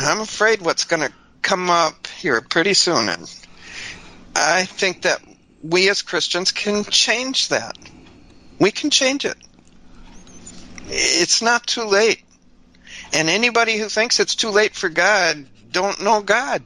I'm 0.00 0.20
afraid 0.20 0.60
what's 0.60 0.84
going 0.84 1.02
to 1.02 1.12
come 1.42 1.70
up 1.70 2.08
here 2.08 2.40
pretty 2.40 2.74
soon. 2.74 3.08
And 3.08 3.46
I 4.34 4.64
think 4.64 5.02
that 5.02 5.20
we 5.62 5.88
as 5.88 6.02
Christians 6.02 6.50
can 6.50 6.82
change 6.84 7.48
that. 7.48 7.78
We 8.58 8.72
can 8.72 8.90
change 8.90 9.24
it. 9.24 9.36
It's 10.88 11.40
not 11.40 11.66
too 11.66 11.84
late. 11.84 12.22
And 13.12 13.28
anybody 13.28 13.76
who 13.76 13.88
thinks 13.88 14.18
it's 14.18 14.34
too 14.34 14.50
late 14.50 14.74
for 14.74 14.88
God 14.88 15.46
don't 15.70 16.02
know 16.02 16.22
God. 16.22 16.62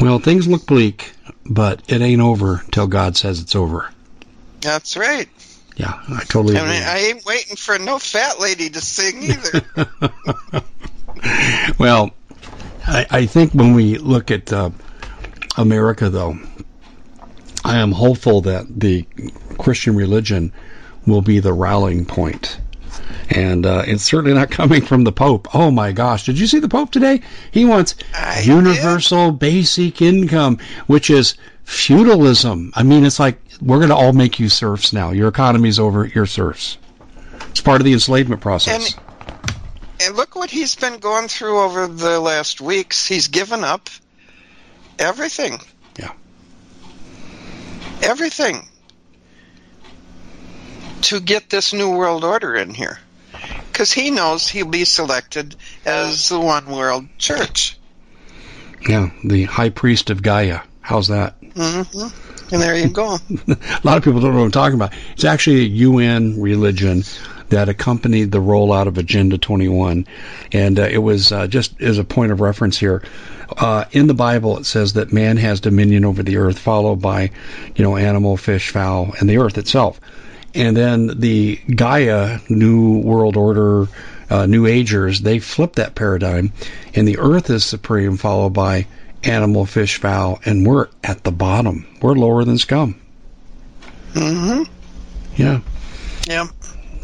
Well, 0.00 0.18
things 0.18 0.48
look 0.48 0.64
bleak, 0.66 1.12
but 1.44 1.82
it 1.88 2.00
ain't 2.00 2.22
over 2.22 2.64
till 2.70 2.86
God 2.86 3.18
says 3.18 3.40
it's 3.40 3.54
over. 3.54 3.90
That's 4.60 4.96
right. 4.96 5.28
Yeah, 5.76 5.98
I 6.08 6.24
totally 6.24 6.56
I 6.56 6.60
agree. 6.60 6.72
mean, 6.74 6.82
I 6.82 6.98
ain't 6.98 7.24
waiting 7.24 7.56
for 7.56 7.78
no 7.78 7.98
fat 7.98 8.38
lady 8.38 8.68
to 8.70 8.80
sing 8.80 9.22
either. 9.22 9.62
well, 11.78 12.10
I, 12.86 13.06
I 13.10 13.26
think 13.26 13.52
when 13.54 13.74
we 13.74 13.96
look 13.96 14.30
at 14.30 14.52
uh, 14.52 14.70
America, 15.56 16.10
though, 16.10 16.38
I 17.64 17.78
am 17.78 17.92
hopeful 17.92 18.42
that 18.42 18.66
the 18.68 19.06
Christian 19.58 19.94
religion 19.96 20.52
will 21.06 21.22
be 21.22 21.40
the 21.40 21.52
rallying 21.52 22.04
point. 22.04 22.58
And 23.30 23.64
uh, 23.64 23.84
it's 23.86 24.02
certainly 24.02 24.34
not 24.34 24.50
coming 24.50 24.84
from 24.84 25.04
the 25.04 25.12
Pope. 25.12 25.54
Oh 25.54 25.70
my 25.70 25.92
gosh. 25.92 26.24
Did 26.24 26.38
you 26.38 26.46
see 26.46 26.58
the 26.58 26.68
Pope 26.68 26.90
today? 26.90 27.20
He 27.52 27.64
wants 27.64 27.94
I 28.14 28.40
universal 28.40 29.32
basic 29.32 30.02
income, 30.02 30.58
which 30.86 31.10
is 31.10 31.36
feudalism. 31.64 32.72
I 32.74 32.82
mean, 32.82 33.04
it's 33.04 33.18
like 33.20 33.40
we're 33.60 33.78
going 33.78 33.88
to 33.90 33.94
all 33.96 34.12
make 34.12 34.38
you 34.40 34.48
serfs 34.48 34.92
now. 34.92 35.10
Your 35.10 35.28
economy's 35.28 35.78
over, 35.78 36.06
you're 36.06 36.26
serfs. 36.26 36.78
It's 37.50 37.60
part 37.60 37.80
of 37.80 37.84
the 37.84 37.92
enslavement 37.92 38.40
process. 38.40 38.94
And- 38.94 39.02
And 40.02 40.16
look 40.16 40.34
what 40.34 40.50
he's 40.50 40.76
been 40.76 40.98
going 40.98 41.28
through 41.28 41.60
over 41.60 41.86
the 41.86 42.18
last 42.20 42.60
weeks. 42.62 43.04
He's 43.06 43.28
given 43.28 43.62
up 43.64 43.90
everything. 44.98 45.60
Yeah. 45.98 46.12
Everything. 48.02 48.66
To 51.02 51.20
get 51.20 51.50
this 51.50 51.72
new 51.74 51.90
world 51.90 52.24
order 52.24 52.54
in 52.54 52.72
here. 52.72 52.98
Because 53.70 53.92
he 53.92 54.10
knows 54.10 54.48
he'll 54.48 54.66
be 54.66 54.84
selected 54.86 55.54
as 55.84 56.28
the 56.30 56.40
one 56.40 56.66
world 56.66 57.06
church. 57.18 57.78
Yeah, 58.88 59.10
the 59.24 59.44
high 59.44 59.70
priest 59.70 60.08
of 60.10 60.22
Gaia. 60.22 60.60
How's 60.80 61.08
that? 61.08 61.36
Hmm 61.54 61.82
And 62.52 62.62
there 62.62 62.76
you 62.76 62.88
go. 62.88 63.18
a 63.48 63.80
lot 63.84 63.96
of 63.96 64.04
people 64.04 64.20
don't 64.20 64.32
know 64.32 64.38
what 64.38 64.44
I'm 64.44 64.50
talking 64.50 64.74
about. 64.74 64.92
It's 65.12 65.24
actually 65.24 65.60
a 65.60 65.68
UN 65.68 66.40
religion 66.40 67.02
that 67.50 67.68
accompanied 67.68 68.30
the 68.30 68.40
rollout 68.40 68.86
of 68.86 68.96
Agenda 68.96 69.36
21, 69.36 70.06
and 70.52 70.78
uh, 70.78 70.82
it 70.82 70.98
was 70.98 71.32
uh, 71.32 71.46
just 71.46 71.80
as 71.80 71.98
a 71.98 72.04
point 72.04 72.32
of 72.32 72.40
reference 72.40 72.78
here. 72.78 73.02
Uh, 73.58 73.84
in 73.90 74.06
the 74.06 74.14
Bible, 74.14 74.58
it 74.58 74.66
says 74.66 74.92
that 74.92 75.12
man 75.12 75.36
has 75.36 75.60
dominion 75.60 76.04
over 76.04 76.22
the 76.22 76.36
earth, 76.36 76.58
followed 76.58 77.00
by, 77.02 77.30
you 77.74 77.84
know, 77.84 77.96
animal, 77.96 78.36
fish, 78.36 78.70
fowl, 78.70 79.12
and 79.18 79.28
the 79.28 79.38
earth 79.38 79.58
itself. 79.58 80.00
And 80.54 80.76
then 80.76 81.18
the 81.18 81.56
Gaia 81.74 82.38
New 82.48 82.98
World 82.98 83.36
Order, 83.36 83.88
uh, 84.30 84.46
New 84.46 84.66
Agers, 84.66 85.20
they 85.20 85.40
flip 85.40 85.74
that 85.74 85.96
paradigm, 85.96 86.52
and 86.94 87.06
the 87.06 87.18
earth 87.18 87.50
is 87.50 87.64
supreme, 87.64 88.16
followed 88.16 88.52
by 88.52 88.86
animal, 89.24 89.66
fish, 89.66 89.98
fowl, 89.98 90.40
and 90.44 90.66
we're 90.66 90.88
at 91.04 91.24
the 91.24 91.32
bottom. 91.32 91.86
We're 92.00 92.14
lower 92.14 92.44
than 92.44 92.58
scum. 92.58 93.00
Mm-hmm. 94.12 94.62
Yeah. 95.36 95.60
Yeah. 96.26 96.46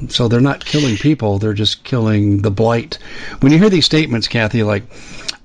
So 0.08 0.28
they're 0.28 0.40
not 0.40 0.64
killing 0.64 0.96
people; 0.96 1.38
they're 1.38 1.54
just 1.54 1.84
killing 1.84 2.42
the 2.42 2.50
blight. 2.50 2.98
When 3.40 3.52
you 3.52 3.58
hear 3.58 3.70
these 3.70 3.86
statements, 3.86 4.28
Kathy, 4.28 4.62
like, 4.62 4.84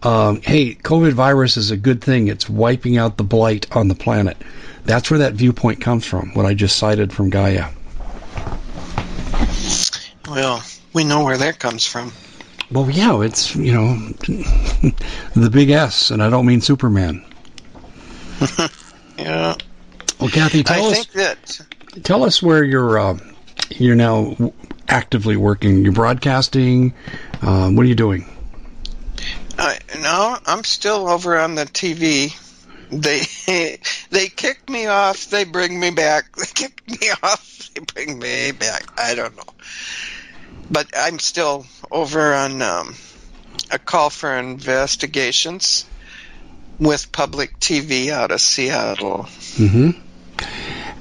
um, 0.03 0.41
"Hey, 0.41 0.75
COVID 0.75 1.13
virus 1.13 1.55
is 1.55 1.71
a 1.71 1.77
good 1.77 2.01
thing; 2.01 2.27
it's 2.27 2.49
wiping 2.49 2.97
out 2.97 3.17
the 3.17 3.23
blight 3.23 3.65
on 3.75 3.87
the 3.87 3.95
planet," 3.95 4.37
that's 4.83 5.09
where 5.09 5.19
that 5.19 5.33
viewpoint 5.33 5.79
comes 5.79 6.05
from. 6.05 6.31
What 6.33 6.45
I 6.45 6.53
just 6.53 6.77
cited 6.77 7.13
from 7.13 7.29
Gaia. 7.29 7.69
Well, 10.27 10.63
we 10.93 11.03
know 11.03 11.23
where 11.23 11.37
that 11.37 11.59
comes 11.59 11.85
from. 11.85 12.11
Well, 12.71 12.89
yeah, 12.89 13.21
it's 13.21 13.55
you 13.55 13.73
know 13.73 13.95
the 15.35 15.49
big 15.51 15.69
S, 15.69 16.11
and 16.11 16.23
I 16.23 16.29
don't 16.29 16.45
mean 16.45 16.61
Superman. 16.61 17.25
Yeah. 19.17 19.55
Well, 20.19 20.29
Kathy, 20.29 20.63
tell 20.63 20.83
I 20.83 20.87
us 20.87 21.05
think 21.05 21.11
that 21.11 21.61
tell 22.03 22.23
us 22.23 22.41
where 22.41 22.63
you're 22.63 22.97
uh, 22.97 23.19
you're 23.69 23.95
now 23.95 24.35
actively 24.87 25.37
working. 25.37 25.83
You're 25.83 25.93
broadcasting. 25.93 26.93
Um, 27.41 27.75
what 27.75 27.85
are 27.85 27.89
you 27.89 27.95
doing? 27.95 28.25
I, 29.57 29.77
no, 30.01 30.37
I'm 30.45 30.63
still 30.63 31.07
over 31.07 31.39
on 31.39 31.55
the 31.55 31.65
TV. 31.65 32.35
They 32.89 33.77
they 34.09 34.27
kick 34.27 34.69
me 34.69 34.87
off. 34.87 35.29
They 35.29 35.43
bring 35.43 35.79
me 35.79 35.91
back. 35.91 36.35
They 36.35 36.45
kick 36.53 36.81
me 36.89 37.09
off. 37.23 37.69
They 37.73 37.81
bring 37.81 38.19
me 38.19 38.51
back. 38.51 38.91
I 38.97 39.15
don't 39.15 39.35
know, 39.35 39.53
but 40.71 40.87
I'm 40.97 41.19
still 41.19 41.65
over 41.91 42.33
on 42.33 42.61
um, 42.61 42.95
a 43.69 43.77
call 43.77 44.09
for 44.09 44.33
investigations 44.37 45.85
with 46.79 47.11
public 47.11 47.59
TV 47.59 48.09
out 48.09 48.31
of 48.31 48.41
Seattle. 48.41 49.27
hmm 49.57 49.91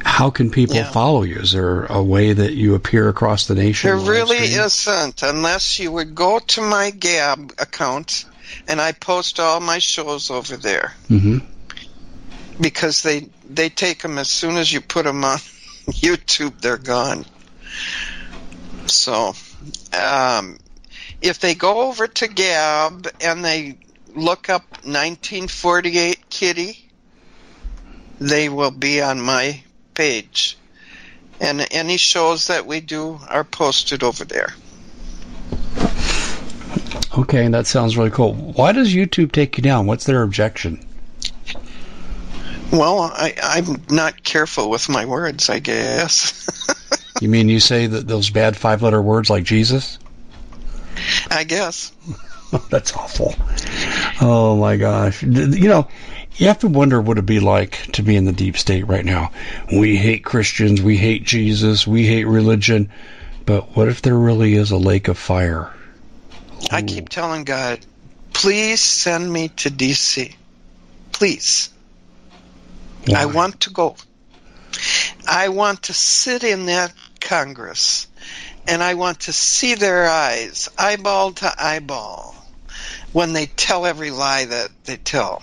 How 0.05 0.31
can 0.31 0.51
people 0.51 0.77
Yeah. 0.77 0.91
follow 0.91 1.23
you? 1.23 1.39
Is 1.41 1.53
there 1.53 1.85
a 1.85 2.03
way 2.03 2.33
that 2.33 2.55
you 2.55 2.75
appear 2.75 3.09
across 3.09 3.47
the 3.47 3.55
nation? 3.55 3.89
There 3.89 3.97
really 3.97 4.39
isn't, 4.39 5.23
unless 5.23 5.79
you 5.79 5.93
would 5.93 6.15
go 6.15 6.39
to 6.39 6.61
my 6.63 6.91
Gab 6.91 7.53
account, 7.59 8.25
and 8.67 8.81
I 8.81 8.93
post 8.93 9.39
all 9.39 9.61
my 9.61 9.79
shows 9.79 10.31
over 10.31 10.57
there. 10.57 10.95
Mhm. 11.09 11.43
because 12.61 13.03
they 13.03 13.27
they 13.49 13.71
take 13.71 14.03
them 14.03 14.19
as 14.19 14.29
soon 14.29 14.57
as 14.59 14.71
you 14.71 14.83
put 14.83 15.05
them 15.07 15.25
on 15.25 15.39
YouTube, 16.05 16.61
they're 16.61 16.77
gone. 16.77 17.25
So, 18.87 19.35
um, 19.93 20.59
if 21.21 21.39
they 21.41 21.55
go 21.55 21.89
over 21.89 22.07
to 22.07 22.29
Gab 22.29 23.09
and 23.21 23.45
they 23.45 23.79
look 24.15 24.49
up 24.49 24.63
1948 24.85 26.31
Kitty, 26.31 26.91
they 28.19 28.49
will 28.49 28.71
be 28.71 29.01
on 29.03 29.21
my 29.21 29.63
page. 29.95 30.57
And 31.41 31.67
any 31.71 31.97
shows 31.97 32.49
that 32.49 32.67
we 32.67 32.81
do 32.81 33.19
are 33.29 33.45
posted 33.45 34.03
over 34.03 34.25
there. 34.25 34.53
Okay, 37.19 37.49
that 37.49 37.67
sounds 37.67 37.97
really 37.97 38.11
cool. 38.11 38.35
Why 38.35 38.73
does 38.73 38.95
YouTube 38.95 39.33
take 39.33 39.57
you 39.57 39.63
down? 39.63 39.87
What's 39.87 40.05
their 40.05 40.23
objection? 40.23 40.87
Well, 42.71 43.01
I, 43.01 43.35
I'm 43.43 43.83
not 43.91 44.23
careful 44.23 44.71
with 44.71 44.89
my 44.89 45.07
words, 45.07 45.51
I 45.51 45.59
guess. 45.59 46.47
You 47.21 47.29
mean 47.29 47.49
you 47.49 47.61
say 47.61 47.87
that 47.87 48.09
those 48.09 48.31
bad 48.31 48.57
five-letter 48.57 49.01
words 49.01 49.31
like 49.31 49.45
Jesus? 49.45 49.99
I 51.31 51.45
guess. 51.45 51.93
That's 52.71 52.93
awful. 52.95 53.35
Oh 54.21 54.57
my 54.57 54.77
gosh. 54.77 55.23
You 55.23 55.69
know, 55.69 55.89
you 56.37 56.47
have 56.49 56.59
to 56.61 56.69
wonder 56.69 57.01
what 57.01 57.17
it'd 57.19 57.27
be 57.27 57.41
like 57.41 57.93
to 57.93 58.03
be 58.03 58.17
in 58.17 58.25
the 58.25 58.33
deep 58.33 58.57
state 58.57 58.87
right 58.87 59.05
now. 59.05 59.31
We 59.73 59.97
hate 59.97 60.25
Christians, 60.25 60.83
we 60.83 60.97
hate 60.97 61.25
Jesus, 61.25 61.87
we 61.87 62.07
hate 62.07 62.25
religion, 62.25 62.91
but 63.47 63.77
what 63.77 63.89
if 63.89 64.03
there 64.03 64.17
really 64.17 64.55
is 64.55 64.71
a 64.71 64.77
lake 64.77 65.09
of 65.09 65.19
fire? 65.19 65.73
I 66.71 66.83
keep 66.83 67.09
telling 67.09 67.45
God, 67.45 67.81
please 68.33 68.81
send 68.81 69.33
me 69.33 69.49
to 69.49 69.71
DC. 69.71 70.35
Please. 71.13 71.71
I 73.15 73.27
want 73.27 73.61
to 73.61 73.71
go. 73.71 73.97
I 75.29 75.49
want 75.49 75.85
to 75.85 75.95
sit 75.95 76.45
in 76.45 76.67
that 76.67 76.93
Congress 77.21 78.07
and 78.67 78.83
I 78.83 78.95
want 78.95 79.21
to 79.21 79.33
see 79.33 79.75
their 79.75 80.07
eyes, 80.09 80.69
eyeball 80.79 81.33
to 81.33 81.53
eyeball, 81.59 82.35
when 83.13 83.33
they 83.33 83.47
tell 83.47 83.87
every 83.87 84.11
lie 84.11 84.45
that 84.45 84.71
they 84.85 84.97
tell. 84.97 85.43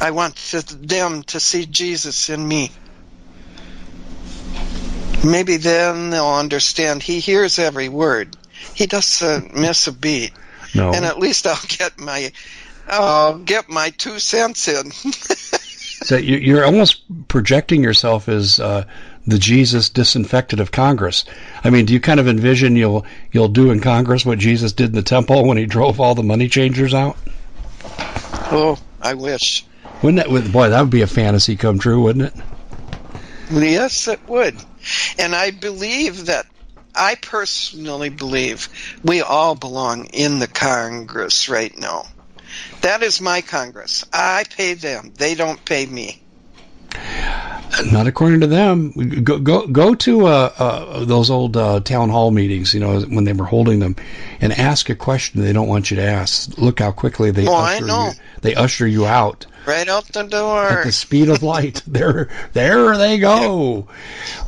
I 0.00 0.10
want 0.10 0.36
to, 0.36 0.60
them 0.62 1.22
to 1.24 1.40
see 1.40 1.66
Jesus 1.66 2.28
in 2.28 2.46
me. 2.46 2.70
Maybe 5.24 5.56
then 5.56 6.10
they'll 6.10 6.26
understand 6.34 7.02
He 7.02 7.20
hears 7.20 7.58
every 7.58 7.88
word. 7.88 8.36
He 8.74 8.86
doesn't 8.86 9.56
miss 9.56 9.86
a 9.86 9.92
beat 9.92 10.32
No. 10.74 10.92
and 10.92 11.04
at 11.04 11.18
least 11.18 11.46
I'll 11.46 11.58
get 11.68 11.98
my 11.98 12.32
I'll 12.86 13.38
get 13.38 13.68
my 13.70 13.90
two 13.90 14.18
cents 14.18 14.68
in. 14.68 14.92
So 16.04 16.16
you- 16.16 16.36
you're 16.36 16.66
almost 16.66 17.00
projecting 17.28 17.82
yourself 17.82 18.28
as 18.28 18.60
uh, 18.60 18.84
the 19.26 19.38
Jesus 19.38 19.88
disinfected 19.88 20.60
of 20.60 20.70
Congress. 20.70 21.24
I 21.62 21.70
mean, 21.70 21.86
do 21.86 21.92
you 21.94 22.00
kind 22.00 22.20
of 22.20 22.28
envision 22.28 22.76
you'll 22.76 23.06
you'll 23.32 23.48
do 23.48 23.70
in 23.70 23.80
Congress 23.80 24.26
what 24.26 24.38
Jesus 24.38 24.72
did 24.72 24.90
in 24.90 24.94
the 24.94 25.02
temple 25.02 25.46
when 25.46 25.56
he 25.56 25.66
drove 25.66 26.00
all 26.00 26.14
the 26.14 26.22
money 26.22 26.48
changers 26.48 26.94
out? 26.94 27.16
oh, 28.50 28.78
I 29.00 29.14
wish. 29.14 29.64
Wouldn't 30.02 30.22
that? 30.26 30.52
Boy, 30.52 30.68
that 30.68 30.80
would 30.80 30.90
be 30.90 31.02
a 31.02 31.06
fantasy 31.06 31.56
come 31.56 31.78
true, 31.78 32.02
wouldn't 32.02 32.26
it? 32.26 32.44
Yes, 33.50 34.08
it 34.08 34.20
would. 34.26 34.56
And 35.18 35.34
I 35.34 35.50
believe 35.50 36.26
that 36.26 36.46
I 36.94 37.16
personally 37.16 38.08
believe 38.08 38.68
we 39.02 39.20
all 39.20 39.54
belong 39.54 40.06
in 40.06 40.38
the 40.38 40.46
Congress 40.46 41.48
right 41.48 41.76
now. 41.76 42.06
That 42.82 43.02
is 43.02 43.20
my 43.20 43.40
Congress. 43.40 44.04
I 44.12 44.44
pay 44.48 44.74
them. 44.74 45.12
They 45.16 45.34
don't 45.34 45.64
pay 45.64 45.86
me. 45.86 46.23
Not 47.90 48.06
according 48.06 48.40
to 48.40 48.46
them. 48.46 48.92
Go 49.24 49.38
go 49.40 49.66
go 49.66 49.94
to 49.96 50.26
uh, 50.26 50.52
uh, 50.58 51.04
those 51.04 51.28
old 51.28 51.56
uh, 51.56 51.80
town 51.80 52.08
hall 52.08 52.30
meetings. 52.30 52.72
You 52.72 52.78
know 52.80 53.00
when 53.00 53.24
they 53.24 53.32
were 53.32 53.46
holding 53.46 53.80
them, 53.80 53.96
and 54.40 54.52
ask 54.52 54.88
a 54.90 54.94
question 54.94 55.40
they 55.42 55.52
don't 55.52 55.66
want 55.66 55.90
you 55.90 55.96
to 55.96 56.02
ask. 56.04 56.56
Look 56.56 56.78
how 56.78 56.92
quickly 56.92 57.32
they 57.32 57.48
Oh, 57.48 57.54
usher 57.56 57.84
you. 57.86 58.10
They 58.42 58.54
usher 58.54 58.86
you 58.86 59.06
out 59.06 59.46
Right 59.66 59.88
out 59.88 60.04
the 60.06 60.22
door. 60.22 60.62
at 60.68 60.84
the 60.84 60.92
speed 60.92 61.28
of 61.30 61.42
light. 61.42 61.82
there, 61.86 62.28
there 62.52 62.96
they 62.96 63.18
go. 63.18 63.88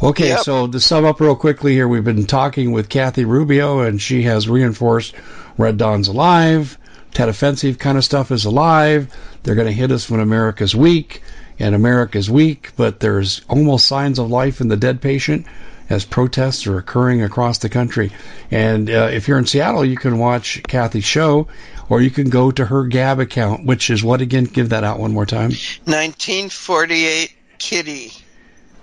Okay, 0.03 0.28
Yep. 0.28 0.40
so 0.40 0.66
to 0.68 0.78
sum 0.78 1.05
up 1.05 1.20
real 1.20 1.34
quickly 1.34 1.72
here, 1.72 1.88
we've 1.88 2.05
been 2.05 2.26
talking 2.26 2.70
with 2.70 2.88
Kathy 2.88 3.24
Rubio, 3.24 3.80
and 3.80 4.01
she 4.01 4.22
has 4.22 4.49
reinforced 4.49 5.14
Red 5.59 5.78
Dawn's 5.78 6.07
alive. 6.09 6.78
Tet 7.12 7.28
offensive 7.28 7.78
kind 7.78 7.99
of 7.99 8.05
stuff 8.05 8.30
is 8.30 8.44
alive. 8.44 9.12
They're 9.42 9.55
going 9.57 9.66
to 9.68 9.72
hit 9.72 9.90
us 9.90 10.09
when 10.11 10.20
America's 10.20 10.76
weak, 10.76 11.22
and 11.59 11.74
America's 11.74 12.30
weak, 12.30 12.72
but 12.76 13.00
there's 13.00 13.42
almost 13.48 13.86
signs 13.86 14.18
of 14.18 14.30
life 14.30 14.61
in 14.61 14.68
the 14.68 14.76
dead 14.76 15.00
patient 15.00 15.46
as 15.88 16.04
protests 16.04 16.66
are 16.66 16.78
occurring 16.78 17.22
across 17.22 17.59
the 17.59 17.68
country. 17.68 18.11
And 18.50 18.90
uh, 18.90 19.09
if 19.12 19.28
you're 19.28 19.38
in 19.38 19.46
Seattle, 19.46 19.84
you 19.84 19.96
can 19.96 20.18
watch 20.18 20.62
Kathy's 20.64 21.04
show, 21.04 21.48
or 21.88 22.00
you 22.00 22.11
can 22.11 22.28
go 22.28 22.50
to 22.50 22.64
her 22.64 22.84
Gab 22.84 23.20
account, 23.20 23.64
which 23.64 23.90
is 23.90 24.02
what 24.02 24.20
again? 24.20 24.44
Give 24.44 24.70
that 24.70 24.84
out 24.84 24.98
one 24.98 25.12
more 25.12 25.26
time. 25.26 25.50
1948 25.84 27.32
Kitty. 27.59 28.12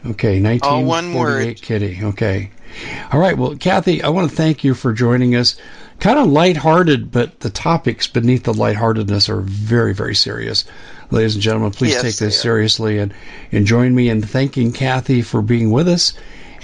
Okay, 0.06 0.42
1948 0.42 0.64
All 0.64 0.84
one 0.84 1.14
word. 1.14 1.62
Kitty. 1.62 2.00
Okay. 2.04 2.52
All 3.12 3.20
right. 3.20 3.38
Well, 3.38 3.56
Kathy, 3.56 4.02
I 4.02 4.10
want 4.10 4.30
to 4.30 4.36
thank 4.36 4.64
you 4.64 4.74
for 4.74 4.94
joining 4.94 5.36
us. 5.36 5.56
Kind 6.00 6.20
of 6.20 6.28
lighthearted, 6.28 7.12
but 7.12 7.40
the 7.40 7.50
topics 7.50 8.08
beneath 8.08 8.44
the 8.44 8.54
lightheartedness 8.54 9.30
are 9.30 9.42
very, 9.42 9.94
very 9.94 10.16
serious. 10.16 10.66
Ladies 11.14 11.36
and 11.36 11.44
gentlemen, 11.44 11.70
please 11.70 11.94
Yes, 11.94 12.02
take 12.02 12.16
this 12.16 12.42
seriously 12.42 12.98
and, 12.98 13.14
and 13.52 13.68
join 13.68 13.94
me 13.94 14.10
in 14.10 14.24
thanking 14.24 14.72
Kathy 14.72 15.22
for 15.22 15.44
being 15.44 15.70
with 15.70 15.88
us. 15.88 16.14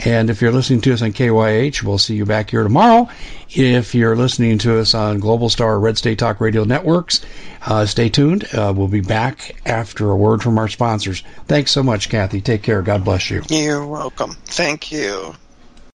And 0.03 0.31
if 0.31 0.41
you're 0.41 0.51
listening 0.51 0.81
to 0.81 0.93
us 0.93 1.03
on 1.03 1.13
KYH, 1.13 1.83
we'll 1.83 1.99
see 1.99 2.15
you 2.15 2.25
back 2.25 2.49
here 2.49 2.63
tomorrow. 2.63 3.07
If 3.51 3.93
you're 3.93 4.15
listening 4.15 4.57
to 4.59 4.79
us 4.79 4.95
on 4.95 5.19
Global 5.19 5.49
Star 5.49 5.79
Red 5.79 5.99
State 5.99 6.17
Talk 6.17 6.41
Radio 6.41 6.63
Networks, 6.63 7.21
uh, 7.67 7.85
stay 7.85 8.09
tuned. 8.09 8.45
Uh, 8.51 8.73
we'll 8.75 8.87
be 8.87 9.01
back 9.01 9.55
after 9.67 10.09
a 10.09 10.15
word 10.15 10.41
from 10.41 10.57
our 10.57 10.67
sponsors. 10.67 11.21
Thanks 11.45 11.69
so 11.69 11.83
much, 11.83 12.09
Kathy. 12.09 12.41
Take 12.41 12.63
care. 12.63 12.81
God 12.81 13.03
bless 13.05 13.29
you. 13.29 13.43
You're 13.49 13.85
welcome. 13.85 14.35
Thank 14.45 14.91
you. 14.91 15.35